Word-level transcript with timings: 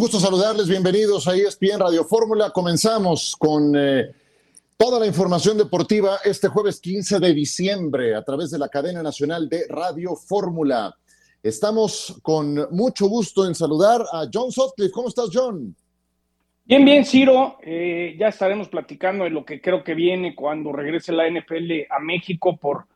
Gusto 0.00 0.18
saludarles, 0.18 0.66
bienvenidos 0.66 1.28
a 1.28 1.36
ESPN 1.36 1.78
Radio 1.78 2.06
Fórmula. 2.06 2.48
Comenzamos 2.52 3.36
con 3.38 3.74
eh, 3.76 4.10
toda 4.78 4.98
la 4.98 5.06
información 5.06 5.58
deportiva 5.58 6.20
este 6.24 6.48
jueves 6.48 6.80
15 6.80 7.20
de 7.20 7.34
diciembre 7.34 8.14
a 8.14 8.24
través 8.24 8.50
de 8.50 8.58
la 8.58 8.70
cadena 8.70 9.02
nacional 9.02 9.46
de 9.46 9.66
Radio 9.68 10.16
Fórmula. 10.16 10.96
Estamos 11.42 12.18
con 12.22 12.66
mucho 12.70 13.08
gusto 13.08 13.46
en 13.46 13.54
saludar 13.54 14.00
a 14.10 14.26
John 14.32 14.50
Sutcliffe. 14.50 14.90
¿Cómo 14.90 15.08
estás, 15.08 15.28
John? 15.30 15.76
Bien, 16.64 16.82
bien, 16.82 17.04
Ciro. 17.04 17.58
Eh, 17.62 18.16
ya 18.18 18.28
estaremos 18.28 18.68
platicando 18.68 19.24
de 19.24 19.30
lo 19.30 19.44
que 19.44 19.60
creo 19.60 19.84
que 19.84 19.92
viene 19.92 20.34
cuando 20.34 20.72
regrese 20.72 21.12
la 21.12 21.28
NFL 21.28 21.72
a 21.90 21.98
México 21.98 22.56
por 22.56 22.86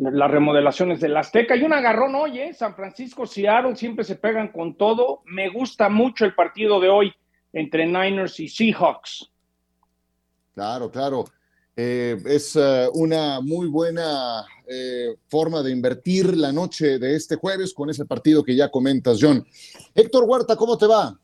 las 0.00 0.30
remodelaciones 0.30 0.98
del 1.00 1.16
Azteca 1.16 1.54
y 1.56 1.62
un 1.62 1.74
agarrón 1.74 2.14
hoy, 2.14 2.38
¿eh? 2.38 2.54
San 2.54 2.74
Francisco, 2.74 3.26
Seattle 3.26 3.76
siempre 3.76 4.02
se 4.02 4.16
pegan 4.16 4.48
con 4.48 4.74
todo. 4.76 5.22
Me 5.26 5.50
gusta 5.50 5.90
mucho 5.90 6.24
el 6.24 6.34
partido 6.34 6.80
de 6.80 6.88
hoy 6.88 7.12
entre 7.52 7.84
Niners 7.84 8.40
y 8.40 8.48
Seahawks. 8.48 9.30
Claro, 10.54 10.90
claro. 10.90 11.24
Eh, 11.76 12.16
es 12.24 12.56
uh, 12.56 12.90
una 12.94 13.40
muy 13.40 13.68
buena 13.68 14.44
eh, 14.66 15.16
forma 15.28 15.62
de 15.62 15.70
invertir 15.70 16.34
la 16.36 16.50
noche 16.50 16.98
de 16.98 17.14
este 17.14 17.36
jueves 17.36 17.74
con 17.74 17.90
ese 17.90 18.06
partido 18.06 18.42
que 18.42 18.56
ya 18.56 18.70
comentas, 18.70 19.18
John. 19.20 19.46
Héctor 19.94 20.24
Huerta, 20.24 20.56
¿cómo 20.56 20.78
te 20.78 20.86
va? 20.86 21.18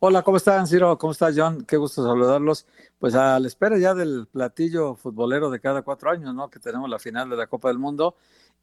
Hola, 0.00 0.22
¿cómo 0.22 0.36
están, 0.36 0.68
Ciro? 0.68 0.96
¿Cómo 0.96 1.10
estás, 1.10 1.34
John? 1.36 1.64
Qué 1.64 1.76
gusto 1.76 2.04
saludarlos. 2.04 2.66
Pues 3.00 3.16
a 3.16 3.40
la 3.40 3.48
espera 3.48 3.78
ya 3.78 3.94
del 3.94 4.28
platillo 4.30 4.94
futbolero 4.94 5.50
de 5.50 5.58
cada 5.58 5.82
cuatro 5.82 6.10
años, 6.10 6.32
¿no? 6.36 6.48
Que 6.50 6.60
tenemos 6.60 6.88
la 6.88 7.00
final 7.00 7.28
de 7.28 7.36
la 7.36 7.48
Copa 7.48 7.66
del 7.66 7.78
Mundo 7.78 8.14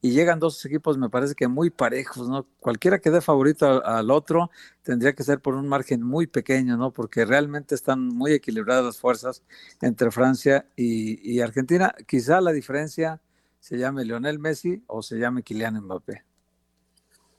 y 0.01 0.11
llegan 0.11 0.39
dos 0.39 0.63
equipos, 0.65 0.97
me 0.97 1.09
parece 1.09 1.35
que 1.35 1.49
muy 1.49 1.71
parejos, 1.71 2.29
¿no? 2.29 2.47
Cualquiera 2.61 2.99
que 2.99 3.11
dé 3.11 3.19
favorito 3.19 3.67
al, 3.67 3.81
al, 3.83 4.11
otro 4.11 4.49
tendría 4.81 5.13
que 5.13 5.23
ser 5.23 5.41
por 5.41 5.55
un 5.55 5.67
margen 5.67 6.03
muy 6.03 6.25
pequeño, 6.25 6.77
¿no? 6.77 6.91
Porque 6.91 7.25
realmente 7.25 7.75
están 7.75 8.07
muy 8.07 8.31
equilibradas 8.31 8.85
las 8.85 8.99
fuerzas 8.99 9.43
entre 9.81 10.11
Francia 10.11 10.67
y, 10.77 11.19
y 11.29 11.41
Argentina. 11.41 11.93
Quizá 12.07 12.39
la 12.39 12.53
diferencia 12.53 13.21
se 13.59 13.77
llame 13.77 14.05
Lionel 14.05 14.39
Messi 14.39 14.83
o 14.87 15.01
se 15.01 15.17
llame 15.19 15.43
Kylian 15.43 15.81
Mbappé. 15.81 16.23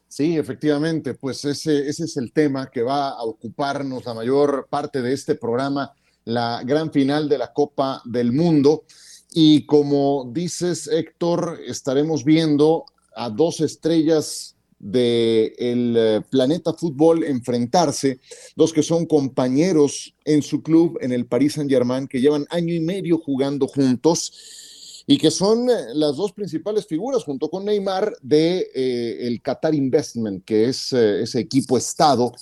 Sí, 0.09 0.37
efectivamente, 0.37 1.15
pues 1.15 1.45
ese, 1.45 1.89
ese 1.89 2.05
es 2.05 2.17
el 2.17 2.33
tema 2.33 2.71
que 2.71 2.83
va 2.83 3.11
a 3.11 3.23
ocuparnos 3.23 4.05
la 4.05 4.15
mayor 4.15 4.67
parte 4.71 5.03
de 5.03 5.13
este 5.13 5.35
programa, 5.35 5.93
la 6.25 6.63
gran 6.65 6.93
final 6.93 7.29
de 7.29 7.39
la 7.39 7.53
Copa 7.53 8.03
del 8.05 8.33
Mundo. 8.33 8.85
Y 9.33 9.67
como 9.67 10.31
dices, 10.33 10.89
Héctor, 10.89 11.61
estaremos 11.67 12.25
viendo 12.25 12.85
a 13.15 13.31
dos 13.31 13.61
estrellas 13.61 14.57
del 14.79 15.95
de 15.95 16.23
planeta 16.31 16.73
fútbol 16.75 17.25
enfrentarse, 17.25 18.21
dos 18.55 18.73
que 18.73 18.83
son 18.83 19.07
compañeros 19.07 20.15
en 20.25 20.43
su 20.43 20.63
club, 20.63 20.99
en 21.01 21.13
el 21.13 21.27
Paris 21.27 21.55
Saint-Germain, 21.55 22.07
que 22.07 22.21
llevan 22.21 22.47
año 22.51 22.75
y 22.75 22.81
medio 22.81 23.19
jugando 23.19 23.67
juntos 23.67 24.33
y 25.07 25.19
que 25.19 25.31
son 25.31 25.69
las 25.95 26.17
dos 26.17 26.33
principales 26.33 26.87
figuras 26.87 27.25
junto 27.25 27.49
con 27.49 27.65
Neymar 27.65 28.17
de 28.23 28.71
eh, 28.75 29.27
el 29.27 29.41
Qatar 29.41 29.75
Investment, 29.75 30.45
que 30.45 30.69
es 30.69 30.93
eh, 30.93 31.23
ese 31.23 31.41
equipo 31.41 31.79
estado 31.79 32.33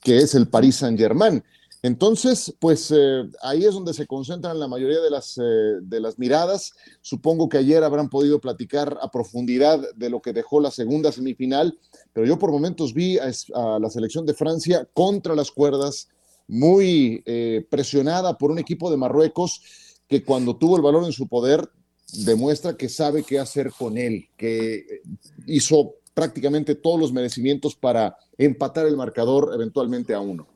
que 0.00 0.18
es 0.18 0.34
el 0.34 0.48
Paris 0.48 0.76
Saint-Germain. 0.76 1.42
Entonces, 1.82 2.54
pues 2.58 2.92
eh, 2.94 3.24
ahí 3.42 3.64
es 3.64 3.74
donde 3.74 3.94
se 3.94 4.06
concentran 4.06 4.58
la 4.58 4.66
mayoría 4.66 5.00
de 5.00 5.10
las, 5.10 5.38
eh, 5.38 5.42
de 5.82 6.00
las 6.00 6.18
miradas. 6.18 6.72
Supongo 7.00 7.48
que 7.48 7.58
ayer 7.58 7.84
habrán 7.84 8.08
podido 8.08 8.40
platicar 8.40 8.98
a 9.00 9.10
profundidad 9.10 9.80
de 9.94 10.10
lo 10.10 10.20
que 10.20 10.32
dejó 10.32 10.60
la 10.60 10.70
segunda 10.70 11.12
semifinal, 11.12 11.78
pero 12.12 12.26
yo 12.26 12.38
por 12.38 12.50
momentos 12.50 12.92
vi 12.92 13.18
a, 13.18 13.30
a 13.54 13.78
la 13.78 13.90
selección 13.90 14.26
de 14.26 14.34
Francia 14.34 14.88
contra 14.92 15.34
las 15.34 15.50
cuerdas, 15.50 16.08
muy 16.48 17.22
eh, 17.26 17.66
presionada 17.68 18.38
por 18.38 18.50
un 18.50 18.58
equipo 18.58 18.90
de 18.90 18.96
Marruecos 18.96 19.62
que 20.08 20.24
cuando 20.24 20.56
tuvo 20.56 20.76
el 20.76 20.82
balón 20.82 21.04
en 21.04 21.12
su 21.12 21.28
poder 21.28 21.68
demuestra 22.12 22.76
que 22.76 22.88
sabe 22.88 23.22
qué 23.22 23.38
hacer 23.38 23.72
con 23.72 23.98
él, 23.98 24.28
que 24.36 25.02
hizo 25.46 25.94
prácticamente 26.14 26.74
todos 26.74 26.98
los 26.98 27.12
merecimientos 27.12 27.76
para 27.76 28.16
empatar 28.38 28.86
el 28.86 28.96
marcador 28.96 29.50
eventualmente 29.54 30.14
a 30.14 30.20
uno. 30.20 30.46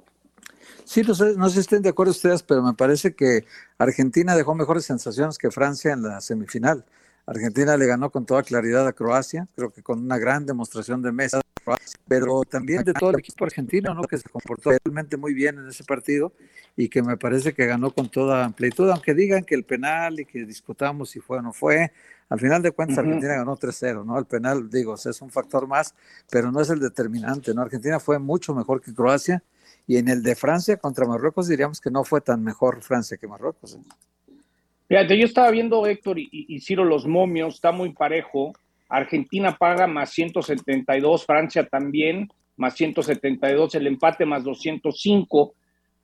Sí, 0.84 1.02
no 1.02 1.14
sé, 1.14 1.34
no 1.36 1.48
sé 1.48 1.54
si 1.54 1.60
estén 1.60 1.82
de 1.82 1.90
acuerdo 1.90 2.10
ustedes, 2.10 2.42
pero 2.42 2.62
me 2.62 2.74
parece 2.74 3.14
que 3.14 3.44
Argentina 3.78 4.34
dejó 4.34 4.54
mejores 4.54 4.84
sensaciones 4.84 5.38
que 5.38 5.50
Francia 5.50 5.92
en 5.92 6.02
la 6.02 6.20
semifinal. 6.20 6.84
Argentina 7.26 7.76
le 7.76 7.86
ganó 7.86 8.10
con 8.10 8.26
toda 8.26 8.42
claridad 8.42 8.86
a 8.88 8.92
Croacia, 8.92 9.46
creo 9.54 9.70
que 9.70 9.82
con 9.82 10.00
una 10.00 10.18
gran 10.18 10.46
demostración 10.46 11.02
de 11.02 11.12
mesa, 11.12 11.40
pero 12.08 12.42
también 12.42 12.82
de 12.84 12.92
todo 12.92 13.10
el 13.10 13.18
equipo 13.18 13.44
argentino, 13.44 13.94
¿no? 13.94 14.02
que 14.02 14.18
se 14.18 14.28
comportó 14.28 14.70
realmente 14.70 15.16
muy 15.16 15.34
bien 15.34 15.58
en 15.58 15.68
ese 15.68 15.84
partido 15.84 16.32
y 16.76 16.88
que 16.88 17.02
me 17.02 17.16
parece 17.16 17.52
que 17.52 17.66
ganó 17.66 17.90
con 17.90 18.08
toda 18.08 18.44
amplitud, 18.44 18.90
aunque 18.90 19.14
digan 19.14 19.44
que 19.44 19.54
el 19.54 19.64
penal 19.64 20.20
y 20.20 20.24
que 20.24 20.44
discutamos 20.44 21.10
si 21.10 21.20
fue 21.20 21.38
o 21.38 21.42
no 21.42 21.52
fue, 21.52 21.92
al 22.28 22.38
final 22.38 22.62
de 22.62 22.70
cuentas, 22.70 22.98
Argentina 22.98 23.34
ganó 23.34 23.56
3-0, 23.56 24.04
¿no? 24.04 24.18
El 24.18 24.24
penal, 24.24 24.70
digo, 24.70 24.94
es 24.94 25.20
un 25.20 25.30
factor 25.30 25.66
más, 25.66 25.94
pero 26.30 26.52
no 26.52 26.60
es 26.60 26.70
el 26.70 26.78
determinante, 26.78 27.52
¿no? 27.52 27.62
Argentina 27.62 27.98
fue 27.98 28.18
mucho 28.20 28.54
mejor 28.54 28.80
que 28.80 28.94
Croacia 28.94 29.42
y 29.86 29.96
en 29.96 30.08
el 30.08 30.22
de 30.22 30.36
Francia 30.36 30.76
contra 30.76 31.06
Marruecos 31.06 31.48
diríamos 31.48 31.80
que 31.80 31.90
no 31.90 32.04
fue 32.04 32.20
tan 32.20 32.44
mejor 32.44 32.82
Francia 32.82 33.16
que 33.16 33.26
Marruecos. 33.26 33.74
¿eh? 33.74 34.34
Fíjate, 34.86 35.18
yo 35.18 35.24
estaba 35.24 35.50
viendo 35.50 35.84
Héctor 35.86 36.18
y, 36.18 36.28
y, 36.30 36.60
Ciro 36.60 36.84
los 36.84 37.06
momios, 37.06 37.54
está 37.54 37.72
muy 37.72 37.92
parejo. 37.92 38.52
Argentina 38.90 39.56
paga 39.56 39.86
más 39.86 40.10
172, 40.10 41.24
Francia 41.24 41.66
también, 41.66 42.28
más 42.56 42.74
172, 42.74 43.74
el 43.76 43.86
empate 43.86 44.26
más 44.26 44.44
205. 44.44 45.54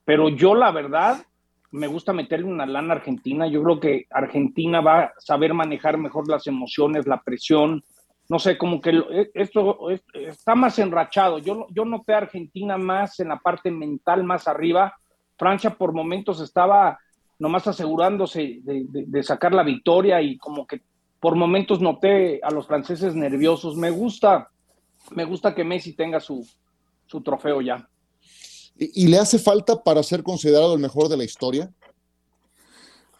Pero 0.04 0.28
yo, 0.28 0.54
la 0.54 0.70
verdad, 0.70 1.26
me 1.72 1.88
gusta 1.88 2.12
meterle 2.12 2.46
una 2.46 2.64
lana 2.64 2.94
a 2.94 2.96
Argentina. 2.98 3.48
Yo 3.48 3.62
creo 3.62 3.80
que 3.80 4.06
Argentina 4.10 4.80
va 4.80 5.00
a 5.00 5.12
saber 5.18 5.52
manejar 5.52 5.98
mejor 5.98 6.28
las 6.28 6.46
emociones, 6.46 7.06
la 7.06 7.20
presión, 7.20 7.82
no 8.28 8.38
sé, 8.38 8.56
como 8.56 8.80
que 8.80 8.90
e, 8.90 9.30
esto 9.34 9.90
está 10.14 10.54
más 10.54 10.78
enrachado. 10.78 11.38
Yo, 11.38 11.66
yo 11.70 11.84
noté 11.84 12.14
a 12.14 12.18
Argentina 12.18 12.78
más 12.78 13.20
en 13.20 13.28
la 13.28 13.38
parte 13.38 13.70
mental, 13.70 14.24
más 14.24 14.48
arriba. 14.48 14.94
Francia 15.36 15.70
por 15.70 15.92
momentos 15.92 16.40
estaba 16.40 16.98
nomás 17.38 17.66
asegurándose 17.66 18.60
de, 18.62 18.86
de, 18.88 19.04
de, 19.06 19.22
sacar 19.22 19.52
la 19.52 19.62
victoria 19.62 20.22
y 20.22 20.38
como 20.38 20.66
que 20.66 20.80
por 21.26 21.34
momentos 21.34 21.80
noté 21.80 22.38
a 22.40 22.52
los 22.52 22.68
franceses 22.68 23.16
nerviosos. 23.16 23.76
Me 23.76 23.90
gusta, 23.90 24.48
me 25.10 25.24
gusta 25.24 25.56
que 25.56 25.64
Messi 25.64 25.92
tenga 25.92 26.20
su, 26.20 26.46
su 27.04 27.20
trofeo 27.20 27.60
ya. 27.60 27.90
¿Y, 28.78 29.02
¿Y 29.02 29.08
le 29.08 29.18
hace 29.18 29.40
falta 29.40 29.82
para 29.82 30.04
ser 30.04 30.22
considerado 30.22 30.74
el 30.74 30.80
mejor 30.80 31.08
de 31.08 31.16
la 31.16 31.24
historia? 31.24 31.68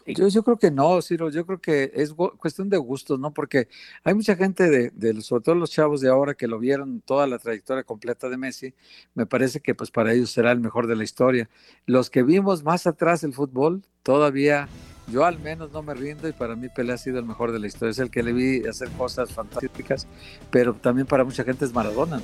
Yo, 0.05 0.29
yo, 0.29 0.41
creo 0.41 0.57
que 0.57 0.71
no, 0.71 1.01
Ciro, 1.01 1.29
yo 1.29 1.45
creo 1.45 1.59
que 1.59 1.91
es 1.93 2.13
cuestión 2.13 2.69
de 2.69 2.77
gustos, 2.77 3.19
¿no? 3.19 3.33
Porque 3.33 3.67
hay 4.05 4.13
mucha 4.13 4.37
gente, 4.37 4.69
de, 4.69 4.89
de, 4.91 5.21
sobre 5.21 5.43
todo 5.43 5.55
los 5.55 5.71
chavos 5.71 5.99
de 5.99 6.07
ahora, 6.07 6.33
que 6.33 6.47
lo 6.47 6.59
vieron 6.59 7.01
toda 7.01 7.27
la 7.27 7.39
trayectoria 7.39 7.83
completa 7.83 8.29
de 8.29 8.37
Messi, 8.37 8.73
me 9.15 9.25
parece 9.25 9.59
que 9.59 9.75
pues 9.75 9.91
para 9.91 10.13
ellos 10.13 10.31
será 10.31 10.53
el 10.53 10.61
mejor 10.61 10.87
de 10.87 10.95
la 10.95 11.03
historia. 11.03 11.49
Los 11.85 12.09
que 12.09 12.23
vimos 12.23 12.63
más 12.63 12.87
atrás 12.87 13.25
el 13.25 13.33
fútbol, 13.33 13.83
todavía, 14.01 14.69
yo 15.07 15.25
al 15.25 15.39
menos 15.39 15.71
no 15.71 15.81
me 15.81 15.93
rindo 15.93 16.27
y 16.27 16.33
para 16.33 16.55
mí 16.55 16.69
Pelé 16.69 16.93
ha 16.93 16.97
sido 16.97 17.19
el 17.19 17.25
mejor 17.25 17.51
de 17.51 17.59
la 17.59 17.67
historia, 17.67 17.91
es 17.91 17.99
el 17.99 18.11
que 18.11 18.23
le 18.23 18.33
vi 18.33 18.67
hacer 18.67 18.89
cosas 18.91 19.31
fantásticas, 19.31 20.07
pero 20.51 20.73
también 20.73 21.07
para 21.07 21.23
mucha 21.23 21.43
gente 21.43 21.65
es 21.65 21.73
Maradona, 21.73 22.17
¿no? 22.17 22.23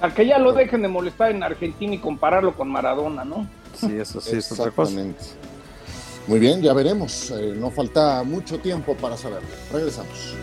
A 0.00 0.12
que 0.14 0.26
ya 0.26 0.38
lo 0.38 0.52
dejen 0.52 0.82
de 0.82 0.88
molestar 0.88 1.30
en 1.30 1.42
Argentina 1.42 1.94
y 1.94 1.98
compararlo 1.98 2.54
con 2.54 2.70
Maradona, 2.70 3.24
¿no? 3.24 3.46
Sí, 3.74 3.98
eso 3.98 4.20
sí 4.20 4.36
es 4.36 4.50
otra 4.50 4.70
cosa. 4.70 4.98
Muy 6.26 6.38
bien, 6.38 6.62
ya 6.62 6.72
veremos. 6.72 7.30
Eh, 7.32 7.54
no 7.56 7.70
falta 7.70 8.22
mucho 8.22 8.58
tiempo 8.58 8.94
para 8.96 9.16
saberlo. 9.16 9.48
Regresamos. 9.72 10.34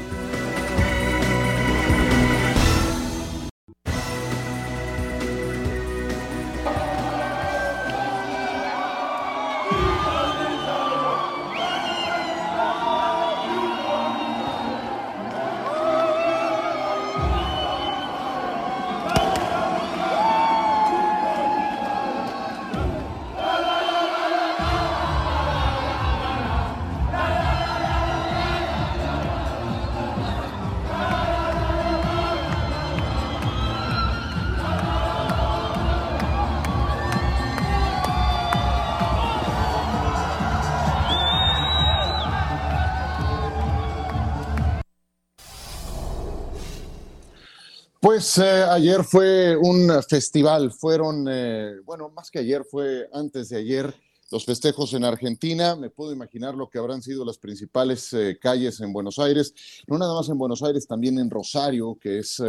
Pues 48.18 48.40
eh, 48.40 48.64
ayer 48.72 49.04
fue 49.04 49.56
un 49.56 49.92
festival, 50.10 50.72
fueron, 50.72 51.28
eh, 51.30 51.76
bueno, 51.86 52.10
más 52.10 52.32
que 52.32 52.40
ayer, 52.40 52.64
fue 52.64 53.08
antes 53.14 53.50
de 53.50 53.58
ayer 53.58 53.94
los 54.32 54.44
festejos 54.44 54.92
en 54.96 55.06
Argentina. 55.06 55.76
Me 55.76 55.92
puedo 55.92 56.12
imaginar 56.12 56.56
lo 56.56 56.68
que 56.68 56.80
habrán 56.80 57.04
sido 57.04 57.24
las 57.24 57.38
principales 57.38 58.12
eh, 58.14 58.40
calles 58.42 58.82
en 58.82 58.92
Buenos 58.92 59.20
Aires, 59.20 59.54
no 59.86 60.00
nada 60.00 60.16
más 60.16 60.30
en 60.30 60.38
Buenos 60.40 60.64
Aires, 60.64 60.88
también 60.88 61.20
en 61.20 61.30
Rosario, 61.30 61.96
que 62.02 62.18
es 62.18 62.42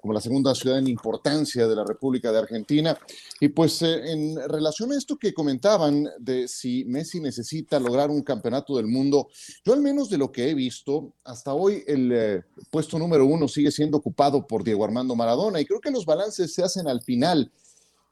como 0.00 0.14
la 0.14 0.20
segunda 0.20 0.54
ciudad 0.54 0.78
en 0.78 0.88
importancia 0.88 1.66
de 1.66 1.76
la 1.76 1.84
República 1.84 2.32
de 2.32 2.38
Argentina. 2.38 2.98
Y 3.40 3.48
pues 3.48 3.82
eh, 3.82 4.12
en 4.12 4.36
relación 4.48 4.92
a 4.92 4.96
esto 4.96 5.16
que 5.16 5.34
comentaban 5.34 6.08
de 6.18 6.48
si 6.48 6.84
Messi 6.84 7.20
necesita 7.20 7.80
lograr 7.80 8.10
un 8.10 8.22
campeonato 8.22 8.76
del 8.76 8.86
mundo, 8.86 9.28
yo 9.64 9.72
al 9.72 9.80
menos 9.80 10.10
de 10.10 10.18
lo 10.18 10.30
que 10.30 10.50
he 10.50 10.54
visto, 10.54 11.12
hasta 11.24 11.52
hoy 11.54 11.82
el 11.86 12.12
eh, 12.12 12.42
puesto 12.70 12.98
número 12.98 13.26
uno 13.26 13.48
sigue 13.48 13.70
siendo 13.70 13.98
ocupado 13.98 14.46
por 14.46 14.64
Diego 14.64 14.84
Armando 14.84 15.14
Maradona 15.14 15.60
y 15.60 15.66
creo 15.66 15.80
que 15.80 15.90
los 15.90 16.06
balances 16.06 16.52
se 16.52 16.62
hacen 16.62 16.88
al 16.88 17.02
final. 17.02 17.50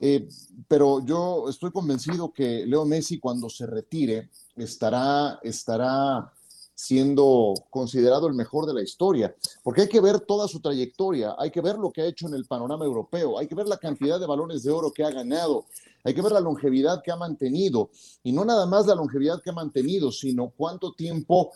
Eh, 0.01 0.29
pero 0.67 1.05
yo 1.05 1.49
estoy 1.49 1.71
convencido 1.71 2.33
que 2.33 2.67
Leo 2.67 2.85
Messi 2.85 3.19
cuando 3.19 3.49
se 3.49 3.67
retire 3.67 4.29
estará, 4.57 5.39
estará 5.43 6.33
siendo 6.75 7.55
considerado 7.71 8.27
el 8.27 8.35
mejor 8.35 8.67
de 8.67 8.75
la 8.75 8.83
historia, 8.83 9.35
porque 9.63 9.83
hay 9.83 9.89
que 9.89 10.01
ver 10.01 10.21
toda 10.21 10.49
su 10.49 10.61
trayectoria, 10.61 11.35
hay 11.39 11.51
que 11.51 11.61
ver 11.61 11.77
lo 11.77 11.91
que 11.91 12.03
ha 12.03 12.07
hecho 12.07 12.27
en 12.27 12.35
el 12.35 12.47
panorama 12.47 12.85
europeo, 12.85 13.39
hay 13.39 13.47
que 13.47 13.55
ver 13.55 13.69
la 13.69 13.79
cantidad 13.79 14.19
de 14.19 14.27
balones 14.27 14.63
de 14.63 14.73
oro 14.73 14.93
que 14.93 15.05
ha 15.05 15.11
ganado, 15.11 15.67
hay 16.03 16.15
que 16.15 16.23
ver 16.23 16.33
la 16.33 16.41
longevidad 16.41 17.03
que 17.03 17.13
ha 17.13 17.17
mantenido, 17.17 17.91
y 18.23 18.33
no 18.33 18.45
nada 18.45 18.67
más 18.67 18.87
la 18.87 18.95
longevidad 18.95 19.41
que 19.43 19.51
ha 19.51 19.55
mantenido, 19.55 20.11
sino 20.13 20.53
cuánto 20.57 20.93
tiempo 20.93 21.53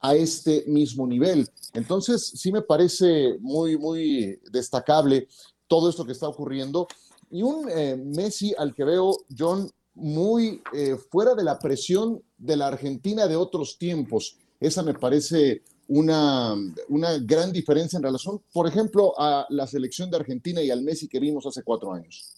a 0.00 0.14
este 0.14 0.64
mismo 0.66 1.06
nivel. 1.06 1.48
Entonces, 1.72 2.32
sí 2.34 2.50
me 2.50 2.62
parece 2.62 3.38
muy, 3.40 3.78
muy 3.78 4.40
destacable 4.50 5.28
todo 5.68 5.88
esto 5.88 6.04
que 6.04 6.12
está 6.12 6.28
ocurriendo. 6.28 6.88
Y 7.30 7.42
un 7.42 7.68
eh, 7.70 7.96
Messi 7.96 8.52
al 8.58 8.74
que 8.74 8.84
veo, 8.84 9.16
John, 9.36 9.70
muy 9.94 10.62
eh, 10.74 10.96
fuera 11.10 11.34
de 11.34 11.44
la 11.44 11.58
presión 11.58 12.22
de 12.36 12.56
la 12.56 12.66
Argentina 12.66 13.26
de 13.26 13.36
otros 13.36 13.78
tiempos. 13.78 14.38
Esa 14.62 14.84
me 14.84 14.94
parece 14.94 15.62
una, 15.88 16.54
una 16.88 17.18
gran 17.18 17.52
diferencia 17.52 17.96
en 17.96 18.04
relación, 18.04 18.40
por 18.52 18.68
ejemplo, 18.68 19.12
a 19.18 19.44
la 19.50 19.66
selección 19.66 20.08
de 20.08 20.18
Argentina 20.18 20.62
y 20.62 20.70
al 20.70 20.82
Messi 20.82 21.08
que 21.08 21.18
vimos 21.18 21.44
hace 21.46 21.64
cuatro 21.64 21.92
años. 21.92 22.32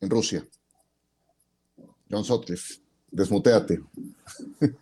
En 0.00 0.10
Rusia. 0.10 0.46
John 2.10 2.22
Sotcliffe, 2.22 2.82
desmuteate. 3.10 3.80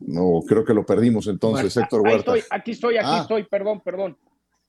no, 0.00 0.40
creo 0.46 0.64
que 0.64 0.74
lo 0.74 0.86
perdimos 0.86 1.26
entonces, 1.26 1.76
Héctor 1.76 2.02
Huerta. 2.02 2.34
aquí 2.50 2.70
estoy, 2.70 2.98
aquí 2.98 3.08
ah. 3.08 3.22
estoy, 3.22 3.42
perdón, 3.44 3.80
perdón, 3.80 4.16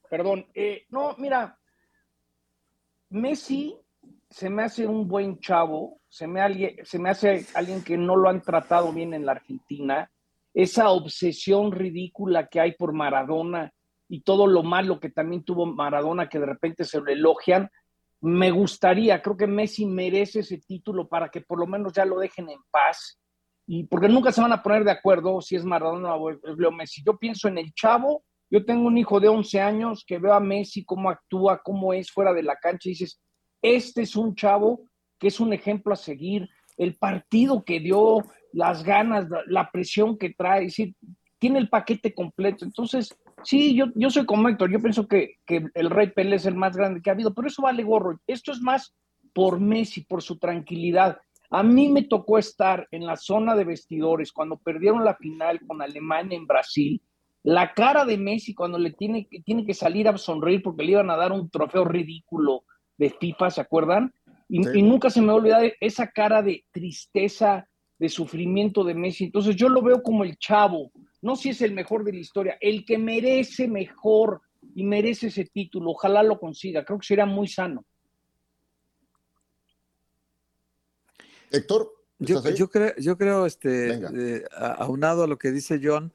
perdón. 0.10 0.48
Eh, 0.56 0.88
no, 0.90 1.16
mira, 1.20 1.56
Messi 3.12 3.78
se 4.34 4.50
me 4.50 4.64
hace 4.64 4.88
un 4.88 5.08
buen 5.08 5.40
chavo, 5.40 6.02
se 6.10 6.26
me, 6.26 6.42
se 6.84 6.98
me 6.98 7.12
hace 7.12 7.46
alguien 7.54 7.84
que 7.84 7.98
no 7.98 8.16
lo 8.16 8.30
han 8.30 8.42
tratado 8.42 8.92
bien 8.92 9.14
en 9.14 9.28
la 9.28 9.34
Argentina. 9.34 10.10
Esa 10.56 10.90
obsesión 10.90 11.72
ridícula 11.72 12.48
que 12.48 12.60
hay 12.60 12.72
por 12.72 12.94
Maradona 12.94 13.72
y 14.10 14.22
todo 14.22 14.48
lo 14.48 14.64
malo 14.64 15.00
que 15.00 15.12
también 15.12 15.44
tuvo 15.44 15.68
Maradona, 15.68 16.30
que 16.30 16.40
de 16.40 16.48
repente 16.48 16.84
se 16.84 17.00
lo 17.00 17.12
elogian, 17.12 17.70
me 18.22 18.50
gustaría, 18.50 19.22
creo 19.22 19.38
que 19.38 19.46
Messi 19.46 19.86
merece 19.86 20.40
ese 20.40 20.58
título 20.58 21.08
para 21.08 21.30
que 21.30 21.42
por 21.42 21.60
lo 21.60 21.68
menos 21.68 21.94
ya 21.94 22.04
lo 22.04 22.18
dejen 22.18 22.50
en 22.50 22.60
paz. 22.72 23.20
Y 23.68 23.84
porque 23.84 24.10
nunca 24.10 24.32
se 24.32 24.42
van 24.42 24.52
a 24.52 24.64
poner 24.64 24.84
de 24.84 24.92
acuerdo 24.92 25.42
si 25.42 25.56
es 25.56 25.64
Maradona 25.64 26.16
o 26.16 26.32
es 26.32 26.40
Leo 26.58 26.72
Messi. 26.72 27.04
Yo 27.06 27.18
pienso 27.18 27.48
en 27.48 27.60
el 27.60 27.72
chavo, 27.76 28.24
yo 28.50 28.66
tengo 28.66 28.88
un 28.88 28.98
hijo 28.98 29.20
de 29.20 29.28
11 29.28 29.62
años 29.62 30.04
que 30.08 30.18
veo 30.18 30.34
a 30.34 30.40
Messi 30.40 30.84
cómo 30.84 31.12
actúa, 31.12 31.62
cómo 31.64 31.94
es 31.94 32.10
fuera 32.12 32.34
de 32.34 32.42
la 32.42 32.56
cancha 32.56 32.90
y 32.90 32.94
dices, 32.94 33.22
este 33.64 34.04
es 34.04 34.16
un 34.16 34.36
chavo 34.36 34.82
que 35.18 35.30
es 35.30 35.40
un 35.40 35.54
ejemplo 35.54 35.94
a 35.94 35.96
seguir, 35.96 36.50
el 36.78 36.96
partido 36.96 37.64
que 37.64 37.80
dio, 37.80 38.26
las 38.52 38.84
ganas, 38.84 39.26
la 39.48 39.72
presión 39.72 40.18
que 40.18 40.32
trae, 40.32 40.68
tiene 41.40 41.60
el 41.60 41.70
paquete 41.70 42.14
completo. 42.14 42.66
Entonces, 42.66 43.18
sí, 43.44 43.74
yo, 43.74 43.86
yo 43.96 44.10
soy 44.10 44.26
como 44.26 44.50
Héctor, 44.50 44.70
yo 44.70 44.82
pienso 44.82 45.08
que, 45.08 45.38
que 45.46 45.66
el 45.74 45.90
Rey 45.90 46.12
Pelé 46.12 46.36
es 46.36 46.46
el 46.46 46.56
más 46.56 46.76
grande 46.76 47.02
que 47.02 47.10
ha 47.10 47.14
habido, 47.14 47.34
pero 47.34 47.48
eso 47.48 47.62
vale 47.62 47.84
gorro. 47.84 48.20
Esto 48.28 48.52
es 48.52 48.60
más 48.62 48.94
por 49.34 49.62
Messi, 49.62 50.02
por 50.02 50.22
su 50.22 50.38
tranquilidad. 50.38 51.18
A 51.50 51.64
mí 51.64 51.88
me 51.88 52.04
tocó 52.04 52.38
estar 52.38 52.88
en 52.92 53.06
la 53.06 53.16
zona 53.16 53.56
de 53.56 53.64
vestidores 53.64 54.34
cuando 54.34 54.58
perdieron 54.58 55.06
la 55.06 55.16
final 55.16 55.62
con 55.66 55.82
Alemania 55.82 56.38
en 56.38 56.48
Brasil. 56.48 57.02
La 57.44 57.74
cara 57.74 58.04
de 58.04 58.18
Messi 58.18 58.54
cuando 58.54 58.78
le 58.78 58.92
tiene, 58.92 59.28
tiene 59.46 59.66
que 59.66 59.74
salir 59.74 60.08
a 60.08 60.18
sonreír 60.18 60.62
porque 60.62 60.84
le 60.84 60.92
iban 60.92 61.10
a 61.10 61.16
dar 61.16 61.32
un 61.32 61.50
trofeo 61.50 61.86
ridículo 61.86 62.64
de 62.98 63.10
FIFA, 63.10 63.50
¿se 63.50 63.62
acuerdan? 63.62 64.14
Y, 64.50 64.60
nunca 64.84 65.10
se 65.10 65.20
me 65.22 65.28
va 65.28 65.34
a 65.34 65.38
olvidar 65.38 65.74
esa 65.80 66.08
cara 66.08 66.44
de 66.44 66.66
tristeza, 66.72 67.68
de 67.98 68.10
sufrimiento 68.10 68.84
de 68.84 68.94
Messi. 68.94 69.26
Entonces 69.26 69.56
yo 69.56 69.70
lo 69.70 69.82
veo 69.82 70.04
como 70.04 70.24
el 70.24 70.38
chavo, 70.38 70.92
no 71.22 71.36
si 71.36 71.50
es 71.50 71.62
el 71.62 71.74
mejor 71.74 72.04
de 72.04 72.14
la 72.14 72.20
historia, 72.20 72.58
el 72.60 72.86
que 72.86 72.98
merece 72.98 73.68
mejor 73.68 74.42
y 74.76 74.84
merece 74.84 75.28
ese 75.28 75.46
título. 75.46 75.92
Ojalá 75.92 76.22
lo 76.22 76.40
consiga, 76.40 76.84
creo 76.84 77.00
que 77.00 77.08
sería 77.08 77.26
muy 77.26 77.48
sano. 77.48 77.86
Héctor. 81.52 81.92
Yo, 82.20 82.42
yo, 82.54 82.70
creo, 82.70 82.94
yo 82.98 83.18
creo, 83.18 83.46
este, 83.46 83.96
eh, 83.96 84.44
aunado 84.52 85.24
a 85.24 85.28
lo 85.28 85.38
que 85.38 85.52
dice 85.52 85.80
John, 85.84 86.14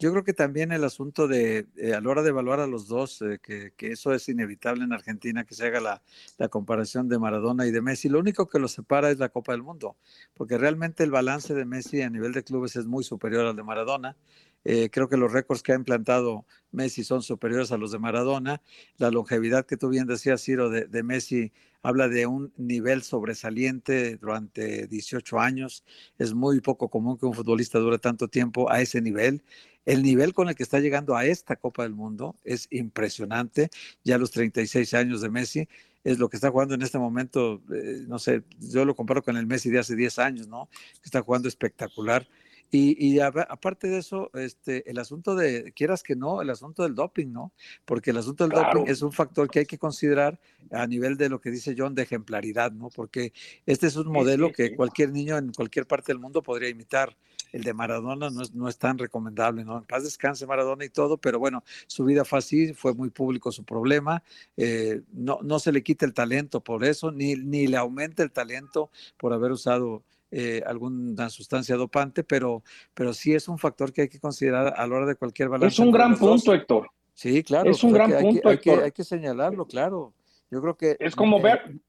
yo 0.00 0.10
creo 0.12 0.24
que 0.24 0.32
también 0.32 0.72
el 0.72 0.82
asunto 0.82 1.28
de, 1.28 1.66
eh, 1.76 1.92
a 1.92 2.00
la 2.00 2.08
hora 2.08 2.22
de 2.22 2.30
evaluar 2.30 2.58
a 2.60 2.66
los 2.66 2.88
dos, 2.88 3.20
eh, 3.22 3.38
que, 3.42 3.72
eso 3.80 4.14
es 4.14 4.28
inevitable 4.30 4.84
en 4.84 4.92
Argentina, 4.94 5.44
que 5.44 5.54
se 5.54 5.66
haga 5.66 6.02
la, 6.38 6.48
comparación 6.48 7.08
de 7.08 7.18
Maradona 7.18 7.66
y 7.66 7.70
de 7.70 7.82
Messi, 7.82 8.08
lo 8.08 8.18
único 8.18 8.48
que 8.48 8.58
los 8.58 8.72
separa 8.72 9.10
es 9.10 9.18
la 9.18 9.28
Copa 9.28 9.52
del 9.52 9.62
Mundo, 9.62 9.96
porque 10.34 10.56
realmente 10.56 11.04
el 11.04 11.10
balance 11.10 11.54
de 11.54 11.66
Messi 11.66 12.00
a 12.00 12.08
nivel 12.08 12.32
de 12.32 12.42
clubes 12.42 12.76
es 12.76 12.86
muy 12.86 13.04
superior 13.04 13.44
al 13.46 13.56
de 13.56 13.62
Maradona. 13.62 14.16
Eh, 14.64 14.90
creo 14.90 15.08
que 15.08 15.16
los 15.16 15.32
récords 15.32 15.62
que 15.62 15.72
ha 15.72 15.74
implantado 15.76 16.44
Messi 16.70 17.02
son 17.02 17.22
superiores 17.22 17.72
a 17.72 17.78
los 17.78 17.92
de 17.92 17.98
Maradona. 17.98 18.62
La 18.98 19.10
longevidad 19.10 19.66
que 19.66 19.76
tú 19.76 19.88
bien 19.88 20.06
decías, 20.06 20.42
Ciro, 20.42 20.68
de, 20.70 21.02
Messi 21.02 21.52
habla 21.82 22.08
de 22.08 22.26
un 22.26 22.52
nivel 22.56 23.02
sobresaliente 23.02 24.16
durante 24.16 24.86
18 24.86 25.40
años. 25.40 25.84
Es 26.18 26.34
muy 26.34 26.60
poco 26.60 26.88
común 26.88 27.16
que 27.18 27.26
un 27.26 27.34
futbolista 27.34 27.78
dure 27.78 27.98
tanto 27.98 28.28
tiempo 28.28 28.70
a 28.70 28.80
ese 28.82 29.00
nivel. 29.00 29.42
El 29.86 30.02
nivel 30.02 30.34
con 30.34 30.48
el 30.48 30.54
que 30.54 30.62
está 30.62 30.78
llegando 30.78 31.16
a 31.16 31.24
esta 31.24 31.56
Copa 31.56 31.82
del 31.82 31.94
Mundo 31.94 32.36
es 32.44 32.68
impresionante. 32.70 33.70
Ya 34.04 34.18
los 34.18 34.30
36 34.30 34.94
años 34.94 35.20
de 35.20 35.30
Messi 35.30 35.68
es 36.04 36.18
lo 36.18 36.28
que 36.28 36.36
está 36.36 36.50
jugando 36.50 36.74
en 36.74 36.82
este 36.82 36.98
momento. 36.98 37.62
Eh, 37.72 38.04
no 38.06 38.18
sé, 38.18 38.42
yo 38.58 38.84
lo 38.84 38.94
comparo 38.94 39.22
con 39.22 39.36
el 39.36 39.46
Messi 39.46 39.70
de 39.70 39.78
hace 39.78 39.96
10 39.96 40.18
años, 40.18 40.48
¿no? 40.48 40.68
Que 40.94 41.06
está 41.06 41.22
jugando 41.22 41.48
espectacular. 41.48 42.26
Y, 42.72 43.18
aparte 43.18 43.88
de 43.88 43.98
eso, 43.98 44.30
este, 44.34 44.88
el 44.88 44.98
asunto 45.00 45.34
de, 45.34 45.72
quieras 45.72 46.04
que 46.04 46.14
no, 46.14 46.40
el 46.40 46.50
asunto 46.50 46.84
del 46.84 46.94
doping, 46.94 47.26
¿no? 47.26 47.52
Porque 47.84 48.12
el 48.12 48.18
asunto 48.18 48.46
del 48.46 48.56
doping 48.56 48.84
es 48.86 49.02
un 49.02 49.10
factor 49.10 49.50
que 49.50 49.60
hay 49.60 49.66
que 49.66 49.76
considerar 49.76 50.38
a 50.70 50.86
nivel 50.86 51.16
de 51.16 51.28
lo 51.28 51.40
que 51.40 51.50
dice 51.50 51.74
John 51.76 51.96
de 51.96 52.02
ejemplaridad, 52.02 52.70
¿no? 52.70 52.88
Porque 52.90 53.32
este 53.66 53.88
es 53.88 53.96
un 53.96 54.12
modelo 54.12 54.52
que 54.52 54.76
cualquier 54.76 55.10
niño 55.10 55.36
en 55.36 55.52
cualquier 55.52 55.84
parte 55.88 56.12
del 56.12 56.20
mundo 56.20 56.44
podría 56.44 56.68
imitar. 56.68 57.16
El 57.52 57.62
de 57.62 57.74
Maradona 57.74 58.30
no 58.30 58.42
es, 58.42 58.54
no 58.54 58.68
es 58.68 58.78
tan 58.78 58.98
recomendable, 58.98 59.64
¿no? 59.64 59.78
En 59.78 59.84
paz 59.84 60.04
descanse 60.04 60.46
Maradona 60.46 60.84
y 60.84 60.90
todo, 60.90 61.18
pero 61.18 61.38
bueno, 61.38 61.64
su 61.86 62.04
vida 62.04 62.24
fue 62.24 62.38
así, 62.38 62.72
fue 62.74 62.94
muy 62.94 63.10
público 63.10 63.52
su 63.52 63.64
problema. 63.64 64.22
Eh, 64.56 65.02
no, 65.12 65.38
no 65.42 65.58
se 65.58 65.72
le 65.72 65.82
quita 65.82 66.06
el 66.06 66.14
talento 66.14 66.60
por 66.60 66.84
eso, 66.84 67.10
ni, 67.10 67.34
ni 67.34 67.66
le 67.66 67.76
aumenta 67.76 68.22
el 68.22 68.30
talento 68.30 68.90
por 69.16 69.32
haber 69.32 69.52
usado 69.52 70.02
eh, 70.30 70.62
alguna 70.64 71.28
sustancia 71.28 71.76
dopante, 71.76 72.22
pero, 72.22 72.62
pero 72.94 73.12
sí 73.12 73.34
es 73.34 73.48
un 73.48 73.58
factor 73.58 73.92
que 73.92 74.02
hay 74.02 74.08
que 74.08 74.20
considerar 74.20 74.74
a 74.76 74.86
la 74.86 74.96
hora 74.96 75.06
de 75.06 75.16
cualquier 75.16 75.48
balance. 75.48 75.74
Es 75.74 75.78
un 75.80 75.90
gran 75.90 76.16
punto, 76.16 76.54
Héctor. 76.54 76.88
Sí, 77.14 77.42
claro. 77.42 77.70
Es 77.70 77.82
un 77.82 77.92
gran 77.92 78.10
punto, 78.12 78.48
hay 78.48 78.58
que, 78.58 78.70
hay 78.70 78.92
que 78.92 79.04
señalarlo, 79.04 79.66
claro. 79.66 80.14
Yo 80.50 80.60
creo 80.60 80.76
que. 80.76 80.96
Es 80.98 81.14
como 81.14 81.40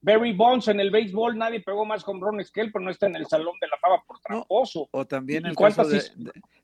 Barry 0.01 0.33
Bonds 0.33 0.67
en 0.67 0.79
el 0.79 0.91
béisbol, 0.91 1.37
nadie 1.37 1.61
pegó 1.61 1.83
más 1.83 2.03
con 2.03 2.21
Ron 2.21 2.37
que 2.53 2.61
él, 2.61 2.71
pero 2.71 2.85
no 2.85 2.91
está 2.91 3.07
en 3.07 3.15
el 3.15 3.25
Salón 3.25 3.55
de 3.59 3.67
la 3.67 3.77
Fama 3.77 4.03
por 4.05 4.19
tramposo. 4.19 4.87
o 4.91 5.05
también 5.05 5.45
el 5.47 5.55
caso, 5.55 5.83
de, 5.87 6.01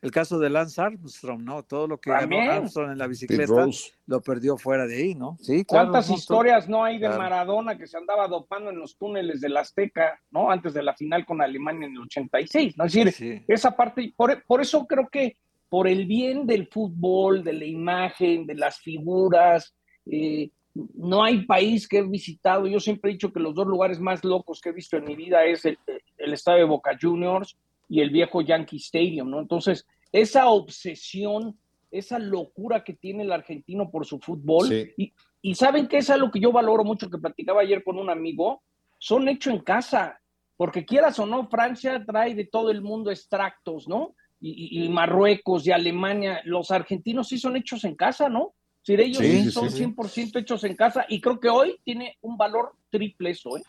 el 0.02 0.12
caso 0.12 0.38
de 0.38 0.50
Lance 0.50 0.80
Armstrong, 0.80 1.44
¿no? 1.44 1.64
Todo 1.64 1.88
lo 1.88 2.00
que 2.00 2.12
ganó 2.12 2.40
Armstrong 2.40 2.92
en 2.92 2.98
la 3.00 3.08
bicicleta 3.08 3.66
lo 4.06 4.22
perdió 4.22 4.58
fuera 4.58 4.86
de 4.86 4.96
ahí, 4.96 5.16
¿no? 5.16 5.38
Sí, 5.42 5.66
¿Cuántas 5.66 6.10
historias 6.10 6.70
no 6.70 6.84
hay 6.84 7.00
de 7.00 7.10
Maradona 7.10 7.78
que 7.78 7.88
se 7.88 7.98
andaba 7.98 8.28
dopando 8.28 8.70
en 8.70 8.78
los 8.78 8.98
túneles 8.98 9.42
del 9.42 9.58
Azteca, 9.58 10.22
¿no? 10.30 10.52
Antes 10.52 10.74
de 10.74 10.84
la 10.84 10.94
final 10.94 11.26
con 11.26 11.42
Alemania 11.42 11.88
en 11.88 11.94
el 11.94 12.02
86, 12.02 12.78
¿no? 12.78 12.86
Es 12.86 12.94
decir, 12.94 13.44
esa 13.48 13.76
parte, 13.76 14.14
por, 14.16 14.44
por 14.46 14.62
eso 14.62 14.86
creo 14.86 15.08
que 15.10 15.38
por 15.68 15.88
el 15.88 16.06
bien 16.06 16.46
del 16.46 16.68
fútbol, 16.68 17.44
de 17.44 17.54
la 17.54 17.66
imagen, 17.66 18.46
de 18.46 18.56
las 18.56 18.80
figuras, 18.80 19.76
eh, 20.06 20.52
no 20.96 21.24
hay 21.24 21.46
país 21.46 21.88
que 21.88 22.00
he 22.00 22.04
visitado. 22.04 22.68
Yo 22.68 22.80
siempre 22.80 23.10
he 23.10 23.14
dicho 23.14 23.32
que 23.32 23.40
los 23.40 23.56
dos 23.56 23.68
lugares 23.68 24.00
más 24.00 24.24
locos 24.24 24.62
que 24.62 24.70
he 24.70 24.74
visto 24.74 24.98
en 24.98 25.06
mi 25.06 25.16
vida 25.16 25.46
es 25.46 25.66
el, 25.66 25.78
estadio 26.18 26.60
de 26.60 26.70
Boca 26.70 26.98
Juniors 27.00 27.58
y 27.90 28.02
el 28.02 28.10
viejo 28.10 28.42
Yankee 28.42 28.78
Stadium, 28.78 29.30
¿no? 29.30 29.40
Entonces, 29.40 29.86
esa 30.12 30.50
obsesión 30.50 31.58
esa 31.92 32.20
locura 32.20 32.84
que 32.84 32.94
tiene 32.94 33.24
el 33.24 33.32
argentino 33.32 33.90
por 33.90 34.06
su 34.06 34.20
fútbol. 34.20 34.72
Y, 34.98 35.14
y 35.42 35.56
saben 35.56 35.88
que 35.88 35.98
es 35.98 36.10
algo 36.10 36.32
que 36.32 36.40
yo 36.40 36.52
valoro 36.52 36.84
mucho, 36.84 37.10
que 37.10 37.18
platicaba 37.18 37.62
ayer 37.62 37.84
con 37.84 37.98
un 37.98 38.10
amigo, 38.10 38.62
son 38.98 39.28
hechos 39.28 39.54
en 39.54 39.62
casa, 39.62 40.20
porque 40.56 40.86
quieras 40.86 41.20
o 41.20 41.26
no, 41.26 41.48
Francia 41.48 42.04
trae 42.06 42.34
de 42.36 42.46
todo 42.46 42.72
el 42.72 42.82
mundo 42.82 43.12
extractos, 43.12 43.88
¿no? 43.88 44.16
Y, 44.40 44.88
Marruecos 44.90 45.66
y 45.66 45.72
Alemania, 45.72 46.42
los 46.46 46.70
argentinos 46.70 47.30
sí 47.30 47.40
son 47.40 47.56
hechos 47.56 47.84
en 47.86 47.96
casa, 47.96 48.30
¿no? 48.30 48.54
Si 48.88 48.94
ellos 48.94 49.18
sí, 49.18 49.52
son 49.52 49.68
100% 49.68 50.40
hechos 50.40 50.64
en 50.64 50.74
casa 50.74 51.06
y 51.10 51.20
creo 51.20 51.42
que 51.42 51.50
hoy 51.50 51.78
tiene 51.84 52.18
un 52.22 52.38
valor 52.38 52.72
triple 52.90 53.32
eso, 53.32 53.58
¿eh? 53.58 53.64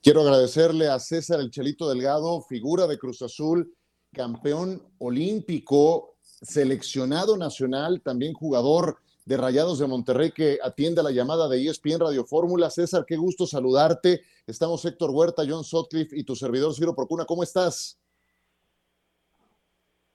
Quiero 0.00 0.20
agradecerle 0.20 0.86
a 0.86 1.00
César 1.00 1.40
El 1.40 1.50
Chelito 1.50 1.88
Delgado, 1.88 2.40
figura 2.42 2.86
de 2.86 2.96
Cruz 2.96 3.22
Azul, 3.22 3.74
campeón 4.12 4.80
olímpico, 4.98 6.14
seleccionado 6.20 7.36
nacional, 7.36 8.00
también 8.02 8.34
jugador 8.34 8.98
de 9.24 9.36
Rayados 9.36 9.80
de 9.80 9.88
Monterrey 9.88 10.30
que 10.30 10.60
atiende 10.62 11.00
a 11.00 11.04
la 11.04 11.10
llamada 11.10 11.48
de 11.48 11.66
ESPN 11.66 11.98
Radio 11.98 12.24
Fórmula. 12.24 12.70
César, 12.70 13.04
qué 13.04 13.16
gusto 13.16 13.48
saludarte. 13.48 14.20
Estamos 14.46 14.84
Héctor 14.84 15.10
Huerta, 15.10 15.42
John 15.44 15.64
Sotcliffe 15.64 16.16
y 16.16 16.22
tu 16.22 16.36
servidor 16.36 16.72
Ciro 16.72 16.94
Procuna. 16.94 17.24
¿Cómo 17.24 17.42
estás? 17.42 17.98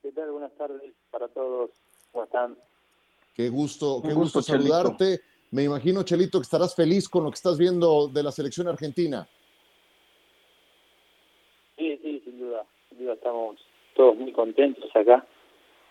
¿Qué 0.00 0.10
tal? 0.10 0.30
Buenas 0.30 0.54
tardes 0.56 0.94
para 1.10 1.28
todos. 1.28 1.70
¿Cómo 2.10 2.24
están? 2.24 2.56
Qué 3.34 3.48
gusto, 3.48 4.02
qué 4.04 4.12
gusto, 4.12 4.42
saludarte. 4.42 5.20
Me 5.52 5.64
imagino, 5.64 6.02
Chelito, 6.02 6.38
que 6.38 6.44
estarás 6.44 6.74
feliz 6.74 7.08
con 7.08 7.24
lo 7.24 7.30
que 7.30 7.36
estás 7.36 7.58
viendo 7.58 8.08
de 8.08 8.22
la 8.22 8.32
selección 8.32 8.68
argentina. 8.68 9.26
Sí, 11.76 11.98
sí, 12.02 12.22
sin 12.24 12.38
duda. 12.38 12.64
Sin 12.88 12.98
duda 12.98 13.14
estamos 13.14 13.56
todos 13.94 14.16
muy 14.16 14.32
contentos 14.32 14.94
acá 14.94 15.26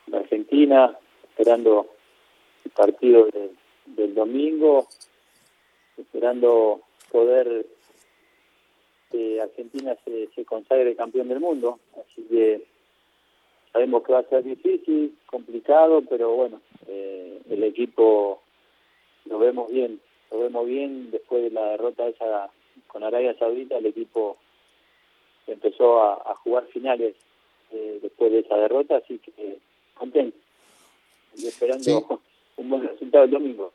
en 0.08 0.16
Argentina, 0.16 0.98
esperando 1.30 1.88
el 2.66 2.72
partido 2.72 3.28
del 3.86 4.16
domingo, 4.16 4.88
esperando 5.98 6.82
poder 7.12 7.66
que 9.12 9.42
Argentina 9.42 9.96
se, 10.06 10.30
se 10.34 10.46
consagre 10.46 10.96
campeón 10.96 11.28
del 11.28 11.40
mundo. 11.40 11.80
Así 11.94 12.24
que 12.24 12.66
sabemos 13.72 14.04
que 14.04 14.14
va 14.14 14.20
a 14.20 14.30
ser 14.30 14.44
difícil, 14.44 15.18
complicado, 15.26 16.02
pero 16.10 16.36
bueno, 16.36 16.62
eh, 16.88 17.42
el 17.50 17.64
equipo 17.64 18.42
lo 19.26 19.40
vemos 19.40 19.72
bien, 19.72 20.00
lo 20.32 20.40
vemos 20.40 20.66
bien 20.66 21.12
después 21.12 21.44
de 21.44 21.52
la 21.52 21.72
derrota 21.72 22.08
esa 22.08 22.50
con 22.88 23.04
Arabia 23.04 23.38
Saudita, 23.38 23.78
el 23.78 23.86
equipo 23.86 24.38
empezó 25.48 26.02
a, 26.02 26.36
jugar 26.44 26.66
finales 26.68 27.16
eh, 27.72 28.00
después 28.02 28.32
de 28.32 28.40
esa 28.40 28.56
derrota, 28.58 28.98
así 28.98 29.20
que 29.20 29.60
contento 29.94 30.38
y 31.38 31.48
esperando 31.48 32.22
un 32.58 32.70
buen 32.70 32.88
resultado 32.88 33.26
el 33.26 33.32
domingo. 33.32 33.72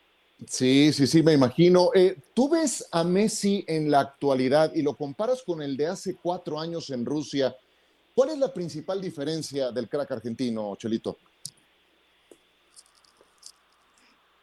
Sí, 0.46 0.92
sí, 0.92 1.06
sí, 1.06 1.22
me 1.22 1.32
imagino. 1.32 1.90
Eh, 1.94 2.16
Tú 2.34 2.50
ves 2.50 2.86
a 2.92 3.04
Messi 3.04 3.64
en 3.66 3.90
la 3.90 4.00
actualidad 4.00 4.74
y 4.74 4.82
lo 4.82 4.94
comparas 4.94 5.42
con 5.42 5.62
el 5.62 5.76
de 5.76 5.86
hace 5.86 6.16
cuatro 6.16 6.60
años 6.60 6.90
en 6.90 7.06
Rusia. 7.06 7.56
¿Cuál 8.16 8.30
es 8.30 8.38
la 8.38 8.50
principal 8.50 8.98
diferencia 8.98 9.70
del 9.70 9.90
crack 9.90 10.10
argentino, 10.10 10.74
Chelito? 10.76 11.18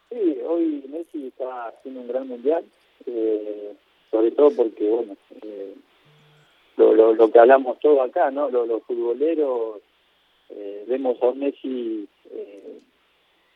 Sí, 0.08 0.38
hoy 0.46 0.84
Messi 0.88 1.26
está 1.26 1.66
haciendo 1.66 2.02
un 2.02 2.06
gran 2.06 2.28
mundial, 2.28 2.64
eh, 3.04 3.74
sobre 4.12 4.30
todo 4.30 4.52
porque, 4.54 4.88
bueno, 4.88 5.16
eh, 5.42 5.74
lo, 6.76 7.32
que 7.32 7.38
hablamos 7.40 7.80
todo 7.80 8.00
acá, 8.00 8.30
¿no? 8.30 8.48
Los, 8.48 8.80
futboleros, 8.84 9.80
eh, 10.50 10.84
vemos 10.86 11.20
a 11.20 11.30
un 11.30 11.40
Messi 11.40 12.08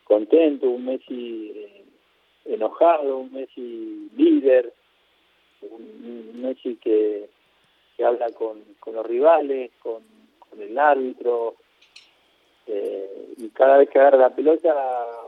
contento, 0.03 0.69
un 0.69 0.85
Messi 0.85 1.55
enojado, 2.45 3.19
un 3.19 3.33
Messi 3.33 4.11
líder, 4.17 4.75
un 5.63 6.43
Messi 6.43 6.75
que 6.75 7.29
que 7.99 8.05
habla 8.05 8.31
con, 8.31 8.63
con 8.79 8.95
los 8.95 9.05
rivales, 9.05 9.73
con, 9.83 10.03
con 10.39 10.63
el 10.63 10.79
árbitro, 10.79 11.57
eh, 12.71 13.35
y 13.39 13.49
cada 13.49 13.79
vez 13.79 13.89
que 13.89 13.99
agarra 13.99 14.19
la 14.19 14.35
pelota 14.35 14.73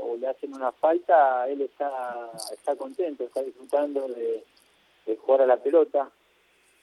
o 0.03 0.17
le 0.17 0.29
hacen 0.29 0.55
una 0.55 0.71
falta, 0.73 1.49
él 1.49 1.62
está, 1.62 2.31
está 2.53 2.77
contento, 2.77 3.25
está 3.25 3.43
disfrutando 3.43 4.07
de, 4.09 4.45
jugar 5.17 5.43
a 5.43 5.47
la 5.47 5.57
pelota. 5.57 6.11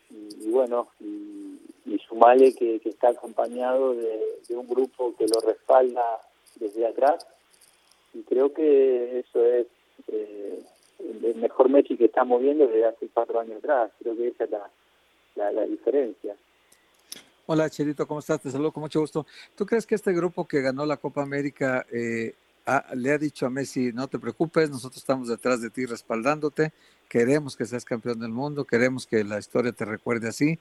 Y, 0.09 0.49
bueno, 0.49 0.89
y, 0.99 1.59
y 1.85 1.99
sumale 1.99 2.53
que, 2.53 2.79
que 2.79 2.89
está 2.89 3.09
acompañado 3.09 3.93
de, 3.93 4.19
un 4.49 4.67
grupo 4.67 5.13
que 5.17 5.27
lo 5.27 5.39
respalda 5.39 6.21
desde 6.55 6.85
atrás. 6.85 7.25
Y 8.13 8.23
creo 8.23 8.51
que 8.51 9.19
eso 9.19 9.45
es 9.45 9.67
eh, 10.07 10.59
el 11.23 11.35
mejor 11.35 11.69
Messi 11.69 11.95
que 11.95 12.05
estamos 12.05 12.41
viendo 12.41 12.67
desde 12.67 12.85
hace 12.85 13.07
cuatro 13.13 13.39
años 13.39 13.57
atrás. 13.57 13.91
Creo 13.99 14.17
que 14.17 14.29
esa 14.29 14.45
es 14.45 14.49
la, 14.49 14.69
la, 15.37 15.65
diferencia. 15.65 16.35
Hola, 17.45 17.69
Cherito, 17.69 18.07
¿cómo 18.07 18.19
estás? 18.19 18.41
Te 18.41 18.51
saludo 18.51 18.71
con 18.71 18.81
mucho 18.81 18.99
gusto. 18.99 19.25
¿Tú 19.55 19.65
crees 19.65 19.85
que 19.85 19.95
este 19.95 20.11
grupo 20.13 20.47
que 20.47 20.61
ganó 20.61 20.85
la 20.85 20.97
Copa 20.97 21.21
América 21.21 21.85
eh, 21.91 22.35
le 22.95 23.11
ha 23.11 23.17
dicho 23.17 23.45
a 23.45 23.49
Messi, 23.49 23.93
no 23.93 24.07
te 24.07 24.19
preocupes, 24.19 24.69
nosotros 24.69 24.97
estamos 24.97 25.29
detrás 25.29 25.61
de 25.61 25.69
ti 25.69 25.85
respaldándote, 25.85 26.73
queremos 27.07 27.55
que 27.55 27.65
seas 27.65 27.85
campeón 27.85 28.19
del 28.19 28.31
mundo, 28.31 28.65
queremos 28.65 29.07
que 29.07 29.23
la 29.23 29.39
historia 29.39 29.71
te 29.71 29.85
recuerde 29.85 30.27
así, 30.27 30.59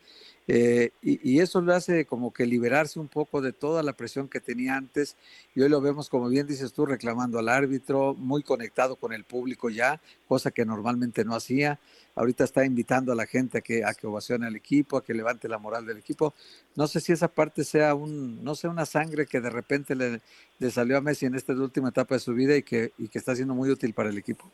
eh, 0.49 0.91
y, 1.03 1.41
eso 1.41 1.61
lo 1.61 1.75
hace 1.75 2.05
como 2.07 2.33
que 2.33 2.47
liberarse 2.47 3.01
un 3.01 3.09
poco 3.09 3.41
de 3.41 3.53
toda 3.53 3.83
la 3.83 3.93
presión 3.95 4.29
que 4.29 4.41
tenía 4.41 4.77
antes, 4.77 5.17
y 5.55 5.63
hoy 5.63 5.69
lo 5.69 5.81
vemos, 5.81 6.09
como 6.09 6.29
bien 6.29 6.47
dices 6.47 6.73
tú, 6.73 6.87
reclamando 6.87 7.39
al 7.39 7.49
árbitro, 7.49 8.15
muy 8.15 8.43
conectado 8.43 8.97
con 8.97 9.13
el 9.13 9.25
público 9.25 9.71
ya, 9.71 10.01
cosa 10.29 10.51
que 10.51 10.65
normalmente 10.65 11.25
no 11.25 11.35
hacía, 11.35 11.81
ahorita 12.15 12.45
está 12.45 12.65
invitando 12.65 13.13
a 13.13 13.17
la 13.17 13.27
gente 13.27 13.59
a 13.59 13.61
que, 13.61 13.85
a 13.85 13.93
que 13.95 14.07
ovacione 14.07 14.47
al 14.47 14.57
equipo, 14.57 14.97
a 14.97 15.05
que 15.05 15.15
levante 15.15 15.49
la 15.49 15.59
moral 15.59 15.85
del 15.85 15.99
equipo, 15.99 16.33
no 16.77 16.87
sé 16.87 17.01
si 17.01 17.13
esa 17.13 17.29
parte 17.29 17.65
sea 17.65 17.95
un, 17.95 18.43
no 18.45 18.55
sé, 18.55 18.69
una 18.69 18.87
sangre 18.87 19.27
que 19.27 19.41
de 19.41 19.51
repente 19.51 19.95
le, 19.95 20.21
le 20.59 20.71
salió 20.71 20.97
a 20.97 21.01
Messi 21.01 21.27
en 21.27 21.35
esta 21.35 21.53
última 21.53 21.89
etapa 21.89 22.15
de 22.15 22.21
su 22.21 22.33
vida 22.35 22.57
y 22.57 22.63
que, 22.63 22.93
y 22.99 23.09
que 23.09 23.19
está 23.19 23.35
siendo 23.35 23.55
muy 23.55 23.71
útil 23.71 23.93
para 23.93 24.11
el 24.11 24.19
equipo. 24.19 24.51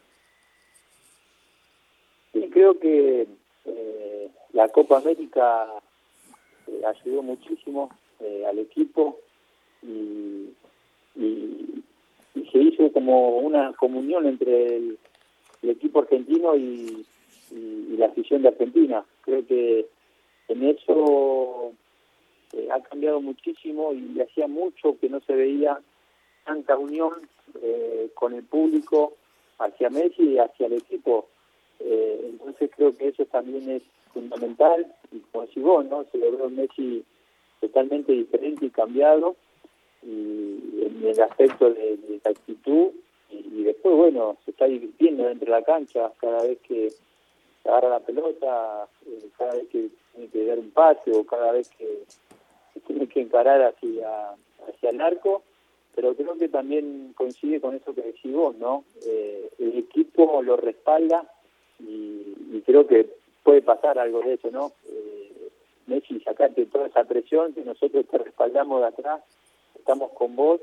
Creo 2.63 2.79
que 2.79 3.27
eh, 3.65 4.31
la 4.53 4.69
Copa 4.69 4.99
América 4.99 5.67
eh, 6.69 6.83
ayudó 6.87 7.21
muchísimo 7.25 7.91
eh, 8.21 8.47
al 8.49 8.61
equipo 8.61 9.19
y, 9.83 10.55
se 12.53 12.59
hizo 12.59 12.93
como 12.93 13.39
una 13.39 13.73
comunión 13.73 14.27
entre 14.27 14.77
el, 14.77 14.99
equipo 15.65 16.03
argentino 16.03 16.55
y, 16.55 17.05
y, 17.51 17.97
la 17.97 18.07
afición 18.07 18.43
de 18.43 18.49
Argentina. 18.49 19.05
Creo 19.23 19.45
que 19.45 19.87
en 20.47 20.63
eso 20.63 21.73
ha 22.71 22.81
cambiado 22.83 23.21
muchísimo 23.21 23.93
y 23.93 24.21
hacía 24.21 24.47
mucho 24.47 24.97
que 25.01 25.09
no 25.09 25.19
se 25.19 25.35
veía 25.35 25.81
tanta 26.45 26.77
unión 26.77 27.29
eh, 27.61 28.11
con 28.15 28.35
el 28.35 28.45
público 28.45 29.15
hacia 29.59 29.91
Messi 29.91 30.35
y 30.35 30.39
hacia 30.39 30.67
el 30.67 30.75
equipo. 30.75 31.27
Eh, 31.85 32.21
entonces 32.31 32.71
creo 32.77 32.97
que 32.97 33.09
eso 33.09 33.25
también 33.27 33.69
es 33.71 33.83
fundamental 34.13 34.87
y 35.11 35.19
como 35.21 35.47
decís 35.47 35.63
vos, 35.63 35.85
¿no? 35.87 36.05
Se 36.11 36.19
lo 36.19 36.31
veo 36.31 36.51
Messi 36.51 37.05
totalmente 37.61 38.13
diferente 38.13 38.67
y 38.67 38.71
cambiado 38.71 39.37
y 40.03 40.85
en 40.85 41.07
el 41.07 41.21
aspecto 41.21 41.71
de, 41.71 41.99
la 42.25 42.31
actitud 42.31 42.91
y, 43.31 43.63
después, 43.63 43.97
bueno, 43.97 44.37
se 44.45 44.51
está 44.51 44.67
divirtiendo 44.67 45.25
dentro 45.25 45.47
de 45.47 45.59
la 45.59 45.65
cancha 45.65 46.13
cada 46.19 46.43
vez 46.43 46.59
que 46.61 46.93
agarra 47.65 47.89
la 47.89 48.01
pelota, 48.01 48.87
eh, 49.07 49.29
cada 49.39 49.55
vez 49.55 49.69
que 49.69 49.89
tiene 50.13 50.29
que 50.29 50.45
dar 50.45 50.59
un 50.59 50.71
pase 50.71 51.13
o 51.13 51.25
cada 51.25 51.53
vez 51.53 51.69
que, 51.71 52.03
tiene 52.87 53.07
que 53.07 53.21
encarar 53.21 53.63
hacia, 53.63 54.31
hacia 54.69 54.91
el 54.91 55.01
arco 55.01 55.43
pero 55.95 56.15
creo 56.15 56.37
que 56.39 56.49
también 56.49 57.13
coincide 57.17 57.61
con 57.61 57.75
eso 57.75 57.95
que 57.95 58.03
decís 58.03 58.33
vos, 58.33 58.57
¿no? 58.57 58.85
Eh, 59.05 59.51
el 59.59 59.79
equipo 59.79 60.43
lo 60.43 60.57
respalda 60.57 61.31
y, 61.83 62.63
creo 62.65 62.87
que 62.87 63.07
puede 63.43 63.63
pasar 63.63 63.99
algo 63.99 64.21
de 64.21 64.35
eso, 64.35 64.51
¿no? 64.51 64.73
Eh, 64.89 65.49
Messi, 65.87 66.21
sacarte 66.21 66.67
toda 66.67 66.87
esa 66.87 67.05
presión, 67.05 67.53
que 67.53 67.65
nosotros 67.65 68.07
te 68.07 68.19
respaldamos 68.19 68.81
de 68.81 68.87
atrás, 68.87 69.23
estamos 69.75 70.13
con 70.13 70.37
vos 70.37 70.61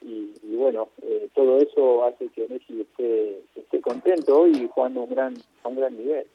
y, 0.00 0.32
bueno, 0.56 0.88
eh, 1.02 1.28
todo 1.34 1.58
eso 1.58 2.04
hace 2.04 2.28
que 2.28 2.48
Messi 2.48 2.80
esté, 2.80 3.42
esté 3.54 3.80
contento 3.80 4.46
y 4.46 4.68
jugando 4.68 5.02
un 5.02 5.10
gran, 5.10 5.34
a 5.62 5.68
un 5.68 5.76
gran 5.76 5.96
nivel. 5.96 6.26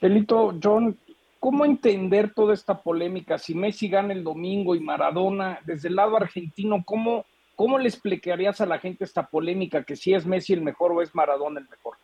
Celito, 0.00 0.52
John, 0.62 0.98
¿Cómo 1.44 1.66
entender 1.66 2.32
toda 2.32 2.54
esta 2.54 2.80
polémica? 2.80 3.36
Si 3.36 3.54
Messi 3.54 3.86
gana 3.88 4.14
el 4.14 4.24
domingo 4.24 4.74
y 4.74 4.80
Maradona, 4.80 5.60
desde 5.66 5.88
el 5.88 5.96
lado 5.96 6.16
argentino, 6.16 6.82
¿cómo, 6.86 7.26
cómo 7.56 7.78
le 7.78 7.88
explicarías 7.88 8.60
a 8.60 8.66
la 8.66 8.78
gente 8.78 9.04
esta 9.04 9.28
polémica? 9.28 9.84
Que 9.84 9.96
si 9.96 10.14
es 10.14 10.26
Messi 10.26 10.52
el 10.52 10.62
mejor 10.62 10.92
o 10.92 11.02
es 11.02 11.14
Maradona 11.14 11.60
el 11.60 11.68
mejor. 11.68 11.96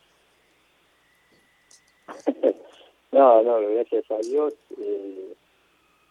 No, 3.13 3.43
no, 3.43 3.59
gracias 3.61 4.09
a 4.13 4.19
Dios 4.19 4.55
eh, 4.79 5.35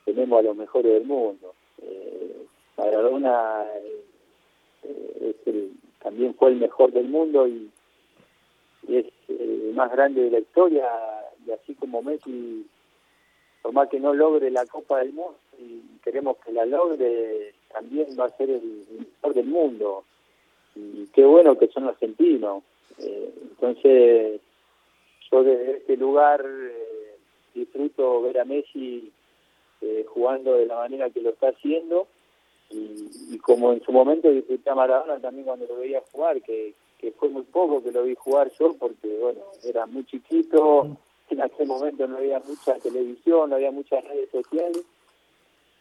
tenemos 0.03 0.39
a 0.39 0.41
los 0.41 0.57
mejores 0.57 0.91
del 0.91 1.05
mundo. 1.05 1.53
Eh, 1.81 2.45
Maradona 2.77 3.65
el, 5.45 5.71
también 6.01 6.33
fue 6.35 6.49
el 6.49 6.57
mejor 6.57 6.91
del 6.91 7.07
mundo 7.07 7.47
y, 7.47 7.69
es 8.87 9.05
el 9.27 9.73
más 9.75 9.91
grande 9.91 10.23
de 10.23 10.31
la 10.31 10.39
historia, 10.39 10.87
y 11.45 11.51
así 11.51 11.75
como 11.75 12.01
Messi, 12.01 12.65
por 13.61 13.71
más 13.71 13.87
que 13.89 13.99
no 13.99 14.13
logre 14.13 14.49
la 14.49 14.65
Copa 14.65 14.99
del 14.99 15.13
Mundo, 15.13 15.37
y 15.59 15.81
queremos 16.03 16.37
que 16.37 16.51
la 16.51 16.65
logre, 16.65 17.53
también 17.71 18.07
va 18.19 18.25
a 18.25 18.37
ser 18.37 18.49
el 18.49 18.85
mejor 18.97 19.33
del 19.33 19.47
mundo. 19.47 20.03
Y 20.75 21.07
qué 21.07 21.25
bueno 21.25 21.57
que 21.57 21.67
son 21.67 21.85
argentinos. 21.85 22.63
Eh, 22.99 23.33
entonces, 23.41 24.41
yo 25.31 25.43
desde 25.43 25.77
este 25.77 25.97
lugar 25.97 26.45
eh, 26.45 27.17
disfruto 27.53 28.21
ver 28.21 28.39
a 28.39 28.45
Messi 28.45 29.11
eh, 29.81 30.05
jugando 30.07 30.55
de 30.55 30.65
la 30.65 30.75
manera 30.75 31.09
que 31.09 31.21
lo 31.21 31.29
está 31.29 31.49
haciendo 31.49 32.07
y, 32.69 33.37
como 33.39 33.73
en 33.73 33.81
su 33.81 33.91
momento 33.91 34.29
disfruté 34.29 34.69
a 34.69 34.75
Maradona 34.75 35.19
también 35.19 35.45
cuando 35.45 35.65
lo 35.65 35.77
veía 35.77 36.03
jugar, 36.11 36.41
que, 36.41 36.73
que 36.99 37.11
fue 37.11 37.29
muy 37.29 37.43
poco 37.43 37.81
que 37.81 37.91
lo 37.91 38.03
vi 38.03 38.15
jugar 38.15 38.51
yo 38.59 38.75
porque 38.77 39.07
bueno, 39.17 39.41
era 39.63 39.85
muy 39.85 40.05
chiquito, 40.05 40.97
en 41.29 41.41
aquel 41.41 41.67
momento 41.67 42.07
no 42.07 42.17
había 42.17 42.39
mucha 42.39 42.75
televisión, 42.75 43.49
no 43.49 43.55
había 43.55 43.71
muchas 43.71 44.03
redes 44.03 44.29
sociales, 44.29 44.83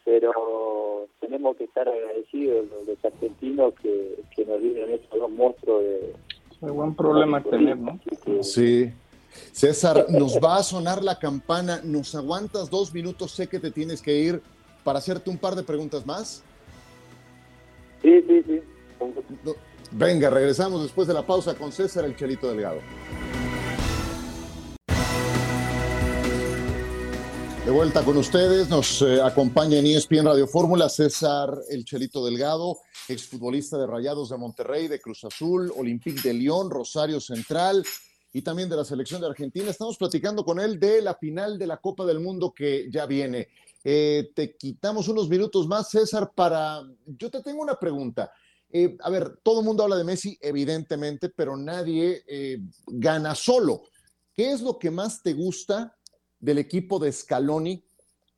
pero 0.05 1.07
tenemos 1.19 1.55
que 1.57 1.65
estar 1.65 1.87
agradecidos 1.87 2.65
los, 2.87 3.05
argentinos 3.05 3.73
que, 3.81 4.21
que 4.35 4.45
nos 4.45 4.61
dieron 4.61 4.89
estos 4.91 5.19
dos 5.19 5.31
monstruos 5.31 5.83
de... 5.83 6.13
Buen 6.61 6.93
problema 6.95 7.41
tener, 7.41 7.77
¿no? 7.77 7.99
Sí. 8.41 8.91
César, 9.51 10.07
nos 10.09 10.37
va 10.37 10.57
a 10.57 10.63
sonar 10.63 11.03
la 11.03 11.17
campana. 11.17 11.81
¿Nos 11.83 12.15
aguantas 12.15 12.69
dos 12.69 12.93
minutos? 12.93 13.31
Sé 13.31 13.47
que 13.47 13.59
te 13.59 13.71
tienes 13.71 14.01
que 14.01 14.13
ir 14.15 14.41
para 14.83 14.99
hacerte 14.99 15.29
un 15.29 15.37
par 15.37 15.55
de 15.55 15.63
preguntas 15.63 16.05
más. 16.05 16.43
Sí, 18.01 18.21
sí, 18.27 18.43
sí. 18.45 18.61
Venga, 19.91 20.29
regresamos 20.29 20.83
después 20.83 21.07
de 21.07 21.13
la 21.13 21.25
pausa 21.25 21.55
con 21.55 21.71
César 21.71 22.05
el 22.05 22.15
Chelito 22.15 22.49
Delgado. 22.49 22.79
De 27.69 27.75
vuelta 27.75 28.03
con 28.03 28.17
ustedes, 28.17 28.67
nos 28.67 29.03
eh, 29.03 29.21
acompaña 29.21 29.77
en 29.77 29.85
ESPN 29.85 30.25
Radio 30.25 30.47
Fórmula 30.47 30.89
César 30.89 31.55
El 31.69 31.85
Chelito 31.85 32.25
Delgado, 32.25 32.79
exfutbolista 33.07 33.77
de 33.77 33.85
Rayados 33.85 34.29
de 34.29 34.37
Monterrey, 34.39 34.87
de 34.87 34.99
Cruz 34.99 35.23
Azul, 35.23 35.71
Olympique 35.77 36.19
de 36.19 36.33
León, 36.33 36.71
Rosario 36.71 37.21
Central, 37.21 37.85
y 38.33 38.41
también 38.41 38.69
de 38.69 38.75
la 38.75 38.83
selección 38.83 39.21
de 39.21 39.27
Argentina. 39.27 39.69
Estamos 39.69 39.97
platicando 39.97 40.43
con 40.43 40.59
él 40.59 40.79
de 40.79 41.03
la 41.03 41.13
final 41.13 41.59
de 41.59 41.67
la 41.67 41.77
Copa 41.77 42.07
del 42.07 42.19
Mundo 42.19 42.51
que 42.55 42.89
ya 42.89 43.05
viene. 43.05 43.49
Eh, 43.83 44.31
te 44.33 44.57
quitamos 44.57 45.07
unos 45.07 45.29
minutos 45.29 45.67
más, 45.67 45.91
César, 45.91 46.31
para... 46.33 46.81
Yo 47.05 47.29
te 47.29 47.43
tengo 47.43 47.61
una 47.61 47.75
pregunta. 47.75 48.31
Eh, 48.71 48.97
a 48.99 49.11
ver, 49.11 49.41
todo 49.43 49.59
el 49.59 49.65
mundo 49.67 49.83
habla 49.83 49.97
de 49.97 50.05
Messi, 50.05 50.35
evidentemente, 50.41 51.29
pero 51.29 51.55
nadie 51.55 52.23
gana 52.87 53.35
solo. 53.35 53.83
¿Qué 54.35 54.53
es 54.53 54.61
lo 54.61 54.79
que 54.79 54.89
más 54.89 55.21
te 55.21 55.33
gusta 55.33 55.98
del 56.39 56.57
equipo 56.57 56.99
de 56.99 57.11
Scaloni 57.11 57.83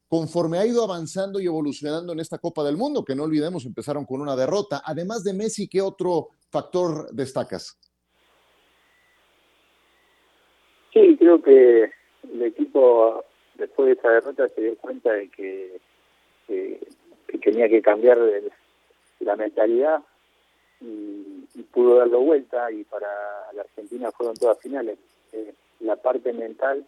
conforme 0.08 0.58
ha 0.58 0.66
ido 0.66 0.84
avanzando 0.84 1.40
y 1.40 1.46
evolucionando 1.46 2.12
en 2.14 2.20
esta 2.20 2.38
Copa 2.38 2.64
del 2.64 2.78
Mundo? 2.78 3.06
Que 3.06 3.16
no 3.16 3.24
olvidemos, 3.24 3.66
empezaron 3.66 4.06
con 4.06 4.22
una 4.22 4.36
derrota. 4.36 4.82
Además 4.86 5.24
de 5.24 5.34
Messi, 5.34 5.68
¿qué 5.68 5.82
otro 5.82 6.30
factor 6.50 7.10
destacas? 7.12 7.78
Sí, 10.94 11.16
creo 11.18 11.42
que 11.42 11.90
el 12.34 12.42
equipo 12.42 13.24
después 13.56 13.88
de 13.88 13.94
esa 13.94 14.10
derrota 14.10 14.50
se 14.50 14.62
dio 14.62 14.78
cuenta 14.78 15.14
de 15.14 15.30
que, 15.30 15.80
tenía 17.42 17.70
que 17.70 17.82
cambiar 17.82 18.20
la 19.20 19.36
mentalidad 19.36 20.02
y, 20.82 21.48
pudo 21.72 22.00
darlo 22.00 22.20
vuelta 22.20 22.70
y 22.70 22.84
para 22.84 23.08
la 23.54 23.62
Argentina 23.62 24.12
fueron 24.12 24.36
todas 24.36 24.60
finales. 24.60 24.98
Eh, 25.32 25.54
la 25.80 25.96
parte 25.96 26.34
mental 26.34 26.86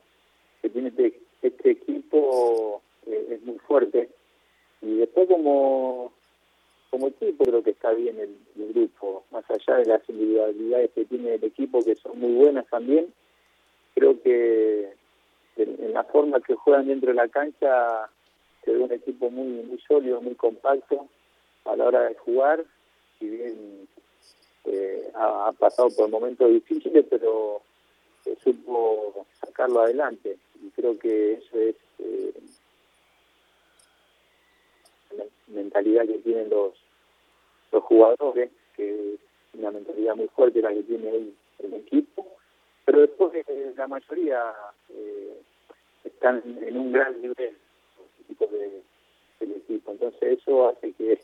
que 0.63 0.69
tiene 0.69 0.87
este, 0.87 1.19
este 1.41 1.71
equipo 1.71 2.81
eh, 3.05 3.27
es 3.31 3.43
muy 3.43 3.59
fuerte. 3.59 4.09
Y 4.81 4.95
después 4.95 5.27
como 5.27 6.13
como 6.89 7.07
equipo 7.07 7.43
creo 7.43 7.63
que 7.63 7.71
está 7.71 7.91
bien 7.91 8.19
el, 8.19 8.37
grupo, 8.73 9.25
más 9.31 9.43
allá 9.49 9.79
de 9.79 9.85
las 9.85 10.07
individualidades 10.07 10.91
que 10.91 11.05
tiene 11.05 11.33
el 11.33 11.43
equipo 11.43 11.83
que 11.83 11.95
son 11.95 12.19
muy 12.19 12.33
buenas 12.33 12.67
también 12.67 13.11
creo 13.95 14.21
que 14.21 14.93
en, 15.57 15.93
la 15.93 16.03
forma 16.03 16.39
que 16.39 16.53
juegan 16.53 16.87
dentro 16.87 17.09
de 17.09 17.15
la 17.15 17.27
cancha 17.27 18.09
se 18.63 18.71
ve 18.71 18.79
un 18.79 18.91
equipo 18.91 19.29
muy 19.31 19.63
muy 19.63 19.79
sólido, 19.79 20.21
muy 20.21 20.35
compacto 20.35 21.07
a 21.65 21.75
la 21.75 21.85
hora 21.85 22.01
de 22.09 22.15
jugar, 22.15 22.63
si 23.17 23.27
bien 23.27 23.87
eh, 24.65 25.11
ha, 25.15 25.51
pasado 25.57 25.89
por 25.89 26.09
momentos 26.09 26.49
difíciles, 26.51 27.05
pero 27.09 27.61
eh, 28.25 28.35
supo 28.43 29.25
sacarlo 29.39 29.81
adelante 29.81 30.37
creo 30.75 30.97
que 30.97 31.33
eso 31.33 31.59
es 31.59 31.75
eh, 31.99 32.33
la 35.17 35.25
mentalidad 35.47 36.05
que 36.05 36.19
tienen 36.19 36.49
los 36.49 36.73
los 37.71 37.83
jugadores, 37.85 38.51
que 38.75 39.13
es 39.15 39.19
una 39.53 39.71
mentalidad 39.71 40.15
muy 40.15 40.27
fuerte 40.27 40.61
la 40.61 40.71
que 40.71 40.83
tiene 40.83 41.09
el, 41.09 41.33
el 41.59 41.73
equipo 41.73 42.33
pero 42.85 43.01
después 43.01 43.33
eh, 43.33 43.73
la 43.77 43.87
mayoría 43.87 44.53
eh, 44.89 45.37
están 46.03 46.41
en 46.61 46.77
un 46.77 46.91
gran 46.91 47.21
nivel 47.21 47.55
los 48.39 48.51
de, 48.51 48.81
del 49.39 49.51
equipo, 49.57 49.91
entonces 49.91 50.39
eso 50.39 50.69
hace 50.69 50.91
que 50.93 51.19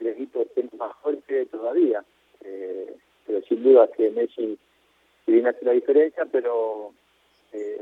el 0.00 0.06
equipo 0.06 0.42
esté 0.42 0.68
más 0.76 0.96
fuerte 1.02 1.46
todavía, 1.46 2.04
eh, 2.42 2.96
pero 3.26 3.42
sin 3.42 3.62
duda 3.62 3.88
que 3.88 4.10
Messi 4.10 4.58
viene 5.26 5.48
a 5.48 5.50
hacer 5.50 5.64
la 5.64 5.72
diferencia, 5.72 6.24
pero 6.30 6.92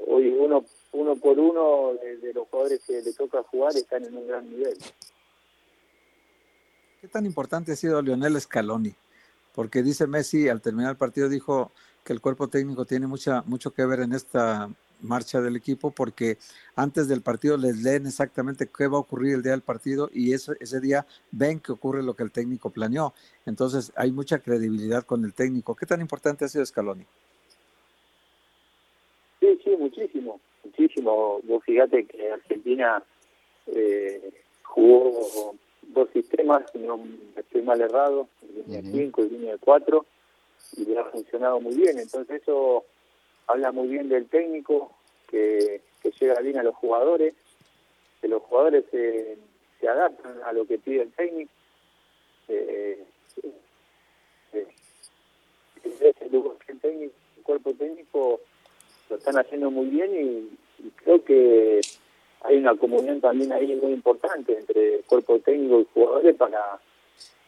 hoy 0.06 0.28
uno 0.28 0.64
uno 0.92 1.14
por 1.16 1.38
uno 1.38 1.92
de, 1.94 2.32
los 2.32 2.48
jugadores 2.48 2.80
que 2.86 3.02
le 3.02 3.12
toca 3.12 3.42
jugar 3.42 3.76
están 3.76 4.04
en 4.04 4.16
un 4.16 4.26
gran 4.26 4.48
nivel. 4.48 4.76
¿Qué 7.00 7.08
tan 7.08 7.26
importante 7.26 7.72
ha 7.72 7.76
sido 7.76 8.00
Lionel 8.00 8.40
Scaloni? 8.40 8.94
Porque 9.54 9.82
dice 9.82 10.06
Messi, 10.06 10.48
al 10.48 10.62
terminar 10.62 10.92
el 10.92 10.96
partido, 10.96 11.28
dijo, 11.28 11.70
que 12.06 12.12
el 12.12 12.20
cuerpo 12.20 12.48
técnico 12.48 12.86
tiene 12.86 13.06
mucha, 13.06 13.42
mucho 13.42 13.72
que 13.72 13.84
ver 13.84 14.00
en 14.00 14.12
esta 14.12 14.70
marcha 15.02 15.42
del 15.42 15.56
equipo 15.56 15.90
porque 15.90 16.38
antes 16.74 17.08
del 17.08 17.20
partido 17.20 17.58
les 17.58 17.82
leen 17.82 18.06
exactamente 18.06 18.68
qué 18.68 18.86
va 18.86 18.96
a 18.96 19.00
ocurrir 19.00 19.34
el 19.34 19.42
día 19.42 19.52
del 19.52 19.60
partido 19.60 20.08
y 20.14 20.32
ese, 20.32 20.52
ese 20.60 20.80
día 20.80 21.04
ven 21.32 21.60
que 21.60 21.72
ocurre 21.72 22.02
lo 22.02 22.14
que 22.14 22.22
el 22.22 22.30
técnico 22.30 22.70
planeó. 22.70 23.12
Entonces 23.44 23.92
hay 23.96 24.12
mucha 24.12 24.38
credibilidad 24.38 25.04
con 25.04 25.24
el 25.24 25.34
técnico. 25.34 25.74
¿Qué 25.74 25.84
tan 25.84 26.00
importante 26.00 26.44
ha 26.44 26.48
sido 26.48 26.64
Scaloni? 26.64 27.04
Sí, 29.56 29.70
sí, 29.70 29.76
muchísimo, 29.76 30.40
muchísimo. 30.64 31.40
Vos 31.44 31.64
fíjate 31.64 32.04
que 32.06 32.32
Argentina 32.32 33.02
eh, 33.66 34.32
jugó 34.62 35.54
dos 35.82 36.08
sistemas, 36.12 36.64
si 36.72 36.78
no 36.78 37.00
estoy 37.36 37.62
mal 37.62 37.80
errado, 37.80 38.28
línea 38.66 38.82
5 38.82 39.24
y 39.24 39.30
línea 39.30 39.56
4 39.58 40.06
y 40.76 40.84
le 40.84 40.98
ha 40.98 41.04
funcionado 41.04 41.60
muy 41.60 41.74
bien. 41.74 41.98
Entonces 41.98 42.42
eso 42.42 42.84
habla 43.46 43.72
muy 43.72 43.88
bien 43.88 44.08
del 44.08 44.26
técnico, 44.26 44.92
que, 45.28 45.80
que 46.02 46.10
llega 46.20 46.40
bien 46.40 46.58
a 46.58 46.62
los 46.62 46.74
jugadores, 46.74 47.34
que 48.20 48.28
los 48.28 48.42
jugadores 48.42 48.84
se, 48.90 49.36
se 49.80 49.88
adaptan 49.88 50.40
a 50.44 50.52
lo 50.52 50.66
que 50.66 50.78
pide 50.78 51.02
el 51.02 51.12
técnico. 51.12 51.50
Eh, 52.48 53.04
eh, 54.52 54.66
el, 55.84 56.78
técnico, 56.80 57.14
el 57.36 57.42
cuerpo 57.42 57.74
técnico 57.74 58.40
lo 59.08 59.16
están 59.16 59.38
haciendo 59.38 59.70
muy 59.70 59.86
bien 59.86 60.10
y, 60.14 60.58
creo 60.96 61.24
que 61.24 61.80
hay 62.42 62.58
una 62.58 62.74
comunión 62.76 63.20
también 63.20 63.50
ahí 63.52 63.74
muy 63.82 63.92
importante 63.92 64.56
entre 64.56 64.96
el 64.96 65.04
cuerpo 65.04 65.38
técnico 65.40 65.80
y 65.80 65.86
jugadores 65.94 66.36
para 66.36 66.78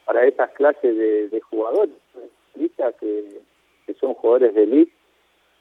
para 0.08 0.26
esas 0.26 0.50
clases 0.52 0.96
de, 0.96 1.40
jugadores 1.50 1.94
que, 2.98 3.94
son 4.00 4.14
jugadores 4.14 4.54
de 4.54 4.62
elite 4.62 4.92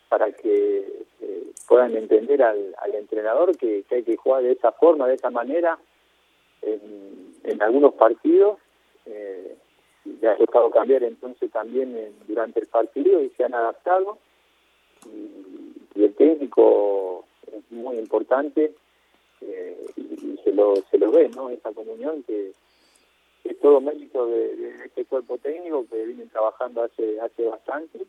para 0.08 0.32
que 0.32 1.04
eh, 1.22 1.44
puedan 1.68 1.94
entender 1.98 2.42
al, 2.42 2.74
entrenador 2.94 3.58
que, 3.58 3.84
hay 3.92 4.04
que 4.04 4.16
jugar 4.16 4.44
de 4.44 4.54
esa 4.54 4.72
forma, 4.72 5.06
de 5.06 5.16
esa 5.16 5.30
manera 5.30 5.78
en, 6.62 7.62
algunos 7.62 7.94
partidos. 7.96 8.58
Eh, 9.06 9.58
ya 10.22 10.32
ha 10.32 10.38
tocado 10.38 10.70
cambiar 10.70 11.04
entonces 11.04 11.52
también 11.52 12.16
durante 12.26 12.62
el 12.62 12.68
partido 12.68 13.22
y 13.22 13.30
se 13.32 13.44
han 13.44 13.54
adaptado. 13.54 14.18
Y, 15.08 15.47
el 16.06 16.14
técnico 16.14 17.26
es 17.52 17.72
muy 17.72 17.98
importante 17.98 18.74
eh, 19.42 19.86
y, 19.96 20.38
se 20.44 20.52
lo 20.54 20.76
se 20.90 20.98
lo 20.98 21.12
ve, 21.12 21.30
¿no? 21.30 21.50
Esa 21.50 21.72
comunión 21.72 22.24
que, 22.24 22.52
es 23.44 23.60
todo 23.60 23.80
mérito 23.80 24.28
de, 24.28 24.86
este 24.86 25.06
cuerpo 25.06 25.38
técnico 25.38 25.86
que 25.90 26.06
vienen 26.06 26.30
trabajando 26.30 26.84
hace 26.84 27.20
hace 27.20 27.46
bastante. 27.46 28.00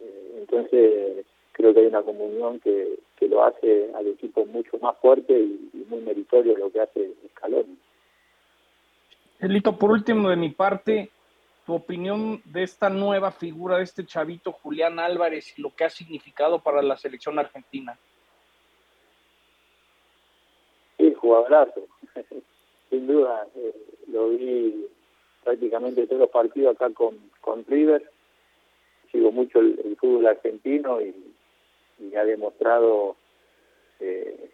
Eh, 0.00 0.34
entonces 0.38 1.26
creo 1.52 1.72
que 1.72 1.80
hay 1.80 1.86
una 1.86 2.02
comunión 2.02 2.60
que, 2.60 2.98
que 3.16 3.28
lo 3.28 3.44
hace 3.44 3.90
al 3.94 4.06
equipo 4.08 4.44
mucho 4.46 4.78
más 4.78 4.96
fuerte 4.98 5.32
y, 5.38 5.84
muy 5.88 6.00
meritorio 6.00 6.56
lo 6.56 6.70
que 6.70 6.80
hace 6.80 7.12
Scaloni. 7.30 7.76
Elito, 9.38 9.76
por 9.76 9.92
último 9.92 10.28
de 10.28 10.36
mi 10.36 10.50
parte, 10.50 11.10
tu 11.66 11.74
opinión 11.74 12.40
de 12.44 12.62
esta 12.62 12.88
nueva 12.88 13.32
figura, 13.32 13.78
de 13.78 13.82
este 13.82 14.06
chavito 14.06 14.52
Julián 14.52 15.00
Álvarez 15.00 15.58
y 15.58 15.62
lo 15.62 15.74
que 15.74 15.84
ha 15.84 15.90
significado 15.90 16.60
para 16.60 16.80
la 16.80 16.96
selección 16.96 17.38
argentina. 17.40 17.98
Sí, 20.96 21.12
jugadorazo, 21.14 21.82
sin 22.90 23.06
duda. 23.08 23.48
Eh, 23.56 23.74
lo 24.06 24.30
vi 24.30 24.86
prácticamente 25.42 26.06
todos 26.06 26.20
los 26.20 26.30
partidos 26.30 26.76
acá 26.76 26.88
con, 26.90 27.18
con 27.40 27.64
River. 27.66 28.10
Sigo 29.10 29.32
mucho 29.32 29.58
el, 29.58 29.96
fútbol 29.98 30.26
argentino 30.26 31.00
y, 31.00 31.14
ha 32.16 32.24
demostrado 32.24 33.16
eh, 34.00 34.50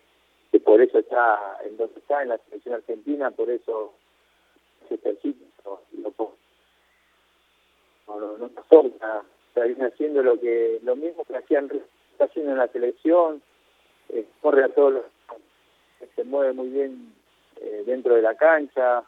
que 0.51 0.61
por 0.61 0.81
eso 0.81 0.98
está 0.98 1.59
en 1.64 1.77
donde 1.77 1.98
está, 1.98 2.22
en 2.22 2.31
la 2.31 2.38
selección 2.38 2.75
argentina, 2.75 3.31
por 3.31 3.51
eso 3.51 3.92
se 4.88 4.94
ejercita 4.94 5.44
lo, 5.64 6.12
no, 8.20 8.38
no, 8.38 8.46
está 8.46 9.87
haciendo 9.87 10.22
lo 10.22 10.38
que 10.38 10.81
lo 10.83 10.96
mismo 10.96 11.25
que 11.25 11.37
hacían 11.37 11.70
está 12.12 12.25
haciendo 12.25 12.53
en 12.53 12.59
la 12.59 12.68
selección, 12.68 13.42
eh, 14.09 14.27
corre 14.40 14.64
a 14.64 14.68
todos 14.68 14.92
los, 14.94 15.05
se 16.14 16.25
mueve 16.25 16.53
muy 16.53 16.68
bien 16.68 17.12
eh, 17.61 17.83
dentro 17.87 18.14
de 18.14 18.22
la 18.22 18.35
cancha, 18.35 19.03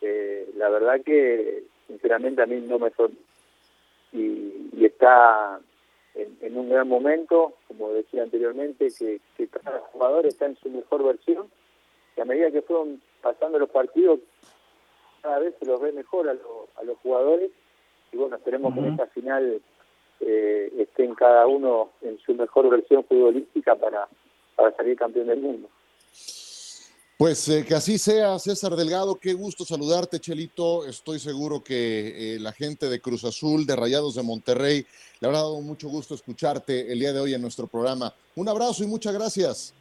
eh, 0.00 0.50
la 0.56 0.68
verdad 0.68 1.00
que 1.04 1.64
sinceramente 1.86 2.42
a 2.42 2.46
mí 2.46 2.60
no 2.60 2.78
me 2.78 2.90
son 2.90 3.16
y, 4.12 4.70
y 4.76 4.84
está 4.84 5.60
en, 6.14 6.56
un 6.56 6.68
gran 6.68 6.88
momento, 6.88 7.54
como 7.68 7.92
decía 7.92 8.22
anteriormente, 8.22 8.88
que, 8.98 9.20
que 9.36 9.48
cada 9.48 9.80
jugador 9.92 10.26
está 10.26 10.46
en 10.46 10.56
su 10.56 10.68
mejor 10.68 11.04
versión. 11.04 11.48
Y 12.16 12.20
a 12.20 12.24
medida 12.24 12.50
que 12.50 12.62
fueron 12.62 13.00
pasando 13.22 13.58
los 13.58 13.70
partidos 13.70 14.20
cada 15.22 15.38
vez 15.38 15.54
se 15.58 15.66
los 15.66 15.80
ve 15.80 15.92
mejor 15.92 16.28
a, 16.28 16.32
a 16.32 16.84
los 16.84 16.98
jugadores 16.98 17.50
y 18.12 18.16
bueno, 18.16 18.36
esperemos 18.36 18.74
que 18.74 18.80
en 18.80 18.86
esta 18.86 19.06
final 19.08 19.60
eh, 20.20 20.72
estén 20.78 21.14
cada 21.14 21.46
uno 21.46 21.90
en 22.02 22.18
su 22.18 22.34
mejor 22.34 22.68
versión 22.68 23.04
futbolística 23.04 23.74
para, 23.76 24.08
para 24.56 24.74
salir 24.76 24.96
campeón 24.96 25.28
del 25.28 25.40
mundo. 25.40 25.68
Pues 27.20 27.46
eh, 27.50 27.66
que 27.68 27.74
así 27.74 27.98
sea, 27.98 28.38
César 28.38 28.74
Delgado, 28.76 29.16
qué 29.16 29.34
gusto 29.34 29.66
saludarte, 29.66 30.20
Chelito. 30.20 30.86
Estoy 30.86 31.18
seguro 31.18 31.62
que 31.62 32.36
eh, 32.36 32.40
la 32.40 32.50
gente 32.50 32.88
de 32.88 32.98
Cruz 32.98 33.24
Azul, 33.24 33.66
de 33.66 33.76
Rayados 33.76 34.14
de 34.14 34.22
Monterrey, 34.22 34.86
le 35.20 35.26
habrá 35.26 35.40
dado 35.40 35.60
mucho 35.60 35.90
gusto 35.90 36.14
escucharte 36.14 36.90
el 36.90 36.98
día 36.98 37.12
de 37.12 37.20
hoy 37.20 37.34
en 37.34 37.42
nuestro 37.42 37.66
programa. 37.66 38.14
Un 38.36 38.48
abrazo 38.48 38.84
y 38.84 38.86
muchas 38.86 39.12
gracias. 39.12 39.74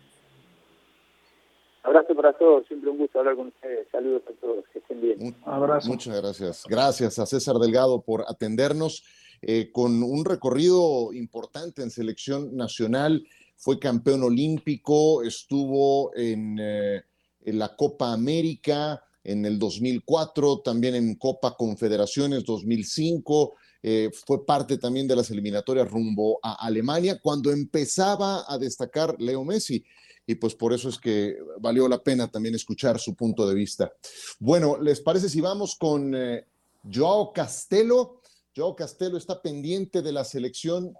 Abrazo 1.83 2.13
para 2.15 2.33
todos, 2.37 2.67
siempre 2.67 2.89
un 2.89 2.97
gusto 2.97 3.19
hablar 3.19 3.35
con 3.35 3.47
ustedes. 3.47 3.87
Saludos 3.91 4.23
a 4.27 4.33
todos, 4.41 4.65
que 4.71 4.79
estén 4.79 5.01
bien. 5.01 5.17
Un 5.21 5.35
abrazo. 5.45 5.87
Muchas 5.89 6.21
gracias. 6.21 6.65
Gracias 6.67 7.19
a 7.19 7.25
César 7.25 7.55
Delgado 7.55 8.01
por 8.01 8.25
atendernos 8.27 9.03
eh, 9.41 9.71
con 9.71 10.03
un 10.03 10.25
recorrido 10.25 11.13
importante 11.13 11.81
en 11.81 11.89
selección 11.89 12.55
nacional. 12.57 13.25
Fue 13.55 13.79
campeón 13.79 14.23
olímpico, 14.23 15.23
estuvo 15.23 16.13
en, 16.15 16.57
eh, 16.59 17.01
en 17.45 17.59
la 17.59 17.75
Copa 17.75 18.11
América 18.11 19.01
en 19.23 19.45
el 19.45 19.57
2004, 19.57 20.59
también 20.59 20.95
en 20.95 21.15
Copa 21.15 21.55
Confederaciones 21.55 22.43
2005. 22.43 23.55
Eh, 23.81 24.09
fue 24.25 24.45
parte 24.45 24.77
también 24.77 25.07
de 25.07 25.15
las 25.15 25.31
eliminatorias 25.31 25.89
rumbo 25.89 26.39
a 26.43 26.65
Alemania, 26.65 27.19
cuando 27.21 27.51
empezaba 27.51 28.43
a 28.47 28.57
destacar 28.57 29.15
Leo 29.19 29.45
Messi 29.45 29.83
y 30.29 30.35
pues 30.35 30.53
por 30.53 30.73
eso 30.73 30.89
es 30.89 30.99
que 30.99 31.39
valió 31.59 31.87
la 31.87 32.03
pena 32.03 32.27
también 32.27 32.53
escuchar 32.53 32.99
su 32.99 33.15
punto 33.15 33.49
de 33.49 33.55
vista. 33.55 33.91
Bueno, 34.37 34.77
¿les 34.79 35.01
parece 35.01 35.27
si 35.27 35.41
vamos 35.41 35.75
con 35.75 36.13
eh, 36.13 36.45
Joao 36.83 37.33
Castelo? 37.33 38.21
Joao 38.55 38.75
Castelo 38.75 39.17
está 39.17 39.41
pendiente 39.41 40.03
de 40.03 40.11
la 40.11 40.23
selección 40.23 40.93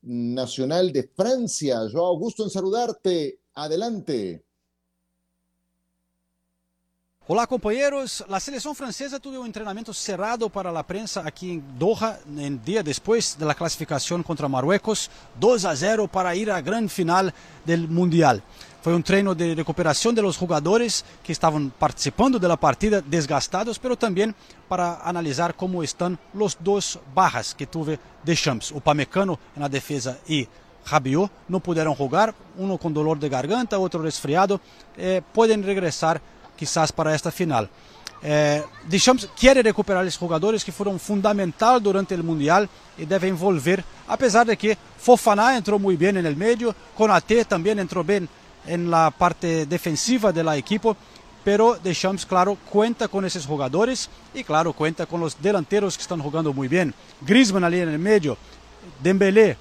nacional 0.00 0.90
de 0.90 1.02
Francia. 1.02 1.80
Joao, 1.92 2.16
gusto 2.18 2.44
en 2.44 2.48
saludarte. 2.48 3.40
Adelante. 3.52 4.45
Olá, 7.28 7.44
companheiros. 7.44 8.22
A 8.30 8.38
seleção 8.38 8.72
francesa 8.72 9.18
teve 9.18 9.36
um 9.36 9.50
treinamento 9.50 9.92
cerrado 9.92 10.48
para 10.48 10.70
a 10.70 10.84
prensa 10.84 11.22
aqui 11.22 11.54
em 11.54 11.58
Doha, 11.58 12.20
um 12.24 12.56
dia 12.56 12.84
depois 12.84 13.34
da 13.34 13.52
classificação 13.52 14.22
contra 14.22 14.48
Marruecos, 14.48 15.10
2 15.34 15.64
a 15.64 15.74
0 15.74 16.06
para 16.06 16.36
ir 16.36 16.48
à 16.48 16.60
grande 16.60 16.88
final 16.88 17.24
do 17.64 17.88
Mundial. 17.88 18.40
Foi 18.80 18.94
um 18.94 19.02
treino 19.02 19.34
de 19.34 19.54
recuperação 19.54 20.14
dos 20.14 20.36
jogadores 20.36 21.04
que 21.24 21.32
estavam 21.32 21.68
participando 21.68 22.38
da 22.38 22.56
partida, 22.56 23.02
desgastados, 23.02 23.80
mas 23.82 23.96
também 23.96 24.32
para 24.68 25.00
analisar 25.02 25.52
como 25.52 25.82
estão 25.82 26.16
os 26.32 26.54
dois 26.54 26.96
barras 27.12 27.52
que 27.52 27.66
teve 27.66 27.98
Deschamps, 28.22 28.70
o 28.70 28.80
Pamecano 28.80 29.36
na 29.56 29.66
defesa 29.66 30.16
e 30.28 30.46
Rabiot, 30.84 31.28
não 31.48 31.58
puderam 31.58 31.96
jogar, 31.96 32.32
um 32.56 32.78
com 32.78 32.92
dolor 32.92 33.18
de 33.18 33.28
garganta, 33.28 33.76
outro 33.76 34.00
resfriado, 34.00 34.60
eh, 34.96 35.20
podem 35.34 35.60
regressar 35.60 36.22
quizás 36.56 36.92
para 36.92 37.14
esta 37.14 37.30
final. 37.30 37.68
Eh, 38.22 38.62
Deschamps 38.88 39.28
quiere 39.38 39.62
recuperar 39.62 40.04
los 40.04 40.16
jugadores 40.16 40.64
que 40.64 40.72
fueron 40.72 40.98
fundamental 40.98 41.82
durante 41.82 42.14
el 42.14 42.22
Mundial 42.22 42.68
y 42.98 43.04
debe 43.04 43.30
volver, 43.32 43.84
a 44.08 44.16
pesar 44.16 44.46
de 44.46 44.56
que 44.56 44.76
Fofana 44.98 45.56
entró 45.56 45.78
muy 45.78 45.96
bien 45.96 46.16
en 46.16 46.26
el 46.26 46.34
medio, 46.34 46.74
Conate 46.96 47.44
también 47.44 47.78
entró 47.78 48.02
bien 48.02 48.28
en 48.66 48.90
la 48.90 49.10
parte 49.10 49.66
defensiva 49.66 50.32
del 50.32 50.48
equipo, 50.48 50.96
pero 51.44 51.78
Deschamps, 51.80 52.26
claro, 52.26 52.56
cuenta 52.68 53.06
con 53.06 53.24
esos 53.24 53.46
jugadores 53.46 54.08
y, 54.34 54.42
claro, 54.42 54.72
cuenta 54.72 55.06
con 55.06 55.20
los 55.20 55.40
delanteros 55.40 55.96
que 55.96 56.02
están 56.02 56.20
jugando 56.20 56.52
muy 56.52 56.66
bien. 56.66 56.92
Griezmann 57.20 57.62
ali 57.62 57.80
en 57.80 57.90
el 57.90 57.98
medio, 58.00 58.36
Dembélé, 59.00 59.56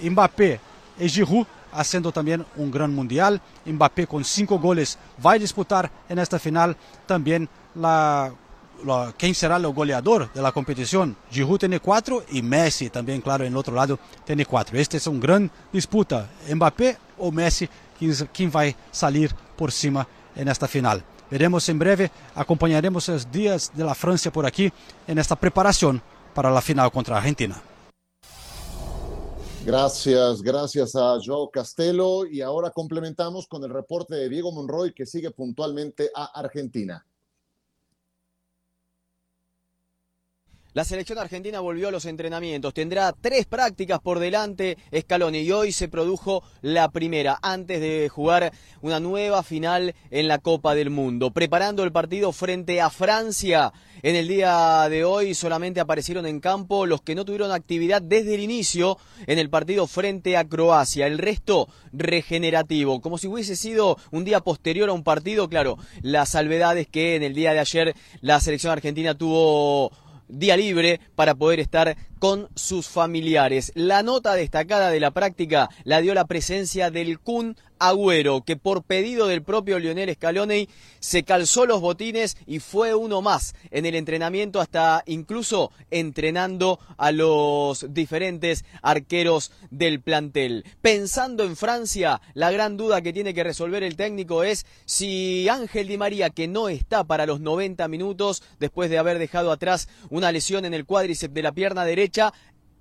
Mbappé 0.00 0.60
y 0.98 1.08
Giroud 1.08 1.46
haciendo 1.76 2.12
también 2.12 2.44
un 2.56 2.70
gran 2.70 2.94
mundial. 2.94 3.40
Mbappé 3.64 4.06
con 4.06 4.24
cinco 4.24 4.58
goles 4.58 4.98
va 5.24 5.32
a 5.32 5.38
disputar 5.38 5.90
en 6.08 6.18
esta 6.18 6.38
final 6.38 6.76
también 7.06 7.48
la, 7.74 8.32
la, 8.84 9.14
quién 9.16 9.34
será 9.34 9.56
el 9.56 9.66
goleador 9.68 10.32
de 10.32 10.42
la 10.42 10.52
competición. 10.52 11.16
Giroud 11.30 11.58
tiene 11.58 11.80
cuatro 11.80 12.24
y 12.30 12.42
Messi 12.42 12.90
también, 12.90 13.20
claro, 13.20 13.44
en 13.44 13.52
el 13.52 13.56
otro 13.56 13.74
lado 13.74 13.98
tiene 14.24 14.46
cuatro. 14.46 14.78
Este 14.78 14.96
es 14.96 15.06
un 15.06 15.20
gran 15.20 15.50
disputa, 15.72 16.28
Mbappé 16.52 16.96
o 17.18 17.30
Messi, 17.30 17.68
quién 18.32 18.50
va 18.54 18.62
a 18.62 18.74
salir 18.90 19.34
por 19.56 19.72
cima 19.72 20.06
en 20.34 20.48
esta 20.48 20.68
final. 20.68 21.02
Veremos 21.30 21.68
en 21.68 21.78
breve, 21.78 22.10
acompañaremos 22.34 23.08
los 23.08 23.30
días 23.30 23.72
de 23.74 23.84
la 23.84 23.94
Francia 23.94 24.32
por 24.32 24.46
aquí 24.46 24.72
en 25.06 25.18
esta 25.18 25.34
preparación 25.34 26.00
para 26.34 26.50
la 26.50 26.60
final 26.60 26.90
contra 26.92 27.16
Argentina. 27.16 27.56
Gracias, 29.66 30.42
gracias 30.42 30.94
a 30.94 31.18
Joe 31.20 31.48
Castelo. 31.52 32.24
Y 32.24 32.40
ahora 32.40 32.70
complementamos 32.70 33.48
con 33.48 33.64
el 33.64 33.70
reporte 33.70 34.14
de 34.14 34.28
Diego 34.28 34.52
Monroy, 34.52 34.94
que 34.94 35.06
sigue 35.06 35.32
puntualmente 35.32 36.08
a 36.14 36.26
Argentina. 36.38 37.04
La 40.76 40.84
selección 40.84 41.18
argentina 41.18 41.60
volvió 41.60 41.88
a 41.88 41.90
los 41.90 42.04
entrenamientos. 42.04 42.74
Tendrá 42.74 43.14
tres 43.18 43.46
prácticas 43.46 43.98
por 43.98 44.18
delante 44.18 44.76
Scaloni 44.94 45.38
y 45.38 45.50
hoy 45.50 45.72
se 45.72 45.88
produjo 45.88 46.42
la 46.60 46.90
primera 46.90 47.38
antes 47.40 47.80
de 47.80 48.10
jugar 48.10 48.52
una 48.82 49.00
nueva 49.00 49.42
final 49.42 49.94
en 50.10 50.28
la 50.28 50.36
Copa 50.36 50.74
del 50.74 50.90
Mundo. 50.90 51.30
Preparando 51.30 51.82
el 51.82 51.92
partido 51.92 52.30
frente 52.30 52.82
a 52.82 52.90
Francia. 52.90 53.72
En 54.02 54.16
el 54.16 54.28
día 54.28 54.86
de 54.90 55.06
hoy 55.06 55.34
solamente 55.34 55.80
aparecieron 55.80 56.26
en 56.26 56.40
campo 56.40 56.84
los 56.84 57.00
que 57.00 57.14
no 57.14 57.24
tuvieron 57.24 57.52
actividad 57.52 58.02
desde 58.02 58.34
el 58.34 58.42
inicio 58.42 58.98
en 59.26 59.38
el 59.38 59.48
partido 59.48 59.86
frente 59.86 60.36
a 60.36 60.46
Croacia. 60.46 61.06
El 61.06 61.16
resto 61.16 61.70
regenerativo, 61.94 63.00
como 63.00 63.16
si 63.16 63.28
hubiese 63.28 63.56
sido 63.56 63.96
un 64.10 64.26
día 64.26 64.40
posterior 64.40 64.90
a 64.90 64.92
un 64.92 65.04
partido. 65.04 65.48
Claro, 65.48 65.78
la 66.02 66.26
salvedad 66.26 66.76
es 66.76 66.86
que 66.86 67.16
en 67.16 67.22
el 67.22 67.32
día 67.32 67.54
de 67.54 67.60
ayer 67.60 67.94
la 68.20 68.38
selección 68.40 68.72
argentina 68.72 69.14
tuvo 69.16 69.90
día 70.28 70.56
libre 70.56 71.00
para 71.14 71.34
poder 71.34 71.60
estar 71.60 71.96
con 72.18 72.48
sus 72.54 72.88
familiares. 72.88 73.72
La 73.74 74.02
nota 74.02 74.34
destacada 74.34 74.90
de 74.90 75.00
la 75.00 75.10
práctica 75.10 75.68
la 75.84 76.00
dio 76.00 76.14
la 76.14 76.26
presencia 76.26 76.90
del 76.90 77.18
Kun 77.18 77.56
Agüero, 77.78 78.42
que 78.44 78.56
por 78.56 78.82
pedido 78.82 79.26
del 79.26 79.42
propio 79.42 79.78
Lionel 79.78 80.14
Scaloni 80.14 80.68
se 81.00 81.22
calzó 81.22 81.66
los 81.66 81.80
botines 81.80 82.36
y 82.46 82.58
fue 82.60 82.94
uno 82.94 83.22
más 83.22 83.54
en 83.70 83.86
el 83.86 83.94
entrenamiento, 83.94 84.60
hasta 84.60 85.02
incluso 85.06 85.70
entrenando 85.90 86.78
a 86.96 87.12
los 87.12 87.86
diferentes 87.92 88.64
arqueros 88.82 89.52
del 89.70 90.00
plantel. 90.00 90.64
Pensando 90.82 91.44
en 91.44 91.56
Francia, 91.56 92.20
la 92.34 92.50
gran 92.50 92.76
duda 92.76 93.02
que 93.02 93.12
tiene 93.12 93.34
que 93.34 93.44
resolver 93.44 93.82
el 93.82 93.96
técnico 93.96 94.42
es 94.42 94.66
si 94.84 95.48
Ángel 95.48 95.88
Di 95.88 95.98
María, 95.98 96.30
que 96.30 96.48
no 96.48 96.68
está 96.68 97.04
para 97.04 97.26
los 97.26 97.40
90 97.40 97.86
minutos 97.88 98.42
después 98.58 98.90
de 98.90 98.98
haber 98.98 99.18
dejado 99.18 99.52
atrás 99.52 99.88
una 100.10 100.32
lesión 100.32 100.64
en 100.64 100.74
el 100.74 100.86
cuádriceps 100.86 101.34
de 101.34 101.42
la 101.42 101.52
pierna 101.52 101.84
derecha, 101.84 102.32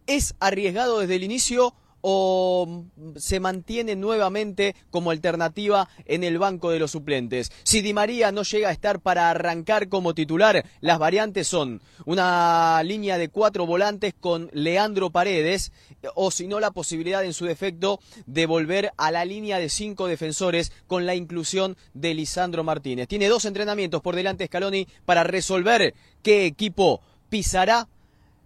es 0.08 0.36
arriesgado 0.39 0.99
desde 0.99 1.15
el 1.15 1.23
inicio 1.23 1.73
o 2.08 2.84
se 3.15 3.39
mantiene 3.39 3.96
nuevamente 3.96 4.76
como 4.91 5.10
alternativa 5.10 5.89
en 6.06 6.24
el 6.24 6.38
banco 6.38 6.70
de 6.70 6.78
los 6.78 6.91
suplentes. 6.91 7.52
Si 7.63 7.82
Di 7.82 7.94
María 7.96 8.32
no 8.32 8.44
llega 8.44 8.70
a 8.70 8.72
estar 8.72 9.00
para 9.00 9.32
arrancar 9.32 9.89
como 9.89 10.13
titular, 10.13 10.63
las 10.82 11.00
variantes 11.00 11.48
son 11.48 11.82
una 12.06 12.84
línea 12.84 13.18
de 13.18 13.30
cuatro 13.30 13.65
volantes 13.65 14.13
con 14.20 14.52
Leandro 14.54 15.10
Paredes 15.10 15.72
o 16.13 16.30
si 16.30 16.46
no 16.46 16.60
la 16.60 16.70
posibilidad 16.70 17.26
en 17.26 17.34
su 17.34 17.46
defecto 17.46 18.00
de 18.28 18.46
volver 18.46 18.91
a 18.98 19.10
la 19.10 19.26
línea 19.26 19.58
de 19.58 19.70
cinco 19.70 20.06
defensores 20.06 20.72
con 20.86 21.08
la 21.08 21.15
inclusión 21.15 21.76
de 21.96 22.13
Lisandro 22.13 22.63
Martínez. 22.63 23.08
Tiene 23.08 23.30
dos 23.30 23.46
entrenamientos 23.46 24.04
por 24.04 24.15
delante 24.15 24.46
Scaloni 24.46 24.88
para 25.06 25.24
resolver 25.24 25.96
qué 26.22 26.46
equipo 26.46 27.02
pisará 27.30 27.88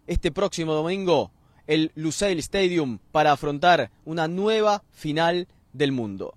este 0.07 0.31
próximo 0.31 0.73
domingo 0.73 1.33
el 1.69 1.91
Lusail 1.93 2.39
Stadium 2.39 2.97
para 3.11 3.31
afrontar 3.31 3.91
una 4.03 4.27
nueva 4.27 4.81
final 4.89 5.47
del 5.71 5.91
mundo. 5.91 6.33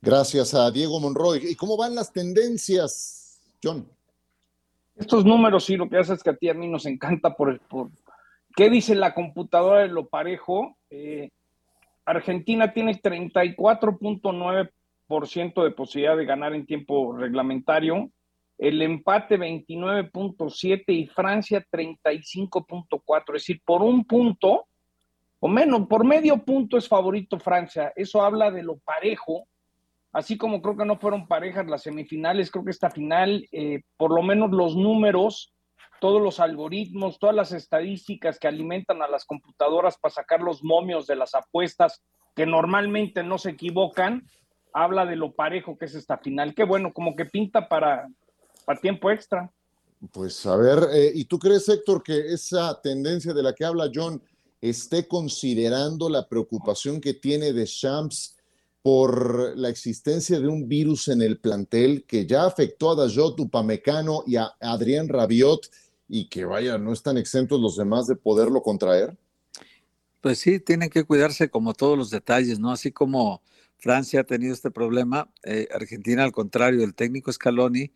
Gracias 0.00 0.54
a 0.54 0.70
Diego 0.70 1.00
Monroy. 1.00 1.40
¿Y 1.42 1.56
cómo 1.56 1.76
van 1.76 1.96
las 1.96 2.12
tendencias, 2.12 3.40
John? 3.62 3.84
Estos 4.94 5.24
números, 5.24 5.64
sí, 5.64 5.76
lo 5.76 5.88
que 5.88 5.98
hace 5.98 6.14
es 6.14 6.22
que 6.22 6.30
a 6.30 6.36
ti 6.36 6.48
a 6.48 6.54
mí 6.54 6.68
nos 6.68 6.86
encanta 6.86 7.34
por, 7.34 7.58
por 7.62 7.90
qué 8.54 8.70
dice 8.70 8.94
la 8.94 9.12
computadora 9.12 9.80
de 9.80 9.88
lo 9.88 10.06
parejo. 10.06 10.76
Eh, 10.88 11.30
Argentina 12.04 12.72
tiene 12.72 12.92
34.9% 12.92 15.64
de 15.64 15.70
posibilidad 15.72 16.16
de 16.16 16.26
ganar 16.26 16.54
en 16.54 16.64
tiempo 16.64 17.16
reglamentario, 17.16 18.12
el 18.58 18.80
empate 18.82 19.38
29.7 19.38 20.84
y 20.88 21.06
Francia 21.06 21.64
35.4, 21.70 23.22
es 23.28 23.32
decir, 23.32 23.60
por 23.64 23.82
un 23.82 24.04
punto 24.04 24.66
o 25.44 25.48
menos, 25.48 25.88
por 25.88 26.04
medio 26.04 26.38
punto 26.38 26.76
es 26.76 26.86
favorito 26.86 27.36
Francia. 27.40 27.92
Eso 27.96 28.22
habla 28.22 28.52
de 28.52 28.62
lo 28.62 28.78
parejo, 28.78 29.48
así 30.12 30.38
como 30.38 30.62
creo 30.62 30.76
que 30.76 30.84
no 30.84 31.00
fueron 31.00 31.26
parejas 31.26 31.66
las 31.66 31.82
semifinales, 31.82 32.50
creo 32.50 32.64
que 32.64 32.70
esta 32.70 32.90
final, 32.90 33.48
eh, 33.50 33.82
por 33.96 34.14
lo 34.14 34.22
menos 34.22 34.52
los 34.52 34.76
números, 34.76 35.52
todos 36.00 36.22
los 36.22 36.38
algoritmos, 36.38 37.18
todas 37.18 37.34
las 37.34 37.50
estadísticas 37.50 38.38
que 38.38 38.46
alimentan 38.46 39.02
a 39.02 39.08
las 39.08 39.24
computadoras 39.24 39.98
para 39.98 40.14
sacar 40.14 40.40
los 40.40 40.62
momios 40.62 41.08
de 41.08 41.16
las 41.16 41.34
apuestas, 41.34 42.04
que 42.36 42.46
normalmente 42.46 43.24
no 43.24 43.36
se 43.36 43.50
equivocan, 43.50 44.24
habla 44.72 45.06
de 45.06 45.16
lo 45.16 45.32
parejo 45.32 45.76
que 45.76 45.86
es 45.86 45.94
esta 45.96 46.18
final. 46.18 46.54
Qué 46.54 46.62
bueno, 46.62 46.92
como 46.92 47.16
que 47.16 47.24
pinta 47.24 47.68
para, 47.68 48.08
para 48.62 48.80
tiempo 48.80 49.10
extra. 49.10 49.50
Pues 50.10 50.44
a 50.46 50.56
ver, 50.56 50.88
eh, 50.92 51.12
¿y 51.14 51.24
tú 51.26 51.38
crees, 51.38 51.68
Héctor, 51.68 52.02
que 52.02 52.32
esa 52.32 52.80
tendencia 52.82 53.32
de 53.32 53.42
la 53.42 53.54
que 53.54 53.64
habla 53.64 53.90
John 53.94 54.20
esté 54.60 55.06
considerando 55.06 56.08
la 56.08 56.28
preocupación 56.28 57.00
que 57.00 57.14
tiene 57.14 57.52
de 57.52 57.64
Champs 57.66 58.36
por 58.82 59.56
la 59.56 59.68
existencia 59.68 60.40
de 60.40 60.48
un 60.48 60.68
virus 60.68 61.08
en 61.08 61.22
el 61.22 61.38
plantel 61.38 62.04
que 62.04 62.26
ya 62.26 62.44
afectó 62.44 62.90
a 62.90 62.96
Dayot 62.96 63.38
Upamecano 63.38 64.24
y 64.26 64.36
a 64.36 64.52
Adrián 64.60 65.08
Rabiot 65.08 65.70
y 66.08 66.28
que 66.28 66.44
vaya, 66.44 66.78
no 66.78 66.92
están 66.92 67.16
exentos 67.16 67.60
los 67.60 67.76
demás 67.76 68.06
de 68.06 68.16
poderlo 68.16 68.62
contraer? 68.62 69.16
Pues 70.20 70.38
sí, 70.38 70.60
tienen 70.60 70.90
que 70.90 71.04
cuidarse 71.04 71.48
como 71.48 71.74
todos 71.74 71.96
los 71.96 72.10
detalles, 72.10 72.58
¿no? 72.58 72.70
Así 72.70 72.92
como 72.92 73.40
Francia 73.78 74.20
ha 74.20 74.24
tenido 74.24 74.52
este 74.52 74.70
problema, 74.70 75.28
eh, 75.42 75.68
Argentina 75.72 76.22
al 76.22 76.32
contrario, 76.32 76.84
el 76.84 76.94
técnico 76.94 77.32
Scaloni 77.32 77.92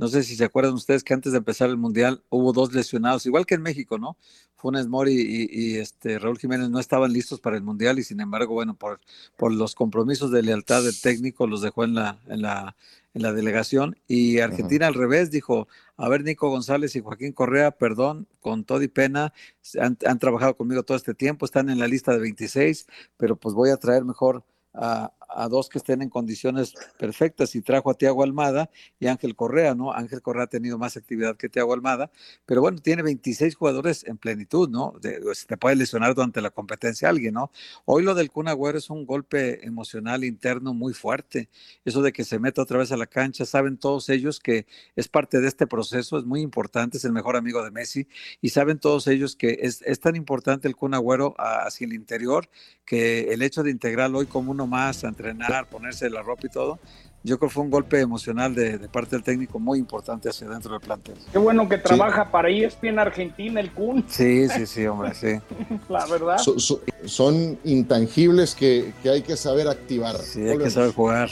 no 0.00 0.08
sé 0.08 0.22
si 0.22 0.34
se 0.34 0.44
acuerdan 0.44 0.72
ustedes 0.72 1.04
que 1.04 1.12
antes 1.12 1.32
de 1.32 1.38
empezar 1.38 1.68
el 1.68 1.76
Mundial 1.76 2.22
hubo 2.30 2.54
dos 2.54 2.72
lesionados, 2.72 3.26
igual 3.26 3.44
que 3.44 3.56
en 3.56 3.60
México, 3.60 3.98
¿no? 3.98 4.16
Funes 4.56 4.88
Mori 4.88 5.12
y, 5.12 5.76
este 5.76 6.18
Raúl 6.18 6.38
Jiménez 6.38 6.70
no 6.70 6.80
estaban 6.80 7.12
listos 7.12 7.38
para 7.38 7.56
el 7.56 7.62
Mundial 7.62 7.98
y 7.98 8.02
sin 8.02 8.18
embargo, 8.20 8.54
bueno, 8.54 8.72
por, 8.72 8.98
por 9.36 9.52
los 9.52 9.74
compromisos 9.74 10.30
de 10.30 10.42
lealtad 10.42 10.82
del 10.82 10.98
técnico 10.98 11.46
los 11.46 11.60
dejó 11.60 11.84
en 11.84 11.96
la, 11.96 12.18
en 12.28 12.40
la, 12.40 12.76
en 13.12 13.20
la 13.20 13.34
delegación 13.34 13.94
y 14.08 14.38
Argentina 14.38 14.86
al 14.86 14.94
revés 14.94 15.30
dijo, 15.30 15.68
a 15.98 16.08
ver, 16.08 16.24
Nico 16.24 16.48
González 16.48 16.96
y 16.96 17.00
Joaquín 17.00 17.32
Correa, 17.32 17.70
perdón, 17.70 18.26
con 18.40 18.64
todo 18.64 18.82
y 18.82 18.88
pena, 18.88 19.34
han, 19.78 19.98
han 20.06 20.18
trabajado 20.18 20.56
conmigo 20.56 20.82
todo 20.82 20.96
este 20.96 21.12
tiempo, 21.12 21.44
están 21.44 21.68
en 21.68 21.78
la 21.78 21.86
lista 21.86 22.14
de 22.14 22.20
26, 22.20 22.86
pero 23.18 23.36
pues 23.36 23.54
voy 23.54 23.68
a 23.68 23.76
traer 23.76 24.06
mejor 24.06 24.44
a, 24.72 25.12
a, 25.34 25.48
dos 25.48 25.68
que 25.68 25.78
estén 25.78 26.02
en 26.02 26.10
condiciones 26.10 26.74
perfectas 26.98 27.54
y 27.54 27.62
trajo 27.62 27.90
a 27.90 27.94
Tiago 27.94 28.22
Almada 28.22 28.70
y 28.98 29.06
Ángel 29.06 29.34
Correa, 29.34 29.74
¿no? 29.74 29.92
Ángel 29.92 30.22
Correa 30.22 30.44
ha 30.44 30.48
tenido 30.48 30.78
más 30.78 30.96
actividad 30.96 31.36
que 31.36 31.48
Tiago 31.48 31.72
Almada, 31.72 32.10
pero 32.46 32.60
bueno, 32.60 32.78
tiene 32.78 33.02
26 33.02 33.54
jugadores 33.54 34.04
en 34.06 34.18
plenitud, 34.18 34.68
¿no? 34.68 34.94
De, 35.00 35.20
se 35.34 35.46
te 35.46 35.56
puede 35.56 35.76
lesionar 35.76 36.14
durante 36.14 36.40
la 36.40 36.50
competencia 36.50 37.08
alguien, 37.08 37.34
¿no? 37.34 37.50
Hoy 37.84 38.02
lo 38.02 38.14
del 38.14 38.30
Kun 38.30 38.48
Agüero 38.48 38.78
es 38.78 38.90
un 38.90 39.06
golpe 39.06 39.64
emocional 39.66 40.24
interno 40.24 40.74
muy 40.74 40.94
fuerte. 40.94 41.48
Eso 41.84 42.02
de 42.02 42.12
que 42.12 42.24
se 42.24 42.38
meta 42.38 42.62
otra 42.62 42.78
vez 42.78 42.92
a 42.92 42.96
la 42.96 43.06
cancha, 43.06 43.44
saben 43.44 43.78
todos 43.78 44.08
ellos 44.08 44.40
que 44.40 44.66
es 44.96 45.08
parte 45.08 45.40
de 45.40 45.48
este 45.48 45.66
proceso, 45.66 46.18
es 46.18 46.24
muy 46.24 46.40
importante, 46.40 46.98
es 46.98 47.04
el 47.04 47.12
mejor 47.12 47.36
amigo 47.36 47.62
de 47.62 47.70
Messi 47.70 48.06
y 48.40 48.50
saben 48.50 48.78
todos 48.78 49.06
ellos 49.06 49.36
que 49.36 49.58
es, 49.62 50.00
tan 50.00 50.16
importante 50.16 50.66
el 50.66 50.76
Kun 50.76 50.94
Agüero 50.94 51.34
hacia 51.38 51.86
el 51.86 51.92
interior 51.92 52.48
que 52.84 53.32
el 53.32 53.42
hecho 53.42 53.62
de 53.62 53.70
integrarlo 53.70 54.18
hoy 54.18 54.26
como 54.26 54.50
uno 54.50 54.66
más 54.66 55.04
ante 55.04 55.19
entrenar, 55.28 55.66
ponerse 55.66 56.08
la 56.10 56.22
ropa 56.22 56.46
y 56.46 56.50
todo, 56.50 56.78
yo 57.22 57.38
creo 57.38 57.48
que 57.48 57.54
fue 57.54 57.64
un 57.64 57.70
golpe 57.70 58.00
emocional 58.00 58.54
de, 58.54 58.78
parte 58.88 59.16
del 59.16 59.22
técnico 59.22 59.58
muy 59.58 59.78
importante 59.78 60.28
hacia 60.30 60.48
dentro 60.48 60.72
del 60.72 60.80
plantel. 60.80 61.16
Qué 61.30 61.38
bueno 61.38 61.68
que 61.68 61.76
trabaja 61.76 62.30
para 62.30 62.48
ESPN 62.48 62.98
Argentina 62.98 63.60
el 63.60 63.70
Kun. 63.72 64.04
Sí, 64.08 64.48
sí, 64.48 64.66
sí, 64.66 64.86
hombre, 64.86 65.14
sí. 65.14 65.38
la 65.88 66.06
verdad. 66.06 66.38
son 66.38 67.58
intangibles 67.64 68.54
que, 68.54 68.94
que, 69.02 69.10
hay 69.10 69.22
que 69.22 69.36
saber 69.36 69.68
activar. 69.68 70.16
Sí, 70.16 70.48
hay 70.48 70.56
que 70.56 70.70
saber 70.70 70.94
jugar. 70.94 71.30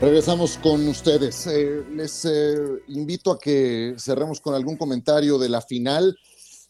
Regresamos 0.00 0.56
con 0.56 0.88
ustedes. 0.88 1.46
Eh, 1.46 1.84
les 1.94 2.24
eh, 2.24 2.56
invito 2.88 3.30
a 3.30 3.38
que 3.38 3.94
cerremos 3.98 4.40
con 4.40 4.54
algún 4.54 4.78
comentario 4.78 5.38
de 5.38 5.50
la 5.50 5.60
final. 5.60 6.18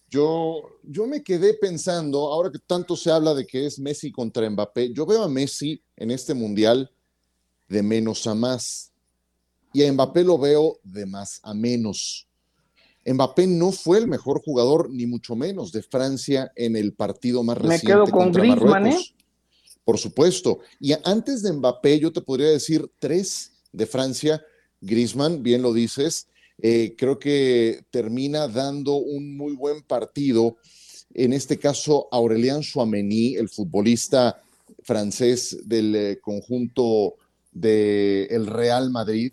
Yo, 0.08 0.80
yo 0.82 1.06
me 1.06 1.22
quedé 1.22 1.54
pensando, 1.54 2.26
ahora 2.32 2.50
que 2.50 2.58
tanto 2.58 2.96
se 2.96 3.12
habla 3.12 3.32
de 3.32 3.46
que 3.46 3.66
es 3.66 3.78
Messi 3.78 4.10
contra 4.10 4.50
Mbappé, 4.50 4.92
yo 4.92 5.06
veo 5.06 5.22
a 5.22 5.28
Messi 5.28 5.80
en 5.96 6.10
este 6.10 6.34
mundial 6.34 6.90
de 7.68 7.84
menos 7.84 8.26
a 8.26 8.34
más 8.34 8.90
y 9.72 9.84
a 9.84 9.92
Mbappé 9.92 10.24
lo 10.24 10.36
veo 10.36 10.80
de 10.82 11.06
más 11.06 11.38
a 11.44 11.54
menos. 11.54 12.26
Mbappé 13.06 13.46
no 13.46 13.70
fue 13.70 13.98
el 13.98 14.08
mejor 14.08 14.42
jugador, 14.42 14.90
ni 14.90 15.06
mucho 15.06 15.36
menos, 15.36 15.70
de 15.70 15.84
Francia 15.84 16.50
en 16.56 16.74
el 16.74 16.94
partido 16.94 17.44
más 17.44 17.58
reciente. 17.58 17.86
Me 17.86 17.92
quedo 17.92 18.06
con 18.06 18.32
Griezmann, 18.32 18.88
¿eh? 18.88 18.98
Por 19.90 19.98
supuesto. 19.98 20.60
Y 20.78 20.92
antes 21.02 21.42
de 21.42 21.52
Mbappé, 21.52 21.98
yo 21.98 22.12
te 22.12 22.20
podría 22.20 22.50
decir 22.50 22.88
tres 23.00 23.54
de 23.72 23.86
Francia. 23.86 24.40
Griezmann, 24.80 25.42
bien 25.42 25.62
lo 25.62 25.72
dices, 25.72 26.28
eh, 26.62 26.94
creo 26.96 27.18
que 27.18 27.84
termina 27.90 28.46
dando 28.46 28.94
un 28.94 29.36
muy 29.36 29.56
buen 29.56 29.82
partido. 29.82 30.58
En 31.12 31.32
este 31.32 31.58
caso, 31.58 32.06
Aurelien 32.12 32.60
Chouameni, 32.60 33.34
el 33.34 33.48
futbolista 33.48 34.40
francés 34.84 35.58
del 35.64 35.96
eh, 35.96 36.20
conjunto 36.20 37.16
del 37.50 38.46
Real 38.46 38.92
Madrid, 38.92 39.32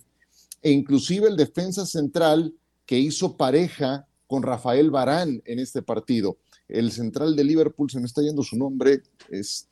e 0.63 0.71
inclusive 0.71 1.27
el 1.27 1.37
defensa 1.37 1.85
central 1.85 2.51
que 2.83 2.97
hizo 2.97 3.37
pareja 3.37 4.07
con 4.25 4.41
Rafael 4.41 4.89
Barán 4.89 5.39
en 5.45 5.59
este 5.59 5.83
partido. 5.83 6.39
El 6.67 6.91
central 6.91 7.35
de 7.35 7.43
Liverpool, 7.43 7.91
se 7.91 7.99
me 7.99 8.07
está 8.07 8.23
yendo 8.23 8.41
su 8.41 8.57
nombre, 8.57 9.03
es 9.29 9.67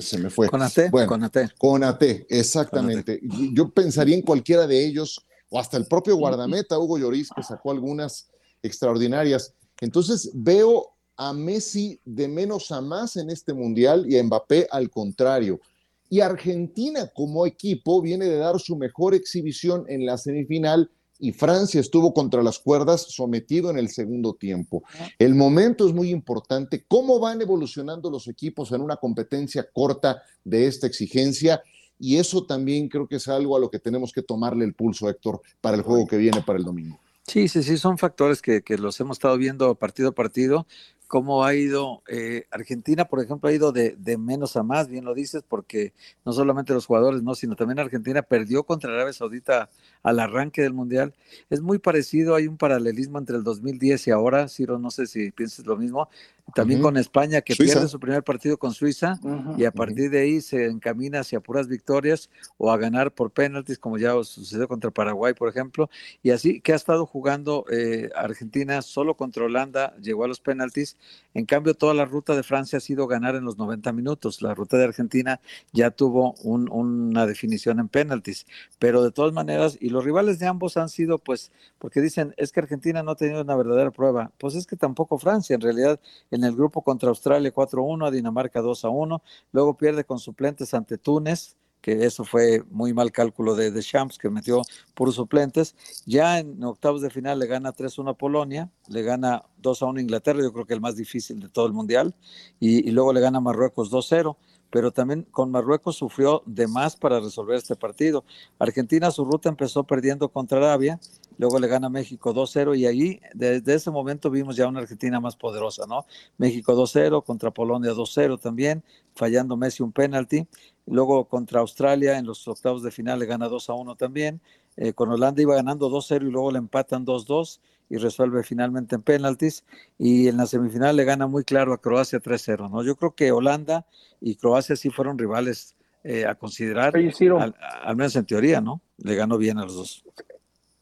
se 0.00 0.18
me 0.18 0.30
fue. 0.30 0.48
Con 0.48 0.62
AT. 0.62 0.90
Bueno, 0.90 1.08
con 1.08 1.24
AT. 1.24 1.36
Con 1.58 1.84
AT, 1.84 2.02
exactamente. 2.28 3.20
Yo 3.52 3.68
pensaría 3.68 4.14
en 4.14 4.22
cualquiera 4.22 4.66
de 4.66 4.84
ellos, 4.84 5.24
o 5.50 5.58
hasta 5.58 5.76
el 5.76 5.86
propio 5.86 6.16
guardameta, 6.16 6.78
Hugo 6.78 6.98
Lloris, 6.98 7.30
que 7.34 7.42
sacó 7.42 7.70
algunas 7.70 8.30
extraordinarias. 8.62 9.54
Entonces 9.80 10.30
veo 10.34 10.92
a 11.16 11.32
Messi 11.32 12.00
de 12.04 12.28
menos 12.28 12.70
a 12.72 12.80
más 12.80 13.16
en 13.16 13.30
este 13.30 13.52
mundial 13.52 14.04
y 14.08 14.18
a 14.18 14.22
Mbappé 14.22 14.68
al 14.70 14.90
contrario. 14.90 15.60
Y 16.08 16.20
Argentina 16.20 17.10
como 17.14 17.46
equipo 17.46 18.02
viene 18.02 18.26
de 18.26 18.36
dar 18.36 18.60
su 18.60 18.76
mejor 18.76 19.14
exhibición 19.14 19.84
en 19.88 20.04
la 20.06 20.18
semifinal 20.18 20.90
y 21.22 21.30
Francia 21.30 21.80
estuvo 21.80 22.12
contra 22.12 22.42
las 22.42 22.58
cuerdas 22.58 23.02
sometido 23.02 23.70
en 23.70 23.78
el 23.78 23.88
segundo 23.90 24.34
tiempo. 24.34 24.82
El 25.20 25.36
momento 25.36 25.86
es 25.86 25.94
muy 25.94 26.10
importante. 26.10 26.84
¿Cómo 26.88 27.20
van 27.20 27.40
evolucionando 27.40 28.10
los 28.10 28.26
equipos 28.26 28.72
en 28.72 28.80
una 28.80 28.96
competencia 28.96 29.64
corta 29.72 30.20
de 30.42 30.66
esta 30.66 30.88
exigencia? 30.88 31.62
Y 31.96 32.16
eso 32.16 32.44
también 32.44 32.88
creo 32.88 33.06
que 33.06 33.16
es 33.16 33.28
algo 33.28 33.56
a 33.56 33.60
lo 33.60 33.70
que 33.70 33.78
tenemos 33.78 34.12
que 34.12 34.22
tomarle 34.22 34.64
el 34.64 34.74
pulso, 34.74 35.08
Héctor, 35.08 35.40
para 35.60 35.76
el 35.76 35.82
juego 35.82 36.08
que 36.08 36.16
viene 36.16 36.42
para 36.42 36.58
el 36.58 36.64
domingo. 36.64 36.98
Sí, 37.24 37.46
sí, 37.46 37.62
sí, 37.62 37.78
son 37.78 37.98
factores 37.98 38.42
que, 38.42 38.62
que 38.62 38.76
los 38.76 38.98
hemos 38.98 39.14
estado 39.14 39.38
viendo 39.38 39.72
partido 39.76 40.08
a 40.08 40.12
partido 40.12 40.66
cómo 41.12 41.44
ha 41.44 41.54
ido 41.54 42.02
eh, 42.08 42.46
Argentina, 42.50 43.04
por 43.04 43.22
ejemplo, 43.22 43.50
ha 43.50 43.52
ido 43.52 43.70
de, 43.70 43.96
de, 43.98 44.16
menos 44.16 44.56
a 44.56 44.62
más, 44.62 44.88
bien 44.88 45.04
lo 45.04 45.12
dices, 45.12 45.44
porque 45.46 45.92
no 46.24 46.32
solamente 46.32 46.72
los 46.72 46.86
jugadores, 46.86 47.22
no, 47.22 47.34
sino 47.34 47.54
también 47.54 47.78
Argentina 47.80 48.22
perdió 48.22 48.62
contra 48.62 48.94
Arabia 48.94 49.12
Saudita 49.12 49.68
al 50.02 50.20
arranque 50.20 50.62
del 50.62 50.72
Mundial. 50.72 51.12
Es 51.50 51.60
muy 51.60 51.76
parecido, 51.76 52.34
hay 52.34 52.46
un 52.46 52.56
paralelismo 52.56 53.18
entre 53.18 53.36
el 53.36 53.44
2010 53.44 54.06
y 54.06 54.10
ahora, 54.10 54.48
Ciro, 54.48 54.78
no 54.78 54.90
sé 54.90 55.06
si 55.06 55.32
piensas 55.32 55.66
lo 55.66 55.76
mismo, 55.76 56.08
también 56.54 56.82
con 56.82 56.96
España, 56.96 57.40
que 57.40 57.54
pierde 57.56 57.88
su 57.88 57.98
primer 57.98 58.22
partido 58.22 58.58
con 58.58 58.74
Suiza 58.74 59.18
y 59.56 59.64
a 59.64 59.70
partir 59.70 60.10
de 60.10 60.20
ahí 60.20 60.40
se 60.40 60.66
encamina 60.66 61.20
hacia 61.20 61.40
puras 61.40 61.68
victorias 61.68 62.28
o 62.58 62.70
a 62.70 62.76
ganar 62.76 63.12
por 63.12 63.30
penaltis, 63.30 63.78
como 63.78 63.96
ya 63.96 64.12
sucedió 64.24 64.68
contra 64.68 64.90
Paraguay, 64.90 65.34
por 65.34 65.48
ejemplo, 65.48 65.88
y 66.22 66.30
así 66.30 66.60
que 66.60 66.72
ha 66.72 66.76
estado 66.76 67.06
jugando 67.06 67.64
eh, 67.70 68.10
Argentina 68.14 68.82
solo 68.82 69.16
contra 69.16 69.44
Holanda, 69.44 69.96
llegó 69.96 70.24
a 70.24 70.28
los 70.28 70.40
penaltis, 70.40 70.96
en 71.32 71.46
cambio 71.46 71.74
toda 71.74 71.94
la 71.94 72.04
ruta 72.04 72.36
de 72.36 72.42
Francia 72.42 72.78
ha 72.78 72.80
sido 72.80 73.06
ganar 73.06 73.34
en 73.34 73.44
los 73.44 73.56
90 73.56 73.92
minutos, 73.92 74.42
la 74.42 74.54
ruta 74.54 74.76
de 74.76 74.84
Argentina 74.84 75.40
ya 75.72 75.90
tuvo 75.90 76.34
una 76.42 77.26
definición 77.26 77.78
en 77.78 77.88
penaltis, 77.88 78.46
pero 78.78 79.02
de 79.02 79.12
todas 79.12 79.32
maneras, 79.32 79.78
y 79.80 79.88
los 79.88 80.04
rivales 80.04 80.38
de 80.38 80.46
ambos 80.46 80.76
han 80.76 80.88
sido, 80.88 81.18
pues, 81.18 81.50
porque 81.82 82.00
dicen, 82.00 82.32
es 82.36 82.52
que 82.52 82.60
Argentina 82.60 83.02
no 83.02 83.10
ha 83.10 83.16
tenido 83.16 83.42
una 83.42 83.56
verdadera 83.56 83.90
prueba, 83.90 84.30
pues 84.38 84.54
es 84.54 84.68
que 84.68 84.76
tampoco 84.76 85.18
Francia, 85.18 85.54
en 85.54 85.60
realidad 85.60 85.98
en 86.30 86.44
el 86.44 86.54
grupo 86.54 86.80
contra 86.80 87.08
Australia 87.08 87.52
4-1, 87.52 88.06
a 88.06 88.10
Dinamarca 88.12 88.62
2-1, 88.62 89.20
luego 89.50 89.76
pierde 89.76 90.04
con 90.04 90.20
suplentes 90.20 90.74
ante 90.74 90.96
Túnez, 90.96 91.56
que 91.80 92.04
eso 92.06 92.22
fue 92.22 92.62
muy 92.70 92.94
mal 92.94 93.10
cálculo 93.10 93.56
de, 93.56 93.72
de 93.72 93.82
Champs, 93.82 94.16
que 94.16 94.30
metió 94.30 94.62
por 94.94 95.12
suplentes. 95.12 95.74
Ya 96.06 96.38
en 96.38 96.62
octavos 96.62 97.02
de 97.02 97.10
final 97.10 97.40
le 97.40 97.48
gana 97.48 97.72
3-1 97.72 98.10
a 98.10 98.14
Polonia, 98.14 98.70
le 98.86 99.02
gana 99.02 99.42
2-1 99.60 99.98
a 99.98 100.00
Inglaterra, 100.02 100.40
yo 100.40 100.52
creo 100.52 100.66
que 100.66 100.74
el 100.74 100.80
más 100.80 100.94
difícil 100.94 101.40
de 101.40 101.48
todo 101.48 101.66
el 101.66 101.72
mundial, 101.72 102.14
y, 102.60 102.88
y 102.88 102.92
luego 102.92 103.12
le 103.12 103.20
gana 103.20 103.38
a 103.38 103.40
Marruecos 103.40 103.90
2-0 103.90 104.36
pero 104.72 104.90
también 104.90 105.26
con 105.30 105.50
Marruecos 105.50 105.96
sufrió 105.96 106.42
de 106.46 106.66
más 106.66 106.96
para 106.96 107.20
resolver 107.20 107.56
este 107.56 107.76
partido. 107.76 108.24
Argentina 108.58 109.10
su 109.10 109.22
ruta 109.26 109.50
empezó 109.50 109.84
perdiendo 109.84 110.30
contra 110.30 110.56
Arabia, 110.56 110.98
luego 111.36 111.58
le 111.58 111.68
gana 111.68 111.90
México 111.90 112.34
2-0 112.34 112.78
y 112.78 112.86
ahí 112.86 113.20
desde 113.34 113.74
ese 113.74 113.90
momento 113.90 114.30
vimos 114.30 114.56
ya 114.56 114.66
una 114.66 114.80
Argentina 114.80 115.20
más 115.20 115.36
poderosa, 115.36 115.84
¿no? 115.86 116.06
México 116.38 116.74
2-0 116.74 117.22
contra 117.22 117.50
Polonia 117.50 117.92
2-0 117.92 118.40
también, 118.40 118.82
fallando 119.14 119.58
Messi 119.58 119.82
un 119.82 119.92
penalti, 119.92 120.48
luego 120.86 121.26
contra 121.26 121.60
Australia 121.60 122.16
en 122.16 122.24
los 122.24 122.48
octavos 122.48 122.82
de 122.82 122.90
final 122.90 123.18
le 123.18 123.26
gana 123.26 123.50
2-1 123.50 123.94
también, 123.98 124.40
eh, 124.78 124.94
con 124.94 125.10
Holanda 125.10 125.42
iba 125.42 125.54
ganando 125.54 125.90
2-0 125.90 126.26
y 126.26 126.30
luego 126.30 126.50
le 126.50 126.56
empatan 126.56 127.04
2-2 127.04 127.60
y 127.92 127.98
resuelve 127.98 128.42
finalmente 128.42 128.94
en 128.94 129.02
penaltis. 129.02 129.64
Y 129.98 130.26
en 130.26 130.38
la 130.38 130.46
semifinal 130.46 130.96
le 130.96 131.04
gana 131.04 131.26
muy 131.26 131.44
claro 131.44 131.74
a 131.74 131.78
Croacia 131.78 132.20
3-0. 132.20 132.70
¿no? 132.70 132.82
Yo 132.82 132.96
creo 132.96 133.14
que 133.14 133.30
Holanda 133.32 133.84
y 134.18 134.36
Croacia 134.36 134.76
sí 134.76 134.88
fueron 134.88 135.18
rivales 135.18 135.76
eh, 136.02 136.24
a 136.24 136.34
considerar, 136.34 136.94
al, 136.96 137.96
menos 137.96 138.16
en 138.16 138.24
teoría, 138.24 138.62
¿no? 138.62 138.80
Le 138.96 139.14
ganó 139.14 139.36
bien 139.36 139.58
a 139.58 139.64
los 139.64 139.74
dos. 139.74 140.04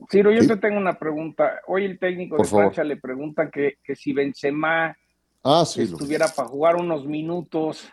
Ciro, 0.08 0.30
yo 0.30 0.46
te 0.46 0.56
tengo 0.56 0.78
una 0.78 0.98
pregunta. 1.00 1.60
Hoy 1.66 1.84
el 1.84 1.98
técnico 1.98 2.36
de 2.36 2.44
Francia 2.44 2.84
le 2.84 2.96
pregunta 2.96 3.50
que, 3.50 3.78
que 3.82 3.96
si 3.96 4.12
Benzema 4.12 4.96
ah, 5.42 5.64
estuviera 5.76 6.28
para 6.28 6.48
jugar 6.48 6.76
unos 6.76 7.06
minutos, 7.06 7.88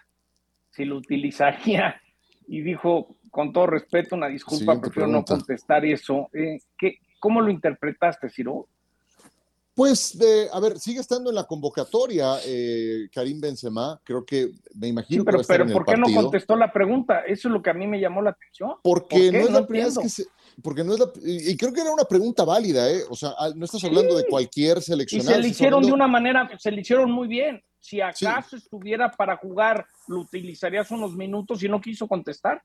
si 0.69 0.85
lo 0.85 0.97
utilizaría. 0.97 1.99
Y 2.49 2.61
dijo, 2.61 3.17
con 3.29 3.51
todo 3.51 3.67
respeto, 3.67 4.15
una 4.15 4.29
disculpa, 4.29 4.79
prefiero 4.79 5.09
no 5.09 5.25
contestar 5.25 5.83
eso. 5.83 6.29
Eh, 6.31 6.61
¿qué, 6.77 6.99
¿Cómo 7.19 7.41
lo 7.41 7.49
interpretaste, 7.49 8.29
Ciro? 8.29 8.69
Pues, 9.77 10.17
de, 10.17 10.49
a 10.51 10.59
ver, 10.59 10.79
sigue 10.79 10.99
estando 10.99 11.29
en 11.29 11.35
la 11.35 11.43
convocatoria 11.43 12.39
eh, 12.43 13.09
Karim 13.13 13.39
Benzema, 13.39 14.01
creo 14.03 14.25
que 14.25 14.49
me 14.73 14.87
imagino 14.87 15.23
pero, 15.23 15.37
que 15.37 15.45
pero 15.47 15.67
¿por 15.67 15.85
qué 15.85 15.95
no 15.95 16.07
contestó 16.15 16.55
la 16.55 16.73
pregunta? 16.73 17.19
Eso 17.19 17.47
es 17.47 17.53
lo 17.53 17.61
que 17.61 17.69
a 17.69 17.75
mí 17.75 17.85
me 17.85 17.99
llamó 17.99 18.23
la 18.23 18.31
atención. 18.31 18.71
Porque 18.81 19.31
no 19.31 19.37
es 19.37 19.51
la 19.51 19.67
primera 19.67 19.85
vez 19.85 19.99
que 19.99 20.09
se, 20.09 20.25
porque 20.63 20.83
no 20.83 20.95
es 20.95 20.99
la, 20.99 21.11
y 21.23 21.55
creo 21.55 21.71
que 21.71 21.81
era 21.81 21.91
una 21.91 22.05
pregunta 22.05 22.43
válida, 22.43 22.89
¿eh? 22.89 23.03
O 23.07 23.15
sea, 23.15 23.35
no 23.55 23.65
estás 23.65 23.83
hablando 23.83 24.17
de 24.17 24.25
cualquier 24.25 24.81
seleccionado. 24.81 25.29
Y 25.29 25.33
se 25.35 25.41
le 25.41 25.47
hicieron 25.49 25.83
de 25.83 25.91
una 25.91 26.07
manera, 26.07 26.49
se 26.57 26.71
le 26.71 26.81
hicieron 26.81 27.11
muy 27.11 27.27
bien. 27.27 27.61
Si 27.79 28.01
acaso 28.01 28.55
estuviera 28.55 29.11
para 29.11 29.37
jugar, 29.37 29.85
lo 30.07 30.21
utilizarías 30.21 30.89
unos 30.89 31.15
minutos 31.15 31.61
y 31.61 31.69
no 31.69 31.79
quiso 31.79 32.07
contestar. 32.07 32.63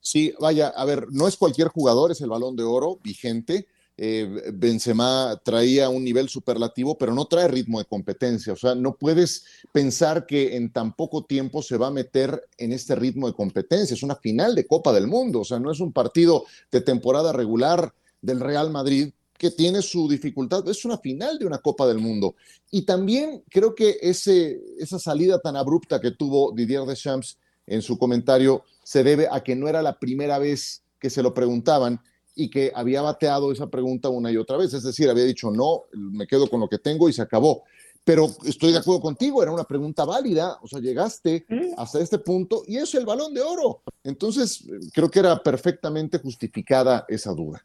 Sí, 0.00 0.32
vaya, 0.40 0.68
a 0.68 0.86
ver, 0.86 1.08
no 1.10 1.28
es 1.28 1.36
cualquier 1.36 1.68
jugador, 1.68 2.10
es 2.10 2.22
el 2.22 2.30
balón 2.30 2.56
de 2.56 2.62
oro 2.62 2.98
vigente 3.04 3.66
eh, 3.96 4.50
Benzema 4.52 5.40
traía 5.44 5.88
un 5.88 6.02
nivel 6.02 6.28
superlativo, 6.28 6.98
pero 6.98 7.14
no 7.14 7.26
trae 7.26 7.46
ritmo 7.46 7.78
de 7.78 7.84
competencia. 7.84 8.52
O 8.52 8.56
sea, 8.56 8.74
no 8.74 8.96
puedes 8.96 9.44
pensar 9.72 10.26
que 10.26 10.56
en 10.56 10.72
tan 10.72 10.94
poco 10.94 11.24
tiempo 11.24 11.62
se 11.62 11.76
va 11.76 11.88
a 11.88 11.92
meter 11.92 12.48
en 12.58 12.72
este 12.72 12.96
ritmo 12.96 13.26
de 13.28 13.34
competencia. 13.34 13.94
Es 13.94 14.02
una 14.02 14.16
final 14.16 14.54
de 14.54 14.66
Copa 14.66 14.92
del 14.92 15.06
Mundo, 15.06 15.40
o 15.40 15.44
sea, 15.44 15.60
no 15.60 15.70
es 15.70 15.80
un 15.80 15.92
partido 15.92 16.44
de 16.72 16.80
temporada 16.80 17.32
regular 17.32 17.94
del 18.20 18.40
Real 18.40 18.70
Madrid 18.70 19.12
que 19.36 19.50
tiene 19.50 19.82
su 19.82 20.08
dificultad, 20.08 20.66
es 20.68 20.84
una 20.84 20.98
final 20.98 21.38
de 21.38 21.46
una 21.46 21.58
Copa 21.58 21.86
del 21.86 21.98
Mundo. 21.98 22.34
Y 22.70 22.82
también 22.82 23.42
creo 23.50 23.74
que 23.74 23.98
esa 24.00 24.98
salida 24.98 25.38
tan 25.40 25.56
abrupta 25.56 26.00
que 26.00 26.12
tuvo 26.12 26.52
Didier 26.52 26.82
Deschamps 26.82 27.38
en 27.66 27.82
su 27.82 27.98
comentario 27.98 28.64
se 28.82 29.04
debe 29.04 29.28
a 29.30 29.42
que 29.42 29.56
no 29.56 29.68
era 29.68 29.82
la 29.82 29.98
primera 29.98 30.38
vez 30.38 30.82
que 30.98 31.10
se 31.10 31.22
lo 31.22 31.34
preguntaban 31.34 32.00
y 32.34 32.50
que 32.50 32.72
había 32.74 33.02
bateado 33.02 33.52
esa 33.52 33.68
pregunta 33.68 34.08
una 34.08 34.30
y 34.30 34.36
otra 34.36 34.56
vez. 34.56 34.74
Es 34.74 34.82
decir, 34.82 35.08
había 35.08 35.24
dicho, 35.24 35.50
no, 35.50 35.84
me 35.92 36.26
quedo 36.26 36.48
con 36.48 36.60
lo 36.60 36.68
que 36.68 36.78
tengo 36.78 37.08
y 37.08 37.12
se 37.12 37.22
acabó. 37.22 37.64
Pero 38.04 38.28
estoy 38.44 38.72
de 38.72 38.78
acuerdo 38.78 39.00
contigo, 39.00 39.42
era 39.42 39.50
una 39.50 39.64
pregunta 39.64 40.04
válida, 40.04 40.58
o 40.60 40.68
sea, 40.68 40.78
llegaste 40.78 41.46
hasta 41.78 42.00
este 42.00 42.18
punto 42.18 42.62
y 42.66 42.76
es 42.76 42.94
el 42.94 43.06
balón 43.06 43.32
de 43.32 43.40
oro. 43.40 43.82
Entonces, 44.02 44.62
creo 44.92 45.10
que 45.10 45.20
era 45.20 45.42
perfectamente 45.42 46.18
justificada 46.18 47.06
esa 47.08 47.32
duda. 47.32 47.64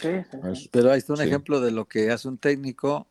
Sí, 0.00 0.08
Pero 0.70 0.92
ahí 0.92 0.98
está 0.98 1.14
un 1.14 1.20
ejemplo 1.20 1.60
de 1.60 1.72
lo 1.72 1.86
que 1.86 2.10
hace 2.10 2.28
un 2.28 2.38
técnico 2.38 3.06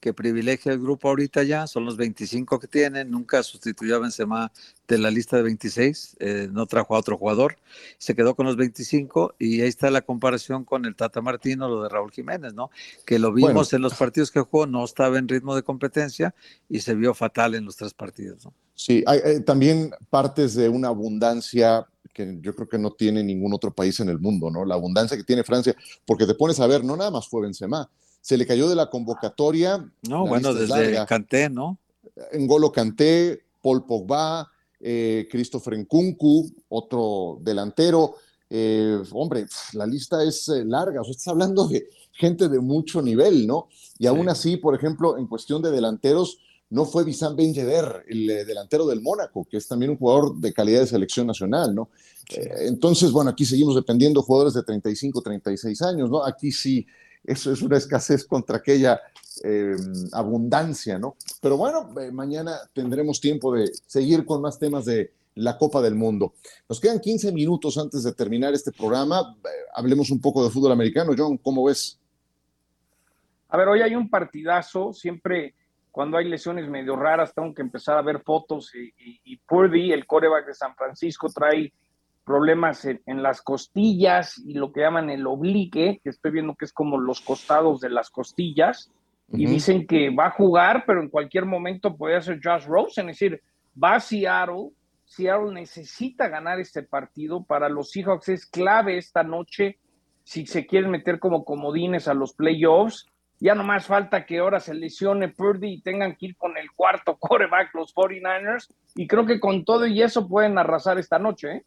que 0.00 0.12
privilegia 0.12 0.72
el 0.72 0.80
grupo 0.80 1.08
ahorita 1.08 1.42
ya, 1.42 1.66
son 1.66 1.84
los 1.84 1.96
25 1.96 2.58
que 2.58 2.66
tienen, 2.66 3.10
nunca 3.10 3.42
sustituyó 3.42 3.96
a 3.96 3.98
Benzema 4.00 4.52
de 4.86 4.98
la 4.98 5.10
lista 5.10 5.36
de 5.36 5.42
26, 5.42 6.16
eh, 6.20 6.48
no 6.52 6.66
trajo 6.66 6.94
a 6.94 6.98
otro 6.98 7.18
jugador, 7.18 7.56
se 7.98 8.14
quedó 8.14 8.34
con 8.34 8.46
los 8.46 8.56
25 8.56 9.34
y 9.38 9.60
ahí 9.60 9.68
está 9.68 9.90
la 9.90 10.02
comparación 10.02 10.64
con 10.64 10.84
el 10.84 10.94
Tata 10.94 11.20
Martino, 11.20 11.68
lo 11.68 11.82
de 11.82 11.88
Raúl 11.88 12.12
Jiménez, 12.12 12.54
¿no? 12.54 12.70
Que 13.04 13.18
lo 13.18 13.32
vimos 13.32 13.72
en 13.72 13.82
los 13.82 13.94
partidos 13.94 14.30
que 14.30 14.40
jugó, 14.40 14.66
no 14.66 14.84
estaba 14.84 15.18
en 15.18 15.28
ritmo 15.28 15.56
de 15.56 15.62
competencia 15.62 16.34
y 16.68 16.80
se 16.80 16.94
vio 16.94 17.14
fatal 17.14 17.54
en 17.54 17.64
los 17.64 17.76
tres 17.76 17.94
partidos, 17.94 18.44
¿no? 18.44 18.52
Sí, 18.74 19.02
hay, 19.06 19.20
eh, 19.24 19.40
también 19.40 19.90
partes 20.10 20.54
de 20.54 20.68
una 20.68 20.88
abundancia 20.88 21.86
que 22.12 22.38
yo 22.40 22.54
creo 22.54 22.68
que 22.68 22.78
no 22.78 22.92
tiene 22.92 23.22
ningún 23.22 23.52
otro 23.52 23.72
país 23.74 24.00
en 24.00 24.08
el 24.08 24.18
mundo, 24.18 24.50
¿no? 24.50 24.64
La 24.64 24.74
abundancia 24.74 25.16
que 25.16 25.24
tiene 25.24 25.44
Francia, 25.44 25.74
porque 26.06 26.26
te 26.26 26.34
pones 26.34 26.60
a 26.60 26.66
ver, 26.66 26.82
no 26.84 26.96
nada 26.96 27.10
más 27.10 27.28
fue 27.28 27.42
Benzema, 27.42 27.90
se 28.26 28.36
le 28.36 28.44
cayó 28.44 28.68
de 28.68 28.74
la 28.74 28.90
convocatoria. 28.90 29.88
No, 30.08 30.26
bueno, 30.26 30.52
desde 30.52 31.06
Canté, 31.06 31.48
¿no? 31.48 31.78
Engolo 32.32 32.72
Canté, 32.72 33.44
Paul 33.62 33.86
Pogba, 33.86 34.50
eh, 34.80 35.28
Christopher 35.30 35.78
Nkunku, 35.78 36.50
otro 36.68 37.38
delantero. 37.40 38.16
Eh, 38.50 39.00
hombre, 39.12 39.46
la 39.74 39.86
lista 39.86 40.24
es 40.24 40.48
eh, 40.48 40.64
larga, 40.64 41.02
o 41.02 41.04
sea, 41.04 41.12
estás 41.12 41.28
hablando 41.28 41.68
de 41.68 41.88
gente 42.10 42.48
de 42.48 42.58
mucho 42.58 43.00
nivel, 43.00 43.46
¿no? 43.46 43.68
Y 43.96 44.08
aún 44.08 44.28
así, 44.28 44.56
por 44.56 44.74
ejemplo, 44.74 45.18
en 45.18 45.28
cuestión 45.28 45.62
de 45.62 45.70
delanteros, 45.70 46.38
no 46.70 46.84
fue 46.84 47.04
Bissam 47.04 47.36
Ben 47.36 47.54
Yedder, 47.54 48.06
el 48.08 48.26
delantero 48.44 48.88
del 48.88 49.02
Mónaco, 49.02 49.46
que 49.48 49.58
es 49.58 49.68
también 49.68 49.92
un 49.92 49.98
jugador 49.98 50.34
de 50.34 50.52
calidad 50.52 50.80
de 50.80 50.88
selección 50.88 51.28
nacional, 51.28 51.72
¿no? 51.72 51.90
entonces, 52.28 53.12
bueno, 53.12 53.30
aquí 53.30 53.44
seguimos 53.44 53.76
dependiendo 53.76 54.20
de 54.20 54.26
jugadores 54.26 54.54
de 54.54 54.64
35, 54.64 55.22
36 55.22 55.80
años, 55.82 56.10
¿no? 56.10 56.24
Aquí 56.24 56.50
sí 56.50 56.84
eso 57.26 57.52
es 57.52 57.60
una 57.60 57.76
escasez 57.76 58.24
contra 58.24 58.58
aquella 58.58 59.00
em, 59.42 59.76
abundancia, 60.12 60.98
¿no? 60.98 61.16
Pero 61.40 61.56
bueno, 61.56 61.92
eh, 62.00 62.10
mañana 62.10 62.58
tendremos 62.72 63.20
tiempo 63.20 63.52
de 63.52 63.70
seguir 63.86 64.24
con 64.24 64.40
más 64.40 64.58
temas 64.58 64.84
de 64.84 65.12
la 65.34 65.58
Copa 65.58 65.82
del 65.82 65.94
Mundo. 65.94 66.34
Nos 66.68 66.80
quedan 66.80 67.00
15 67.00 67.32
minutos 67.32 67.76
antes 67.76 68.02
de 68.04 68.14
terminar 68.14 68.54
este 68.54 68.72
programa. 68.72 69.36
Eh, 69.44 69.48
hablemos 69.74 70.10
un 70.10 70.20
poco 70.20 70.42
de 70.44 70.50
fútbol 70.50 70.72
americano. 70.72 71.12
John, 71.16 71.36
¿cómo 71.38 71.64
ves? 71.64 71.98
A 73.48 73.56
ver, 73.56 73.68
hoy 73.68 73.82
hay 73.82 73.94
un 73.94 74.08
partidazo, 74.08 74.92
siempre 74.92 75.54
cuando 75.90 76.18
hay 76.18 76.28
lesiones 76.28 76.68
medio 76.68 76.94
raras 76.94 77.32
tengo 77.34 77.54
que 77.54 77.62
empezar 77.62 77.96
a 77.96 78.02
ver 78.02 78.20
fotos 78.20 78.74
y, 78.74 78.92
y 79.24 79.36
Purdy, 79.38 79.92
el 79.92 80.06
coreback 80.06 80.46
de 80.46 80.54
San 80.54 80.74
Francisco, 80.74 81.28
trae 81.28 81.72
problemas 82.26 82.84
en, 82.84 83.22
las 83.22 83.40
costillas 83.40 84.36
y 84.44 84.54
lo 84.54 84.72
que 84.72 84.80
llaman 84.80 85.08
el 85.10 85.26
oblique, 85.26 86.00
que 86.02 86.10
estoy 86.10 86.32
viendo 86.32 86.56
que 86.56 86.64
es 86.64 86.72
como 86.72 86.98
los 86.98 87.20
costados 87.20 87.80
de 87.80 87.88
las 87.88 88.10
costillas, 88.10 88.90
y 89.32 89.46
dicen 89.46 89.86
que 89.86 90.10
va 90.10 90.26
a 90.26 90.30
jugar, 90.30 90.84
pero 90.86 91.00
en 91.00 91.08
cualquier 91.08 91.46
momento 91.46 91.96
puede 91.96 92.20
ser 92.20 92.40
Josh 92.42 92.66
Rosen, 92.66 93.08
es 93.08 93.18
decir, 93.18 93.40
va 93.82 93.94
a 93.94 94.00
Seattle, 94.00 94.70
Seattle 95.04 95.52
necesita 95.52 96.28
ganar 96.28 96.60
este 96.60 96.82
partido, 96.82 97.44
para 97.44 97.68
los 97.68 97.90
Seahawks 97.90 98.28
es 98.28 98.46
clave 98.46 98.98
esta 98.98 99.22
noche 99.22 99.78
si 100.26 100.44
se 100.44 100.66
quieren 100.66 100.90
meter 100.90 101.20
como 101.20 101.44
comodines 101.44 102.08
a 102.08 102.14
los 102.14 102.34
playoffs, 102.34 103.06
Ya 103.38 103.54
nomás 103.54 103.86
falta 103.86 104.24
que 104.24 104.38
ahora 104.38 104.60
se 104.60 104.74
lesione 104.74 105.28
Purdy 105.28 105.74
y 105.74 105.82
tengan 105.82 106.16
que 106.16 106.26
ir 106.26 106.36
con 106.36 106.56
el 106.56 106.72
cuarto 106.72 107.16
coreback 107.20 107.74
los 107.74 107.94
49ers. 107.94 108.66
Y 108.96 109.06
creo 109.06 109.26
que 109.26 109.38
con 109.38 109.64
todo 109.64 109.86
y 109.86 110.02
eso 110.02 110.26
pueden 110.26 110.58
arrasar 110.58 110.98
esta 110.98 111.18
noche. 111.18 111.48
¿eh? 111.52 111.64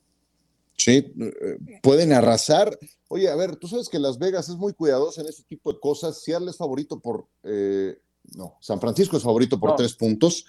Sí, 0.79 1.13
eh, 1.19 1.57
pueden 1.83 2.13
arrasar. 2.13 2.79
Oye, 3.09 3.29
a 3.29 3.35
ver, 3.35 3.57
tú 3.57 3.67
sabes 3.67 3.89
que 3.89 3.99
Las 3.99 4.17
Vegas 4.17 4.47
es 4.47 4.55
muy 4.55 4.73
cuidadosa 4.73 5.21
en 5.21 5.27
este 5.27 5.43
tipo 5.43 5.73
de 5.73 5.79
cosas. 5.79 6.23
Seattle 6.23 6.49
es 6.49 6.57
favorito 6.57 6.99
por, 6.99 7.27
eh, 7.43 7.99
no, 8.35 8.55
San 8.61 8.79
Francisco 8.79 9.17
es 9.17 9.23
favorito 9.23 9.59
por 9.59 9.75
tres 9.75 9.93
puntos. 9.93 10.45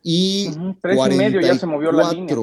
Y 0.00 0.48
tres 0.80 0.98
y 1.10 1.16
medio 1.16 1.40
ya 1.40 1.58
se 1.58 1.66
movió 1.66 1.90
la 1.90 2.12
línea. 2.12 2.36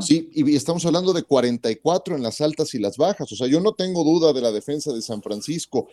Sí, 0.00 0.30
y 0.32 0.56
estamos 0.56 0.84
hablando 0.86 1.12
de 1.12 1.22
44 1.22 2.16
en 2.16 2.22
las 2.22 2.40
altas 2.40 2.74
y 2.74 2.78
las 2.78 2.96
bajas. 2.96 3.30
O 3.30 3.36
sea, 3.36 3.46
yo 3.46 3.60
no 3.60 3.74
tengo 3.74 4.02
duda 4.02 4.32
de 4.32 4.40
la 4.40 4.50
defensa 4.50 4.92
de 4.92 5.02
San 5.02 5.22
Francisco. 5.22 5.88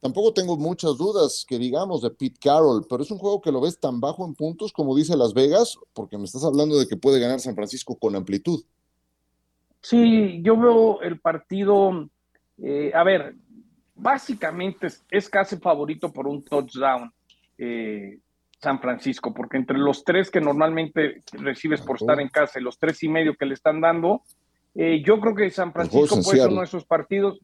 Tampoco 0.00 0.34
tengo 0.34 0.56
muchas 0.56 0.96
dudas 0.98 1.46
que 1.48 1.58
digamos 1.58 2.02
de 2.02 2.10
Pete 2.10 2.38
Carroll, 2.40 2.86
pero 2.88 3.02
es 3.02 3.10
un 3.10 3.18
juego 3.18 3.40
que 3.40 3.52
lo 3.52 3.60
ves 3.60 3.78
tan 3.78 4.00
bajo 4.00 4.26
en 4.26 4.34
puntos 4.34 4.72
como 4.72 4.96
dice 4.96 5.16
Las 5.16 5.32
Vegas, 5.32 5.78
porque 5.94 6.18
me 6.18 6.24
estás 6.24 6.42
hablando 6.42 6.78
de 6.78 6.88
que 6.88 6.96
puede 6.96 7.20
ganar 7.20 7.40
San 7.40 7.54
Francisco 7.54 7.96
con 7.96 8.16
amplitud. 8.16 8.64
Sí, 9.80 10.40
yo 10.42 10.56
veo 10.56 11.00
el 11.02 11.20
partido, 11.20 12.08
eh, 12.58 12.92
a 12.94 13.02
ver, 13.02 13.34
básicamente 13.94 14.88
es, 15.10 15.28
casi 15.28 15.56
favorito 15.56 16.12
por 16.12 16.26
un 16.26 16.44
touchdown 16.44 17.10
eh, 17.56 18.18
San 18.58 18.80
Francisco, 18.80 19.32
porque 19.32 19.56
entre 19.56 19.78
los 19.78 20.04
tres 20.04 20.30
que 20.30 20.40
normalmente 20.40 21.22
recibes 21.32 21.80
por 21.80 21.96
estar 21.96 22.20
en 22.20 22.28
casa 22.28 22.60
y 22.60 22.62
los 22.62 22.78
tres 22.78 23.02
y 23.02 23.08
medio 23.08 23.34
que 23.34 23.46
le 23.46 23.54
están 23.54 23.80
dando, 23.80 24.22
eh, 24.74 25.02
yo 25.02 25.18
creo 25.20 25.34
que 25.34 25.50
San 25.50 25.72
Francisco 25.72 26.20
puede 26.22 26.38
ser 26.38 26.48
uno 26.50 26.60
de 26.60 26.66
esos 26.66 26.84
partidos, 26.84 27.40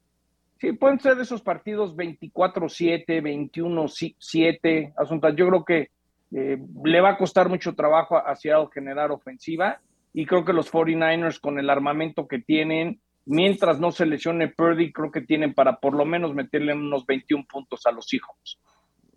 Sí, 0.59 0.72
pueden 0.72 0.99
ser 0.99 1.16
de 1.16 1.22
esos 1.22 1.43
partidos 1.43 1.95
24-7, 1.95 3.20
21-7, 3.53 4.95
asuntos. 4.97 5.34
Yo 5.37 5.49
creo 5.49 5.64
que 5.64 5.91
eh, 6.32 6.59
le 6.84 7.01
va 7.01 7.11
a 7.11 7.18
costar 7.18 7.49
mucho 7.49 7.74
trabajo 7.74 8.16
a 8.16 8.34
Seattle 8.34 8.68
generar 8.72 9.11
ofensiva 9.11 9.80
y 10.17 10.25
creo 10.25 10.47
que 10.47 10.55
los 10.55 10.73
49ers 10.73 11.39
con 11.39 11.59
el 11.59 11.69
armamento 11.69 12.27
que 12.27 12.39
tienen, 12.39 13.03
mientras 13.27 13.79
no 13.79 13.93
se 13.93 14.07
lesione 14.07 14.49
Purdy, 14.49 14.91
creo 14.91 15.11
que 15.12 15.21
tienen 15.21 15.53
para 15.53 15.79
por 15.79 15.93
lo 15.93 16.07
menos 16.07 16.35
meterle 16.35 16.73
unos 16.73 17.05
21 17.05 17.45
puntos 17.47 17.85
a 17.85 17.93
los 17.93 18.14
hijos. 18.14 18.59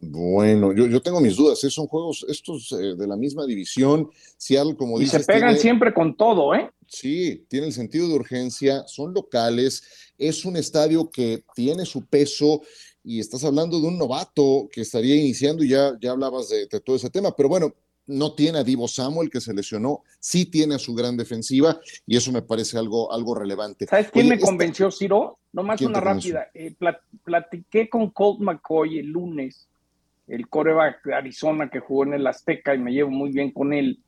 Bueno, 0.02 0.74
yo, 0.74 0.88
yo 0.88 1.02
tengo 1.02 1.22
mis 1.22 1.38
dudas. 1.38 1.64
¿eh? 1.64 1.70
Son 1.70 1.88
juegos 1.88 2.26
estos 2.28 2.74
eh, 2.74 2.96
de 2.98 3.08
la 3.08 3.16
misma 3.16 3.46
división. 3.46 4.10
Seattle, 4.36 4.76
como 4.76 5.00
y 5.00 5.06
se 5.08 5.22
pegan 5.22 5.58
siempre 5.58 5.94
con 5.94 6.18
todo, 6.18 6.54
¿eh? 6.54 6.70
Sí, 6.86 7.46
tiene 7.48 7.68
el 7.68 7.74
sentido 7.74 8.10
de 8.10 8.16
urgencia, 8.16 8.84
son 8.86 9.14
locales, 9.14 10.12
es 10.18 10.44
un 10.44 10.58
estadio 10.58 11.10
que 11.10 11.46
tiene 11.56 11.86
su 11.86 12.06
peso 12.08 12.62
y 13.06 13.22
estás 13.22 13.46
hablando 13.46 13.80
de 13.80 13.88
un 13.88 13.98
novato 13.98 14.68
que 14.70 14.82
estaría 14.82 15.16
iniciando 15.16 15.64
y 15.64 15.70
ya, 15.70 15.98
ya 16.02 16.12
hablabas 16.12 16.50
de, 16.50 16.68
todo 16.82 16.98
ese 16.98 17.10
tema, 17.10 17.34
pero 17.36 17.48
bueno, 17.48 17.74
no 18.10 18.34
tiene 18.34 18.60
a 18.60 18.64
Divo 18.64 18.88
Samuel 18.88 19.30
que 19.30 19.40
se 19.40 19.54
lesionó, 19.54 20.04
sí 20.20 20.46
tiene 20.46 20.76
a 20.76 20.80
su 20.80 20.94
gran 20.94 21.16
defensiva 21.16 21.80
y 22.06 22.18
eso 22.18 22.32
me 22.32 22.42
parece 22.42 22.78
algo, 22.78 23.12
algo 23.14 23.36
relevante. 23.36 23.86
¿Sabes 23.86 24.12
quién 24.12 24.28
me 24.30 24.40
convenció, 24.40 24.92
Ciro? 24.92 25.40
Nomás 25.54 25.82
una 25.82 26.00
rápida. 26.00 26.48
Eh, 26.54 26.76
platiqué 27.24 27.90
con 27.90 28.10
Colt 28.10 28.40
McCoy 28.42 29.00
el 29.00 29.08
lunes, 29.08 29.68
el 30.28 30.48
coreback 30.48 31.04
de 31.06 31.16
Arizona 31.16 31.70
que 31.70 31.80
jugó 31.80 32.04
en 32.04 32.16
el 32.16 32.28
Azteca 32.28 32.76
y 32.76 32.80
me 32.80 32.92
llevo 32.92 33.12
muy 33.12 33.32
bien 33.32 33.52
con 33.52 33.74
él 33.74 34.00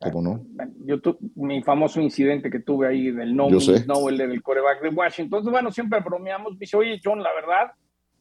¿Cómo 0.00 0.22
no? 0.22 0.46
Yo 0.86 0.98
mi 1.34 1.62
famoso 1.62 2.00
incidente 2.00 2.50
que 2.50 2.60
tuve 2.60 2.88
ahí 2.88 3.10
del 3.10 3.36
no, 3.36 3.48
no 3.86 4.08
el 4.08 4.16
del 4.16 4.42
coreback 4.42 4.80
de 4.80 4.88
Washington. 4.88 5.24
Entonces, 5.26 5.50
bueno, 5.52 5.70
siempre 5.70 6.00
bromeamos. 6.00 6.52
Me 6.52 6.60
dice, 6.60 6.78
oye, 6.78 6.98
John, 7.04 7.22
la 7.22 7.28
verdad, 7.34 7.72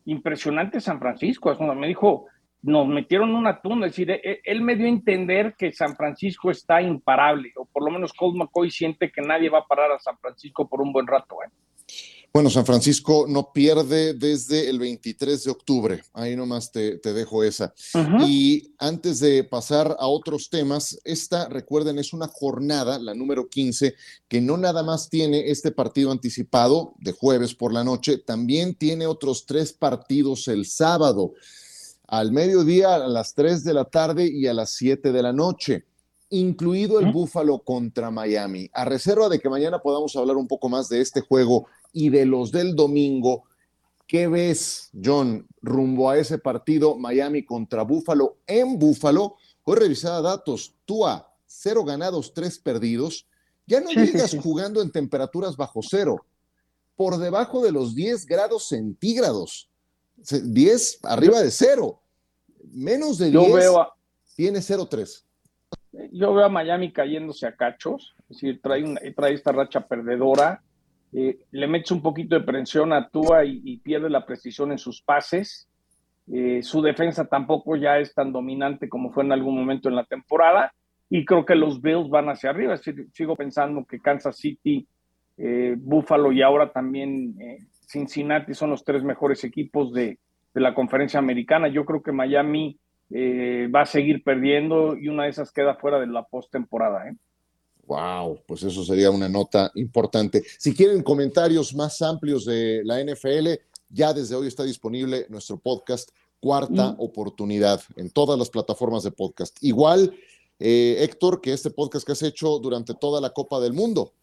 impresionante 0.03 0.82
San 0.82 0.99
Francisco. 0.99 1.55
Me 1.75 1.88
dijo, 1.88 2.25
nos 2.62 2.88
metieron 2.88 3.34
una 3.36 3.62
tunda. 3.62 3.88
Es 3.88 3.93
decir, 3.93 4.12
e, 4.12 4.22
e, 4.24 4.41
él 4.43 4.62
me 4.62 4.76
dio 4.76 4.86
a 4.86 4.89
entender 4.89 5.55
que 5.57 5.72
San 5.72 5.95
Francisco 5.95 6.51
está 6.51 6.82
imparable, 6.82 7.51
o 7.55 7.66
por 7.66 7.84
lo 7.84 7.91
menos 7.91 8.14
Colt 8.14 8.36
McCoy 8.36 8.72
siente 8.72 9.12
que 9.12 9.22
nadie 9.22 9.49
va 9.49 9.60
a 9.60 9.68
parar 9.68 9.91
a 9.91 9.99
San 9.99 10.18
Francisco 10.18 10.68
por 10.68 10.82
un 10.82 10.91
buen 10.91 11.07
rato. 11.07 11.38
¿eh? 11.45 11.49
Bueno, 12.32 12.51
San 12.51 12.66
Francisco 12.66 13.26
no 13.28 13.51
pierde 13.51 14.14
desde 14.14 14.70
el 14.70 14.78
23 14.78 15.45
de 15.45 15.49
octubre. 15.51 16.03
Ahí 16.14 16.36
nomás 16.36 16.72
te, 16.72 16.99
dejo 16.99 17.43
esa. 17.43 17.74
Y 18.20 18.76
antes 18.78 19.20
de 19.20 19.43
pasar 19.43 19.97
a 19.99 20.07
otros 20.07 20.51
temas, 20.51 20.99
esta, 21.05 21.49
recuerden, 21.49 21.97
es 21.97 22.14
una 22.14 22.28
jornada, 22.28 22.99
la 22.99 23.16
número 23.16 23.49
15, 23.49 23.95
que 24.28 24.41
no 24.41 24.57
nada 24.57 24.84
más 24.84 25.10
tiene 25.10 25.49
este 25.49 25.72
partido 25.72 26.12
anticipado 26.12 26.93
de 26.99 27.14
jueves 27.14 27.55
por 27.55 27.74
la 27.74 27.84
noche, 27.84 28.20
también 28.20 28.76
tiene 28.76 29.07
otros 29.07 29.47
tres 29.47 29.74
partidos 29.74 30.47
el 30.47 30.68
sábado, 30.68 31.34
al 32.10 32.32
mediodía, 32.32 32.95
a 32.95 33.07
las 33.07 33.34
3 33.34 33.64
de 33.64 33.74
la 33.74 33.86
tarde 33.86 34.28
y 34.28 34.47
a 34.47 34.53
las 34.53 34.72
7 34.72 35.12
de 35.12 35.24
la 35.24 35.32
noche 35.32 35.86
incluido 36.30 36.99
el 36.99 37.12
Búfalo 37.12 37.60
contra 37.60 38.12
Miami. 38.12 38.70
A 38.74 38.86
reserva 38.86 39.30
de 39.30 39.39
que 39.39 39.49
mañana 39.49 39.80
podamos 39.80 40.16
hablar 40.16 40.38
un 40.38 40.47
poco 40.47 40.70
más 40.70 40.89
de 40.89 41.01
este 41.01 41.22
juego 41.22 41.68
y 41.91 42.10
de 42.10 42.26
los 42.26 42.51
del 42.51 42.76
domingo. 42.76 43.43
¿Qué 44.07 44.28
ves, 44.28 44.89
John, 45.03 45.47
rumbo 45.62 46.10
a 46.10 46.18
ese 46.18 46.38
partido 46.38 46.97
Miami 46.97 47.43
contra 47.45 47.84
Búfalo 47.84 48.38
en 48.47 48.78
Búfalo? 48.78 49.36
Hoy 49.64 49.76
revisada 49.78 50.22
datos, 50.22 50.76
Tua, 50.86 51.32
cero 51.45 51.84
ganados, 51.84 52.34
tres 52.34 52.60
perdidos. 52.60 53.28
Ya 53.68 53.82
no 53.82 53.89
digas 53.89 54.36
jugando 54.41 54.82
en 54.82 54.91
temperaturas 54.91 55.55
bajo 55.55 55.82
cero, 55.84 56.26
por 56.95 57.18
debajo 57.18 57.64
de 57.64 57.72
los 57.72 57.93
10 57.93 58.26
grados 58.26 58.68
centígrados, 58.68 59.68
10 60.24 60.99
arriba 61.03 61.41
de 61.41 61.51
cero, 61.51 62.01
menos 62.72 63.17
de 63.17 63.32
10 63.32 63.72
tiene 64.36 64.59
0-3. 64.59 65.26
Yo 66.11 66.34
veo 66.34 66.45
a 66.45 66.49
Miami 66.49 66.91
cayéndose 66.93 67.47
a 67.47 67.55
cachos, 67.55 68.15
es 68.30 68.38
decir, 68.38 68.61
trae, 68.61 68.84
una, 68.84 69.01
trae 69.15 69.34
esta 69.34 69.51
racha 69.51 69.88
perdedora 69.88 70.61
eh, 71.11 71.39
le 71.51 71.67
metes 71.67 71.91
un 71.91 72.01
poquito 72.01 72.36
de 72.36 72.45
presión 72.45 72.93
a 72.93 73.09
Tua 73.09 73.43
y, 73.43 73.78
pierde 73.78 74.09
la 74.09 74.26
precisión 74.26 74.72
en 74.72 74.78
sus 74.78 75.01
pases. 75.01 75.67
Eh, 76.32 76.61
su 76.61 76.82
defensa 76.82 77.26
tampoco 77.26 77.76
ya 77.76 77.97
es 77.97 78.13
tan 78.13 78.32
dominante 78.32 78.88
como 78.88 79.11
fue 79.11 79.24
en 79.24 79.32
algún 79.32 79.55
momento 79.55 79.89
en 79.89 79.95
la 79.95 80.05
temporada. 80.05 80.72
Y 81.09 81.26
creo 81.26 81.45
que 81.45 81.55
los 81.55 81.82
Bills 81.82 82.09
van 82.09 82.30
hacia 82.30 82.51
arriba. 82.51 82.78
sigo 83.13 83.36
pensando 83.36 83.84
que 83.86 83.99
Kansas 83.99 84.38
City, 84.38 84.88
eh, 85.38 85.76
Buffalo 85.78 86.32
y 86.32 86.43
ahora 86.43 86.72
también 86.72 87.36
Cincinnati 87.89 88.53
son 88.53 88.69
los 88.69 88.83
tres 88.83 89.03
mejores 89.03 89.43
equipos 89.43 89.91
de, 89.93 90.19
de, 90.53 90.61
la 90.61 90.75
conferencia 90.75 91.19
americana. 91.19 91.67
Yo 91.67 91.85
creo 91.85 92.03
que 92.03 92.11
Miami 92.11 92.79
va 93.11 93.81
a 93.81 93.85
seguir 93.85 94.23
perdiendo 94.23 94.95
y 94.95 95.07
una 95.07 95.23
de 95.23 95.29
esas 95.29 95.51
queda 95.51 95.75
fuera 95.75 95.99
de 95.99 96.05
la 96.05 96.23
postemporada. 96.23 97.09
¿eh? 97.09 97.15
Wow, 97.89 98.43
pues 98.45 98.61
eso 98.61 98.83
sería 98.83 99.09
una 99.09 99.27
nota 99.27 99.71
importante. 99.73 100.43
Si 100.59 100.75
quieren 100.75 101.01
comentarios 101.01 101.73
más 101.73 101.99
amplios 102.03 102.45
de 102.45 102.83
la 102.83 103.03
NFL, 103.03 103.47
ya 103.89 104.13
desde 104.13 104.35
hoy 104.35 104.47
está 104.47 104.63
disponible 104.63 105.25
nuestro 105.29 105.57
podcast 105.57 106.11
Cuarta 106.39 106.95
Oportunidad 106.99 107.81
en 107.95 108.11
todas 108.11 108.37
las 108.37 108.51
plataformas 108.51 109.01
de 109.01 109.09
podcast. 109.09 109.57
Igual, 109.61 110.13
eh, 110.59 110.97
Héctor, 110.99 111.41
que 111.41 111.51
este 111.51 111.71
podcast 111.71 112.05
que 112.05 112.11
has 112.11 112.21
hecho 112.21 112.59
durante 112.59 112.93
toda 112.93 113.19
la 113.19 113.31
Copa 113.31 113.59
del 113.59 113.73
Mundo. 113.73 114.13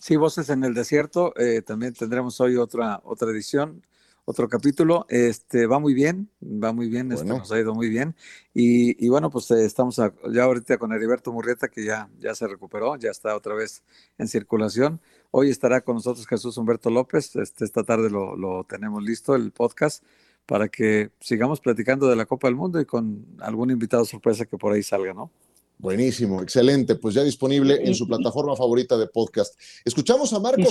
Sí, 0.00 0.16
Voces 0.16 0.50
en 0.50 0.64
el 0.64 0.74
Desierto. 0.74 1.32
Eh, 1.36 1.62
también 1.62 1.94
tendremos 1.94 2.40
hoy 2.40 2.56
otra, 2.56 3.00
otra 3.04 3.30
edición 3.30 3.82
otro 4.30 4.48
capítulo. 4.48 5.06
Este 5.08 5.66
va 5.66 5.78
muy 5.78 5.92
bien, 5.94 6.30
va 6.42 6.72
muy 6.72 6.88
bien, 6.88 7.12
este, 7.12 7.26
nos 7.26 7.50
ha 7.52 7.58
ido 7.58 7.74
muy 7.74 7.88
bien. 7.88 8.14
Y, 8.54 9.08
bueno, 9.08 9.30
pues 9.30 9.50
eh, 9.50 9.64
estamos 9.64 9.96
ya 9.96 10.44
ahorita 10.44 10.78
con 10.78 10.92
Heriberto 10.92 11.32
Murrieta, 11.32 11.68
que 11.68 11.84
ya, 11.84 12.08
ya 12.18 12.34
se 12.34 12.46
recuperó, 12.46 12.96
ya 12.96 13.10
está 13.10 13.36
otra 13.36 13.54
vez 13.54 13.82
en 14.18 14.28
circulación. 14.28 15.00
Hoy 15.30 15.50
estará 15.50 15.82
con 15.82 15.96
nosotros 15.96 16.26
Jesús 16.26 16.56
Humberto 16.56 16.90
López. 16.90 17.36
Este, 17.36 17.64
esta 17.64 17.84
tarde 17.84 18.10
lo, 18.10 18.36
lo 18.36 18.64
tenemos 18.64 19.02
listo, 19.02 19.34
el 19.34 19.52
podcast, 19.52 20.04
para 20.46 20.68
que 20.68 21.10
sigamos 21.20 21.60
platicando 21.60 22.08
de 22.08 22.16
la 22.16 22.26
Copa 22.26 22.48
del 22.48 22.56
Mundo 22.56 22.80
y 22.80 22.84
con 22.84 23.26
algún 23.40 23.70
invitado 23.70 24.04
sorpresa 24.04 24.46
que 24.46 24.56
por 24.56 24.72
ahí 24.72 24.82
salga, 24.82 25.12
¿no? 25.12 25.30
Buenísimo, 25.80 26.42
excelente. 26.42 26.94
Pues 26.96 27.14
ya 27.14 27.22
disponible 27.22 27.80
en 27.82 27.94
su 27.94 28.06
plataforma 28.06 28.54
favorita 28.54 28.98
de 28.98 29.06
podcast. 29.06 29.58
Escuchamos 29.82 30.30
a 30.34 30.38
Marcos. 30.38 30.70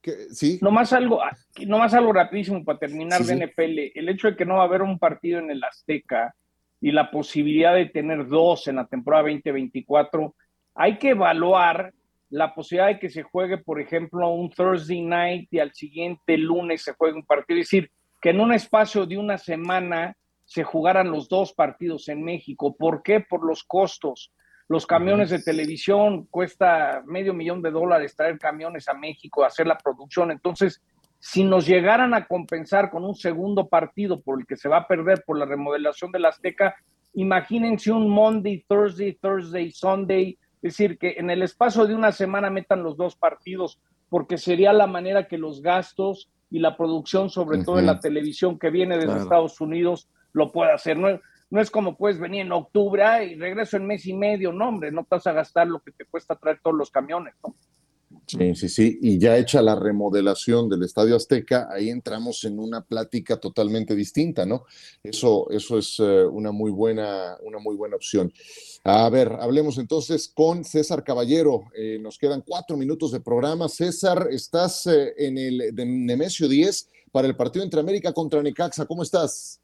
¿Qué, 0.00 0.14
sí. 0.30 0.58
Nomás 0.62 0.94
algo, 0.94 1.22
ah, 1.22 1.36
nomás 1.66 1.92
algo 1.92 2.12
rapidísimo 2.12 2.64
para 2.64 2.78
terminar 2.78 3.22
de 3.22 3.46
NFL. 3.46 3.98
El 3.98 4.08
hecho 4.08 4.28
de 4.28 4.36
que 4.36 4.46
no 4.46 4.54
va 4.54 4.62
a 4.62 4.66
haber 4.66 4.80
un 4.80 4.98
partido 4.98 5.40
en 5.40 5.50
el 5.50 5.62
Azteca 5.62 6.34
y 6.80 6.90
la 6.90 7.10
posibilidad 7.10 7.74
de 7.74 7.86
tener 7.86 8.26
dos 8.26 8.66
en 8.66 8.76
la 8.76 8.86
temporada 8.86 9.24
2024, 9.24 10.34
hay 10.74 10.96
que 10.96 11.10
evaluar 11.10 11.92
la 12.30 12.54
posibilidad 12.54 12.88
de 12.88 12.98
que 12.98 13.10
se 13.10 13.24
juegue, 13.24 13.58
por 13.58 13.78
ejemplo, 13.78 14.30
un 14.30 14.48
Thursday 14.48 15.02
night 15.02 15.52
y 15.52 15.58
al 15.58 15.74
siguiente 15.74 16.38
lunes 16.38 16.82
se 16.82 16.94
juegue 16.94 17.16
un 17.16 17.26
partido. 17.26 17.60
Es 17.60 17.66
decir, 17.66 17.90
que 18.22 18.30
en 18.30 18.40
un 18.40 18.54
espacio 18.54 19.04
de 19.04 19.18
una 19.18 19.36
semana 19.36 20.16
se 20.46 20.62
jugaran 20.64 21.10
los 21.10 21.28
dos 21.28 21.52
partidos 21.52 22.08
en 22.08 22.22
México. 22.22 22.74
¿Por 22.76 23.02
qué? 23.02 23.20
Por 23.20 23.44
los 23.44 23.64
costos. 23.64 24.32
Los 24.68 24.86
camiones 24.86 25.30
de 25.30 25.40
televisión 25.40 26.26
cuesta 26.26 27.02
medio 27.04 27.34
millón 27.34 27.62
de 27.62 27.70
dólares 27.70 28.16
traer 28.16 28.38
camiones 28.38 28.88
a 28.88 28.94
México, 28.94 29.44
hacer 29.44 29.66
la 29.66 29.76
producción. 29.76 30.30
Entonces, 30.30 30.82
si 31.18 31.44
nos 31.44 31.66
llegaran 31.66 32.14
a 32.14 32.26
compensar 32.26 32.90
con 32.90 33.04
un 33.04 33.14
segundo 33.14 33.68
partido 33.68 34.20
por 34.20 34.40
el 34.40 34.46
que 34.46 34.56
se 34.56 34.68
va 34.68 34.78
a 34.78 34.88
perder 34.88 35.24
por 35.26 35.38
la 35.38 35.44
remodelación 35.44 36.12
del 36.12 36.24
Azteca, 36.24 36.76
imagínense 37.14 37.90
un 37.90 38.08
Monday, 38.08 38.64
Thursday, 38.68 39.14
Thursday, 39.14 39.70
Sunday, 39.72 40.38
es 40.62 40.76
decir, 40.76 40.98
que 40.98 41.14
en 41.18 41.30
el 41.30 41.42
espacio 41.42 41.86
de 41.86 41.94
una 41.94 42.12
semana 42.12 42.50
metan 42.50 42.82
los 42.82 42.96
dos 42.96 43.16
partidos, 43.16 43.80
porque 44.08 44.38
sería 44.38 44.72
la 44.72 44.86
manera 44.86 45.26
que 45.26 45.38
los 45.38 45.62
gastos 45.62 46.30
y 46.50 46.60
la 46.60 46.76
producción, 46.76 47.30
sobre 47.30 47.64
todo 47.64 47.78
en 47.78 47.86
la 47.86 47.98
televisión 47.98 48.58
que 48.58 48.70
viene 48.70 48.98
de 48.98 49.06
Estados 49.16 49.60
Unidos, 49.60 50.08
lo 50.36 50.52
pueda 50.52 50.74
hacer. 50.74 50.98
No, 50.98 51.18
no 51.50 51.60
es 51.60 51.70
como 51.70 51.96
puedes 51.96 52.20
venir 52.20 52.42
en 52.42 52.52
octubre 52.52 53.24
y 53.24 53.36
regreso 53.36 53.78
en 53.78 53.86
mes 53.86 54.06
y 54.06 54.12
medio, 54.12 54.52
no, 54.52 54.68
hombre, 54.68 54.92
no 54.92 55.06
vas 55.08 55.26
a 55.26 55.32
gastar 55.32 55.66
lo 55.66 55.80
que 55.80 55.92
te 55.92 56.04
cuesta 56.04 56.36
traer 56.36 56.60
todos 56.62 56.76
los 56.76 56.90
camiones, 56.90 57.34
¿no? 57.42 57.56
Sí, 58.26 58.54
sí, 58.54 58.68
sí. 58.68 58.98
Y 59.02 59.18
ya 59.18 59.36
hecha 59.36 59.62
la 59.62 59.76
remodelación 59.76 60.68
del 60.68 60.82
Estadio 60.82 61.16
Azteca, 61.16 61.68
ahí 61.70 61.90
entramos 61.90 62.44
en 62.44 62.58
una 62.58 62.84
plática 62.84 63.38
totalmente 63.38 63.94
distinta, 63.94 64.44
¿no? 64.44 64.64
Eso, 65.02 65.48
eso 65.50 65.78
es 65.78 65.96
eh, 66.00 66.24
una, 66.24 66.52
muy 66.52 66.70
buena, 66.70 67.36
una 67.42 67.58
muy 67.58 67.76
buena 67.76 67.96
opción. 67.96 68.32
A 68.84 69.08
ver, 69.10 69.32
hablemos 69.40 69.78
entonces 69.78 70.28
con 70.28 70.64
César 70.64 71.02
Caballero. 71.02 71.64
Eh, 71.76 71.98
nos 72.00 72.18
quedan 72.18 72.42
cuatro 72.46 72.76
minutos 72.76 73.12
de 73.12 73.20
programa. 73.20 73.68
César, 73.68 74.28
estás 74.30 74.86
eh, 74.86 75.14
en 75.16 75.38
el 75.38 75.74
de 75.74 75.86
Nemesio 75.86 76.48
10 76.48 76.90
para 77.12 77.28
el 77.28 77.36
partido 77.36 77.64
entre 77.64 77.80
América 77.80 78.12
contra 78.12 78.42
Necaxa. 78.42 78.86
¿Cómo 78.86 79.02
estás? 79.02 79.60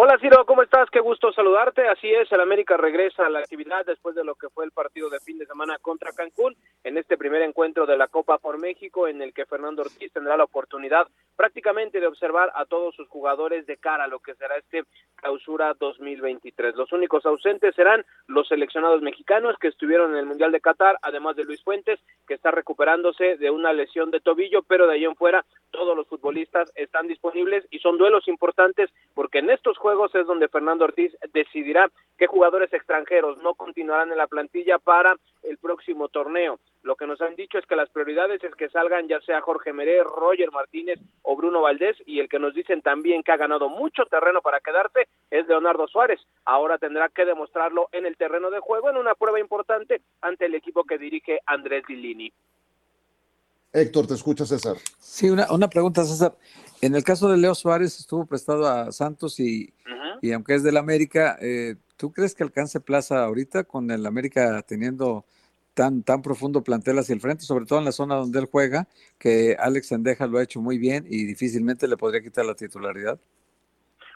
Hola 0.00 0.16
Ciro, 0.20 0.46
¿cómo 0.46 0.62
estás? 0.62 0.88
Qué 0.90 1.00
gusto 1.00 1.32
saludarte. 1.32 1.88
Así 1.88 2.08
es, 2.08 2.30
el 2.30 2.40
América 2.40 2.76
regresa 2.76 3.26
a 3.26 3.30
la 3.30 3.40
actividad 3.40 3.84
después 3.84 4.14
de 4.14 4.22
lo 4.22 4.36
que 4.36 4.48
fue 4.48 4.64
el 4.64 4.70
partido 4.70 5.10
de 5.10 5.18
fin 5.18 5.38
de 5.38 5.46
semana 5.46 5.76
contra 5.82 6.12
Cancún 6.12 6.54
en 6.84 6.98
este 6.98 7.18
primer 7.18 7.42
encuentro 7.42 7.84
de 7.84 7.96
la 7.96 8.06
Copa 8.06 8.38
por 8.38 8.60
México 8.60 9.08
en 9.08 9.22
el 9.22 9.34
que 9.34 9.44
Fernando 9.44 9.82
Ortiz 9.82 10.12
tendrá 10.12 10.36
la 10.36 10.44
oportunidad 10.44 11.08
prácticamente 11.34 11.98
de 11.98 12.06
observar 12.06 12.52
a 12.54 12.64
todos 12.66 12.94
sus 12.94 13.08
jugadores 13.08 13.66
de 13.66 13.76
cara 13.76 14.04
a 14.04 14.06
lo 14.06 14.20
que 14.20 14.36
será 14.36 14.56
este 14.56 14.84
clausura 15.16 15.74
2023. 15.74 16.76
Los 16.76 16.92
únicos 16.92 17.26
ausentes 17.26 17.74
serán 17.74 18.06
los 18.28 18.46
seleccionados 18.46 19.02
mexicanos 19.02 19.56
que 19.60 19.66
estuvieron 19.66 20.12
en 20.12 20.18
el 20.18 20.26
Mundial 20.26 20.52
de 20.52 20.60
Qatar, 20.60 20.96
además 21.02 21.34
de 21.34 21.42
Luis 21.42 21.64
Fuentes, 21.64 21.98
que 22.28 22.34
está 22.34 22.52
recuperándose 22.52 23.36
de 23.36 23.50
una 23.50 23.72
lesión 23.72 24.12
de 24.12 24.20
tobillo, 24.20 24.62
pero 24.62 24.86
de 24.86 24.94
ahí 24.94 25.04
en 25.04 25.16
fuera 25.16 25.44
todos 25.72 25.96
los 25.96 26.06
futbolistas 26.06 26.72
están 26.76 27.08
disponibles 27.08 27.66
y 27.72 27.80
son 27.80 27.98
duelos 27.98 28.28
importantes 28.28 28.90
porque 29.14 29.40
en 29.40 29.50
estos 29.50 29.76
juegos 29.76 29.87
es 29.92 30.26
donde 30.26 30.48
Fernando 30.48 30.84
Ortiz 30.84 31.16
decidirá 31.32 31.90
qué 32.18 32.26
jugadores 32.26 32.72
extranjeros 32.72 33.38
no 33.38 33.54
continuarán 33.54 34.10
en 34.12 34.18
la 34.18 34.26
plantilla 34.26 34.78
para 34.78 35.16
el 35.42 35.56
próximo 35.56 36.08
torneo. 36.08 36.58
Lo 36.82 36.94
que 36.94 37.06
nos 37.06 37.20
han 37.20 37.36
dicho 37.36 37.58
es 37.58 37.66
que 37.66 37.74
las 37.74 37.88
prioridades 37.88 38.42
es 38.44 38.54
que 38.54 38.68
salgan 38.68 39.08
ya 39.08 39.20
sea 39.22 39.40
Jorge 39.40 39.72
Meré, 39.72 40.02
Roger 40.04 40.50
Martínez 40.52 40.98
o 41.22 41.36
Bruno 41.36 41.62
Valdés 41.62 41.96
y 42.06 42.20
el 42.20 42.28
que 42.28 42.38
nos 42.38 42.54
dicen 42.54 42.82
también 42.82 43.22
que 43.22 43.32
ha 43.32 43.36
ganado 43.36 43.68
mucho 43.68 44.04
terreno 44.06 44.42
para 44.42 44.60
quedarse 44.60 45.08
es 45.30 45.46
Leonardo 45.48 45.88
Suárez. 45.88 46.20
Ahora 46.44 46.78
tendrá 46.78 47.08
que 47.08 47.24
demostrarlo 47.24 47.88
en 47.92 48.04
el 48.04 48.16
terreno 48.16 48.50
de 48.50 48.60
juego 48.60 48.90
en 48.90 48.98
una 48.98 49.14
prueba 49.14 49.40
importante 49.40 50.02
ante 50.20 50.46
el 50.46 50.54
equipo 50.54 50.84
que 50.84 50.98
dirige 50.98 51.40
Andrés 51.46 51.84
Lilini. 51.88 52.32
Héctor, 53.72 54.06
te 54.06 54.14
escucha 54.14 54.46
César. 54.46 54.76
Sí, 54.98 55.28
una, 55.30 55.50
una 55.52 55.68
pregunta, 55.68 56.04
César. 56.04 56.36
En 56.80 56.94
el 56.94 57.04
caso 57.04 57.28
de 57.28 57.36
Leo 57.36 57.54
Suárez 57.54 57.98
estuvo 57.98 58.24
prestado 58.24 58.66
a 58.66 58.92
Santos 58.92 59.40
y, 59.40 59.74
y 60.22 60.32
aunque 60.32 60.54
es 60.54 60.62
del 60.62 60.76
América, 60.76 61.36
eh, 61.40 61.76
¿tú 61.96 62.12
crees 62.12 62.34
que 62.34 62.44
alcance 62.44 62.80
plaza 62.80 63.24
ahorita 63.24 63.64
con 63.64 63.90
el 63.90 64.06
América 64.06 64.62
teniendo 64.62 65.24
tan, 65.74 66.02
tan 66.02 66.22
profundo 66.22 66.62
plantel 66.62 66.98
hacia 66.98 67.14
el 67.14 67.20
frente, 67.20 67.44
sobre 67.44 67.66
todo 67.66 67.80
en 67.80 67.84
la 67.84 67.92
zona 67.92 68.14
donde 68.14 68.38
él 68.38 68.48
juega, 68.50 68.88
que 69.18 69.56
Alex 69.58 69.88
Sendeja 69.88 70.26
lo 70.26 70.38
ha 70.38 70.42
hecho 70.42 70.60
muy 70.60 70.78
bien 70.78 71.04
y 71.08 71.24
difícilmente 71.24 71.88
le 71.88 71.96
podría 71.96 72.22
quitar 72.22 72.46
la 72.46 72.54
titularidad? 72.54 73.18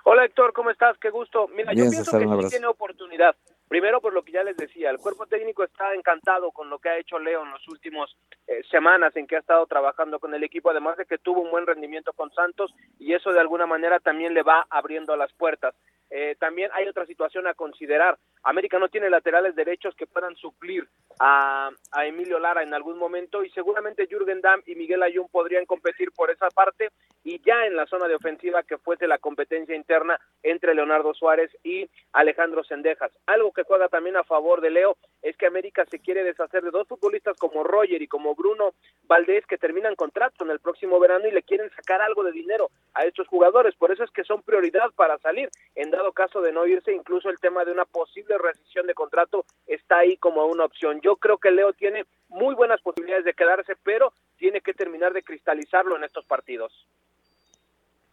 Hola 0.04 0.24
Héctor, 0.24 0.52
¿cómo 0.52 0.70
estás? 0.70 0.96
Qué 0.98 1.10
gusto. 1.10 1.48
Mira, 1.48 1.72
yo 1.72 1.88
pienso 1.88 2.18
que 2.18 2.24
sí 2.24 2.48
tiene 2.50 2.66
oportunidad. 2.66 3.36
Primero, 3.72 4.02
por 4.02 4.12
lo 4.12 4.22
que 4.22 4.32
ya 4.32 4.44
les 4.44 4.54
decía, 4.54 4.90
el 4.90 4.98
cuerpo 4.98 5.24
técnico 5.24 5.64
está 5.64 5.94
encantado 5.94 6.52
con 6.52 6.68
lo 6.68 6.78
que 6.78 6.90
ha 6.90 6.98
hecho 6.98 7.18
Leo 7.18 7.42
en 7.42 7.52
las 7.52 7.66
últimas 7.68 8.14
eh, 8.46 8.60
semanas 8.70 9.16
en 9.16 9.26
que 9.26 9.36
ha 9.36 9.38
estado 9.38 9.64
trabajando 9.64 10.18
con 10.18 10.34
el 10.34 10.44
equipo, 10.44 10.68
además 10.68 10.98
de 10.98 11.06
que 11.06 11.16
tuvo 11.16 11.40
un 11.40 11.50
buen 11.50 11.66
rendimiento 11.66 12.12
con 12.12 12.30
Santos 12.34 12.70
y 12.98 13.14
eso 13.14 13.32
de 13.32 13.40
alguna 13.40 13.64
manera 13.64 13.98
también 13.98 14.34
le 14.34 14.42
va 14.42 14.66
abriendo 14.68 15.16
las 15.16 15.32
puertas. 15.32 15.74
Eh, 16.10 16.36
también 16.38 16.68
hay 16.74 16.86
otra 16.86 17.06
situación 17.06 17.46
a 17.46 17.54
considerar. 17.54 18.18
América 18.42 18.78
no 18.78 18.90
tiene 18.90 19.08
laterales 19.08 19.56
derechos 19.56 19.94
que 19.94 20.06
puedan 20.06 20.36
suplir 20.36 20.86
a, 21.18 21.70
a, 21.92 22.06
Emilio 22.06 22.38
Lara 22.38 22.62
en 22.62 22.74
algún 22.74 22.98
momento 22.98 23.42
y 23.42 23.48
seguramente 23.52 24.06
Jürgen 24.06 24.42
Damm 24.42 24.60
y 24.66 24.74
Miguel 24.74 25.02
Ayun 25.02 25.28
podrían 25.30 25.64
competir 25.64 26.10
por 26.14 26.30
esa 26.30 26.50
parte 26.50 26.90
y 27.24 27.40
ya 27.40 27.64
en 27.64 27.76
la 27.76 27.86
zona 27.86 28.06
de 28.08 28.16
ofensiva 28.16 28.62
que 28.64 28.76
fuese 28.76 29.06
la 29.06 29.16
competencia 29.16 29.74
interna 29.74 30.20
entre 30.42 30.74
Leonardo 30.74 31.14
Suárez 31.14 31.50
y 31.62 31.88
Alejandro 32.12 32.64
Sendejas. 32.64 33.12
Algo 33.26 33.52
que 33.52 33.62
juega 33.62 33.88
también 33.88 34.16
a 34.16 34.24
favor 34.24 34.60
de 34.60 34.70
Leo 34.70 34.96
es 35.22 35.36
que 35.36 35.46
América 35.46 35.84
se 35.86 36.00
quiere 36.00 36.24
deshacer 36.24 36.62
de 36.62 36.70
dos 36.70 36.88
futbolistas 36.88 37.36
como 37.38 37.64
Roger 37.64 38.02
y 38.02 38.08
como 38.08 38.34
Bruno 38.34 38.74
Valdés 39.04 39.46
que 39.46 39.58
terminan 39.58 39.94
contrato 39.94 40.44
en 40.44 40.50
el 40.50 40.60
próximo 40.60 40.98
verano 40.98 41.26
y 41.28 41.30
le 41.30 41.42
quieren 41.42 41.70
sacar 41.70 42.00
algo 42.00 42.24
de 42.24 42.32
dinero 42.32 42.70
a 42.94 43.04
estos 43.04 43.28
jugadores. 43.28 43.74
Por 43.76 43.92
eso 43.92 44.04
es 44.04 44.10
que 44.10 44.24
son 44.24 44.42
prioridad 44.42 44.90
para 44.96 45.18
salir. 45.18 45.50
En 45.74 45.90
dado 45.90 46.12
caso 46.12 46.40
de 46.40 46.52
no 46.52 46.66
irse, 46.66 46.92
incluso 46.92 47.30
el 47.30 47.38
tema 47.38 47.64
de 47.64 47.72
una 47.72 47.84
posible 47.84 48.36
rescisión 48.38 48.86
de 48.86 48.94
contrato 48.94 49.44
está 49.66 49.98
ahí 49.98 50.16
como 50.16 50.44
una 50.46 50.64
opción. 50.64 51.00
Yo 51.00 51.16
creo 51.16 51.38
que 51.38 51.50
Leo 51.50 51.72
tiene 51.72 52.04
muy 52.28 52.54
buenas 52.54 52.80
posibilidades 52.80 53.24
de 53.24 53.34
quedarse, 53.34 53.74
pero 53.82 54.12
tiene 54.36 54.60
que 54.60 54.74
terminar 54.74 55.12
de 55.12 55.22
cristalizarlo 55.22 55.96
en 55.96 56.04
estos 56.04 56.24
partidos. 56.24 56.86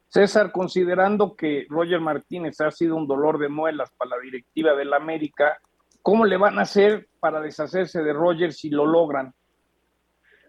César, 0.10 0.52
considerando 0.52 1.36
que 1.36 1.68
Roger 1.70 2.00
Martínez 2.00 2.60
ha 2.62 2.72
sido 2.72 2.96
un 2.96 3.08
dolor 3.08 3.38
de 3.38 3.48
muelas 3.48 3.92
para 3.96 4.18
la 4.18 4.20
directiva 4.20 4.74
del 4.74 4.92
América, 4.94 5.60
¿cómo 6.02 6.26
le 6.26 6.36
van 6.36 6.58
a 6.58 6.64
hacer 6.64 7.08
para 7.20 7.40
deshacerse 7.40 8.02
de 8.02 8.12
Roger 8.12 8.52
si 8.52 8.72
lo 8.72 8.88
logran? 8.88 9.34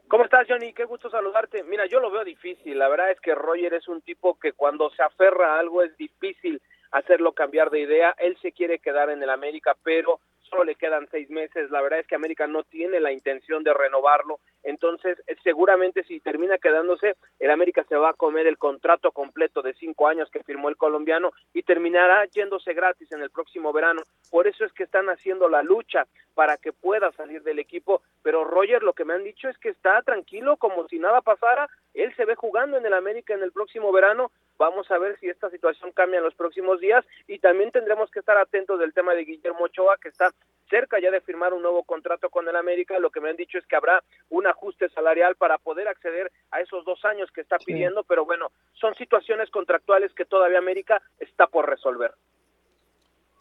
¿Cómo 0.09 0.25
estás, 0.25 0.47
Johnny? 0.49 0.73
Qué 0.73 0.87
gusto 0.87 1.11
saludarte. 1.11 1.63
Mira, 1.63 1.87
yo 1.87 2.01
lo 2.01 2.11
veo 2.11 2.25
difícil. 2.25 2.79
La 2.79 2.89
verdad 2.89 3.13
es 3.13 3.21
que 3.21 3.35
Roger 3.35 3.75
es 3.75 3.87
un 3.87 4.01
tipo 4.01 4.39
que 4.39 4.55
cuando 4.55 4.91
se 4.91 5.03
aferra 5.03 5.55
a 5.55 5.61
algo 5.61 5.83
es 5.83 5.95
difícil 5.99 6.61
hacerlo 6.91 7.33
cambiar 7.33 7.71
de 7.71 7.81
idea. 7.81 8.17
Él 8.19 8.37
se 8.41 8.53
quiere 8.53 8.79
quedar 8.79 9.11
en 9.11 9.23
el 9.23 9.31
América, 9.31 9.77
pero 9.85 10.21
solo 10.51 10.65
le 10.65 10.75
quedan 10.75 11.09
seis 11.11 11.31
meses. 11.31 11.71
La 11.71 11.81
verdad 11.81 12.01
es 12.01 12.07
que 12.07 12.17
América 12.17 12.47
no 12.47 12.65
tiene 12.65 13.01
la 13.01 13.13
intención 13.13 13.63
de 13.63 13.73
renovarlo. 13.73 14.41
Entonces, 14.63 15.23
eh, 15.27 15.37
seguramente 15.43 16.03
si 16.05 16.21
termina 16.21 16.59
quedándose, 16.59 17.17
el 17.39 17.51
América 17.51 17.85
se 17.89 17.97
va 17.97 18.11
a 18.11 18.15
comer 18.15 18.47
el 18.47 18.59
contrato 18.59 19.13
completo 19.13 19.63
de 19.63 19.75
cinco 19.75 20.09
años 20.09 20.29
que 20.31 20.43
firmó 20.43 20.69
el 20.69 20.77
colombiano 20.77 21.31
y 21.55 21.63
terminará 21.63 22.27
yéndose 22.27 22.75
gratis 22.75 23.11
en 23.13 23.23
el 23.23 23.31
próximo 23.31 23.73
verano. 23.73 24.03
Por 24.31 24.47
eso 24.47 24.65
es 24.65 24.73
que 24.73 24.85
están 24.85 25.09
haciendo 25.09 25.49
la 25.49 25.63
lucha 25.63 26.07
para 26.35 26.57
que 26.57 26.73
pueda 26.73 27.13
salir 27.13 27.43
del 27.43 27.59
equipo. 27.59 28.03
Pero 28.23 28.45
Roger, 28.45 28.83
lo 28.83 28.93
que 28.93 29.05
me 29.05 29.15
han 29.15 29.25
dicho 29.25 29.49
es 29.49 29.57
que 29.59 29.71
está 29.71 30.03
tranquilo, 30.03 30.57
como 30.57 30.87
si 30.89 30.99
nada 30.99 31.21
pasara. 31.21 31.69
Él 31.95 32.15
se 32.17 32.25
ve 32.25 32.35
jugando 32.35 32.77
en 32.77 32.87
el 32.87 32.95
América 32.95 33.35
en 33.35 33.43
el 33.43 33.53
próximo 33.53 33.93
verano. 33.93 34.31
Vamos 34.59 34.91
a 34.91 34.99
ver 34.99 35.19
si 35.19 35.29
esta 35.29 35.51
situación 35.51 35.93
cambia 35.93 36.19
en 36.19 36.25
los 36.25 36.35
próximos 36.35 36.81
días 36.81 37.05
y 37.27 37.39
también 37.39 37.71
tendremos 37.71 38.11
que 38.11 38.21
estar 38.21 38.37
atentos 38.37 38.79
del 38.79 38.93
tema 38.93 39.15
de 39.15 39.25
Guillermo 39.25 39.65
Ochoa, 39.65 39.97
que 39.99 40.09
está 40.09 40.31
cerca 40.69 41.01
ya 41.01 41.11
de 41.11 41.21
firmar 41.21 41.53
un 41.53 41.63
nuevo 41.63 41.83
contrato 41.83 42.31
con 42.31 42.49
el 42.49 42.57
América. 42.57 42.99
Lo 42.99 43.11
que 43.11 43.21
me 43.21 43.31
han 43.31 43.37
dicho 43.37 43.59
es 43.59 43.67
que 43.67 43.77
habrá 43.77 44.03
un 44.29 44.47
ajuste 44.47 44.89
salarial 44.91 45.35
para 45.37 45.59
poder 45.59 45.89
acceder 45.89 46.31
a 46.51 46.61
esos 46.61 46.85
dos 46.85 47.05
años 47.05 47.31
que 47.33 47.41
está 47.41 47.59
pidiendo, 47.59 48.05
pero 48.05 48.25
bueno, 48.25 48.53
son 48.75 48.95
situaciones 48.95 49.51
contractuales 49.51 50.13
que 50.15 50.25
todavía 50.25 50.59
América 50.59 51.03
está 51.19 51.47
por 51.47 51.69
resolver. 51.69 52.13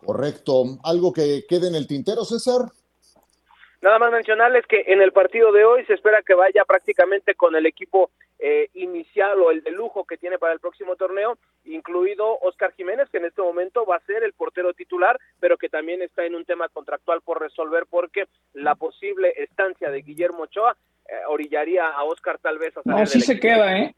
Correcto. 0.04 0.64
¿Algo 0.84 1.14
que 1.14 1.44
quede 1.48 1.68
en 1.68 1.76
el 1.76 1.86
tintero, 1.86 2.24
César? 2.24 2.72
Nada 3.82 4.00
más 4.00 4.12
mencionarles 4.12 4.66
que 4.68 4.84
en 4.88 5.02
el 5.02 5.14
partido 5.14 5.52
de 5.52 5.64
hoy 5.64 5.86
se 5.86 5.94
espera 5.94 6.22
que 6.22 6.34
vaya 6.34 6.66
prácticamente 6.66 7.36
con 7.36 7.56
el 7.56 7.66
equipo 7.66 8.12
eh, 8.40 8.70
inicial 8.74 9.40
o 9.42 9.52
el 9.52 9.62
de 9.64 9.72
lujo 9.72 10.06
que 10.06 10.18
tiene 10.18 10.40
para 10.40 10.54
el 10.54 10.60
próximo 10.60 10.96
torneo, 10.96 11.38
incluido 11.66 12.40
Oscar 12.42 12.74
Jiménez, 12.74 13.10
que 13.10 13.18
en 13.18 13.26
este 13.26 13.42
momento 13.42 13.86
va 13.86 13.98
a 13.98 14.06
ser 14.06 14.24
el 14.24 14.34
portero 14.34 14.74
titular, 14.74 15.20
pero 15.40 15.58
que 15.58 15.70
también 15.70 16.02
está 16.02 16.26
en 16.26 16.36
un 16.36 16.46
tema 16.46 16.70
contractual 16.70 17.22
por 17.22 17.42
resolver 17.42 17.86
porque 17.90 18.28
la 18.54 18.76
posible 18.76 19.34
estancia 19.36 19.92
de 19.92 20.02
Guillermo 20.02 20.44
Ochoa 20.44 20.78
eh, 21.06 21.14
orillaría 21.28 21.88
a 21.90 22.04
Oscar 22.04 22.38
tal 22.40 22.58
vez 22.60 22.78
a 22.78 22.84
salir 22.84 23.00
No, 23.00 23.06
sí 23.06 23.20
se 23.22 23.40
queda, 23.40 23.78
¿eh? 23.78 23.96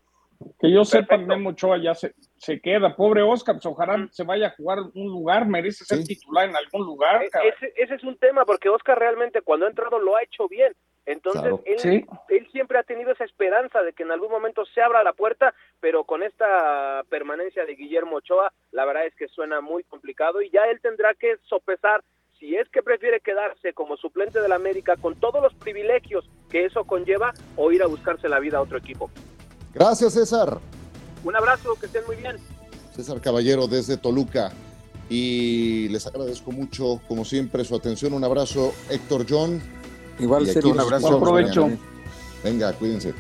Que 0.60 0.72
yo 0.72 0.84
sepa, 0.86 1.18
Memo 1.18 1.50
Ochoa 1.50 1.78
ya 1.78 1.94
se, 1.94 2.16
se 2.38 2.60
queda. 2.60 2.96
Pobre 2.96 3.22
Oscar, 3.22 3.56
pues 3.56 3.66
ojalá 3.68 4.08
se 4.12 4.24
vaya 4.24 4.48
a 4.48 4.56
jugar 4.56 4.80
un 4.96 5.08
lugar, 5.08 5.46
merece 5.46 5.86
ser 5.86 6.04
titular 6.04 6.50
en 6.50 6.56
algún 6.56 6.86
lugar. 6.86 7.24
E, 7.24 7.28
ese, 7.28 7.74
ese, 7.76 7.96
es 7.96 8.04
un 8.04 8.18
tema, 8.18 8.44
porque 8.46 8.70
Oscar 8.70 8.98
realmente 8.98 9.42
cuando 9.42 9.68
ha 9.68 9.70
entrado 9.70 10.00
lo 10.00 10.16
ha 10.16 10.24
hecho 10.24 10.48
bien. 10.48 10.74
Entonces, 11.06 11.54
él, 11.66 12.06
él, 12.30 12.48
siempre 12.52 12.78
ha 12.78 12.84
tenido 12.84 13.12
esa 13.12 13.24
esperanza 13.24 13.82
de 13.82 13.94
que 13.94 14.04
en 14.04 14.12
algún 14.12 14.32
momento 14.32 14.66
se 14.66 14.82
abra 14.82 15.04
la 15.04 15.14
puerta, 15.14 15.54
pero 15.80 16.04
con 16.04 16.22
esta 16.22 17.04
permanencia 17.10 17.66
de 17.66 17.76
Guillermo 17.76 18.18
Ochoa, 18.18 18.54
la 18.72 18.86
verdad 18.86 19.08
es 19.08 19.16
que 19.16 19.28
suena 19.28 19.62
muy 19.62 19.84
complicado 19.84 20.42
y 20.42 20.52
ya 20.52 20.66
él 20.66 20.80
tendrá 20.80 21.14
que 21.16 21.38
sopesar 21.48 22.04
si 22.40 22.56
es 22.56 22.68
que 22.70 22.82
prefiere 22.82 23.20
quedarse 23.20 23.74
como 23.74 23.98
suplente 23.98 24.42
de 24.42 24.50
la 24.50 24.56
América 24.56 24.96
con 24.98 25.20
todos 25.20 25.42
los 25.42 25.54
privilegios 25.56 26.28
que 26.50 26.66
eso 26.66 26.84
conlleva 26.86 27.34
o 27.56 27.72
ir 27.72 27.84
a 27.84 27.88
buscarse 27.88 28.30
la 28.30 28.40
vida 28.40 28.58
a 28.58 28.62
otro 28.62 28.78
equipo. 28.78 29.10
Gracias, 29.74 30.14
César. 30.14 30.60
Un 31.24 31.36
abrazo, 31.36 31.76
que 31.80 31.86
estén 31.86 32.06
muy 32.06 32.16
bien. 32.16 32.38
César 32.96 33.22
Caballero 33.22 33.68
desde 33.68 33.98
Toluca. 33.98 34.52
Y 35.10 35.90
les 35.90 36.08
agradezco 36.08 36.52
mucho, 36.52 37.02
como 37.08 37.26
siempre, 37.26 37.64
su 37.64 37.76
atención. 37.76 38.14
Un 38.14 38.24
abrazo, 38.24 38.74
Héctor 38.90 39.26
John. 39.30 39.62
Igual, 40.20 40.48
y 40.48 40.68
un 40.68 40.80
abrazo. 40.80 41.10
Buen 41.10 41.22
provecho. 41.22 41.70
Venga, 42.44 42.74
cuídense. 42.74 43.14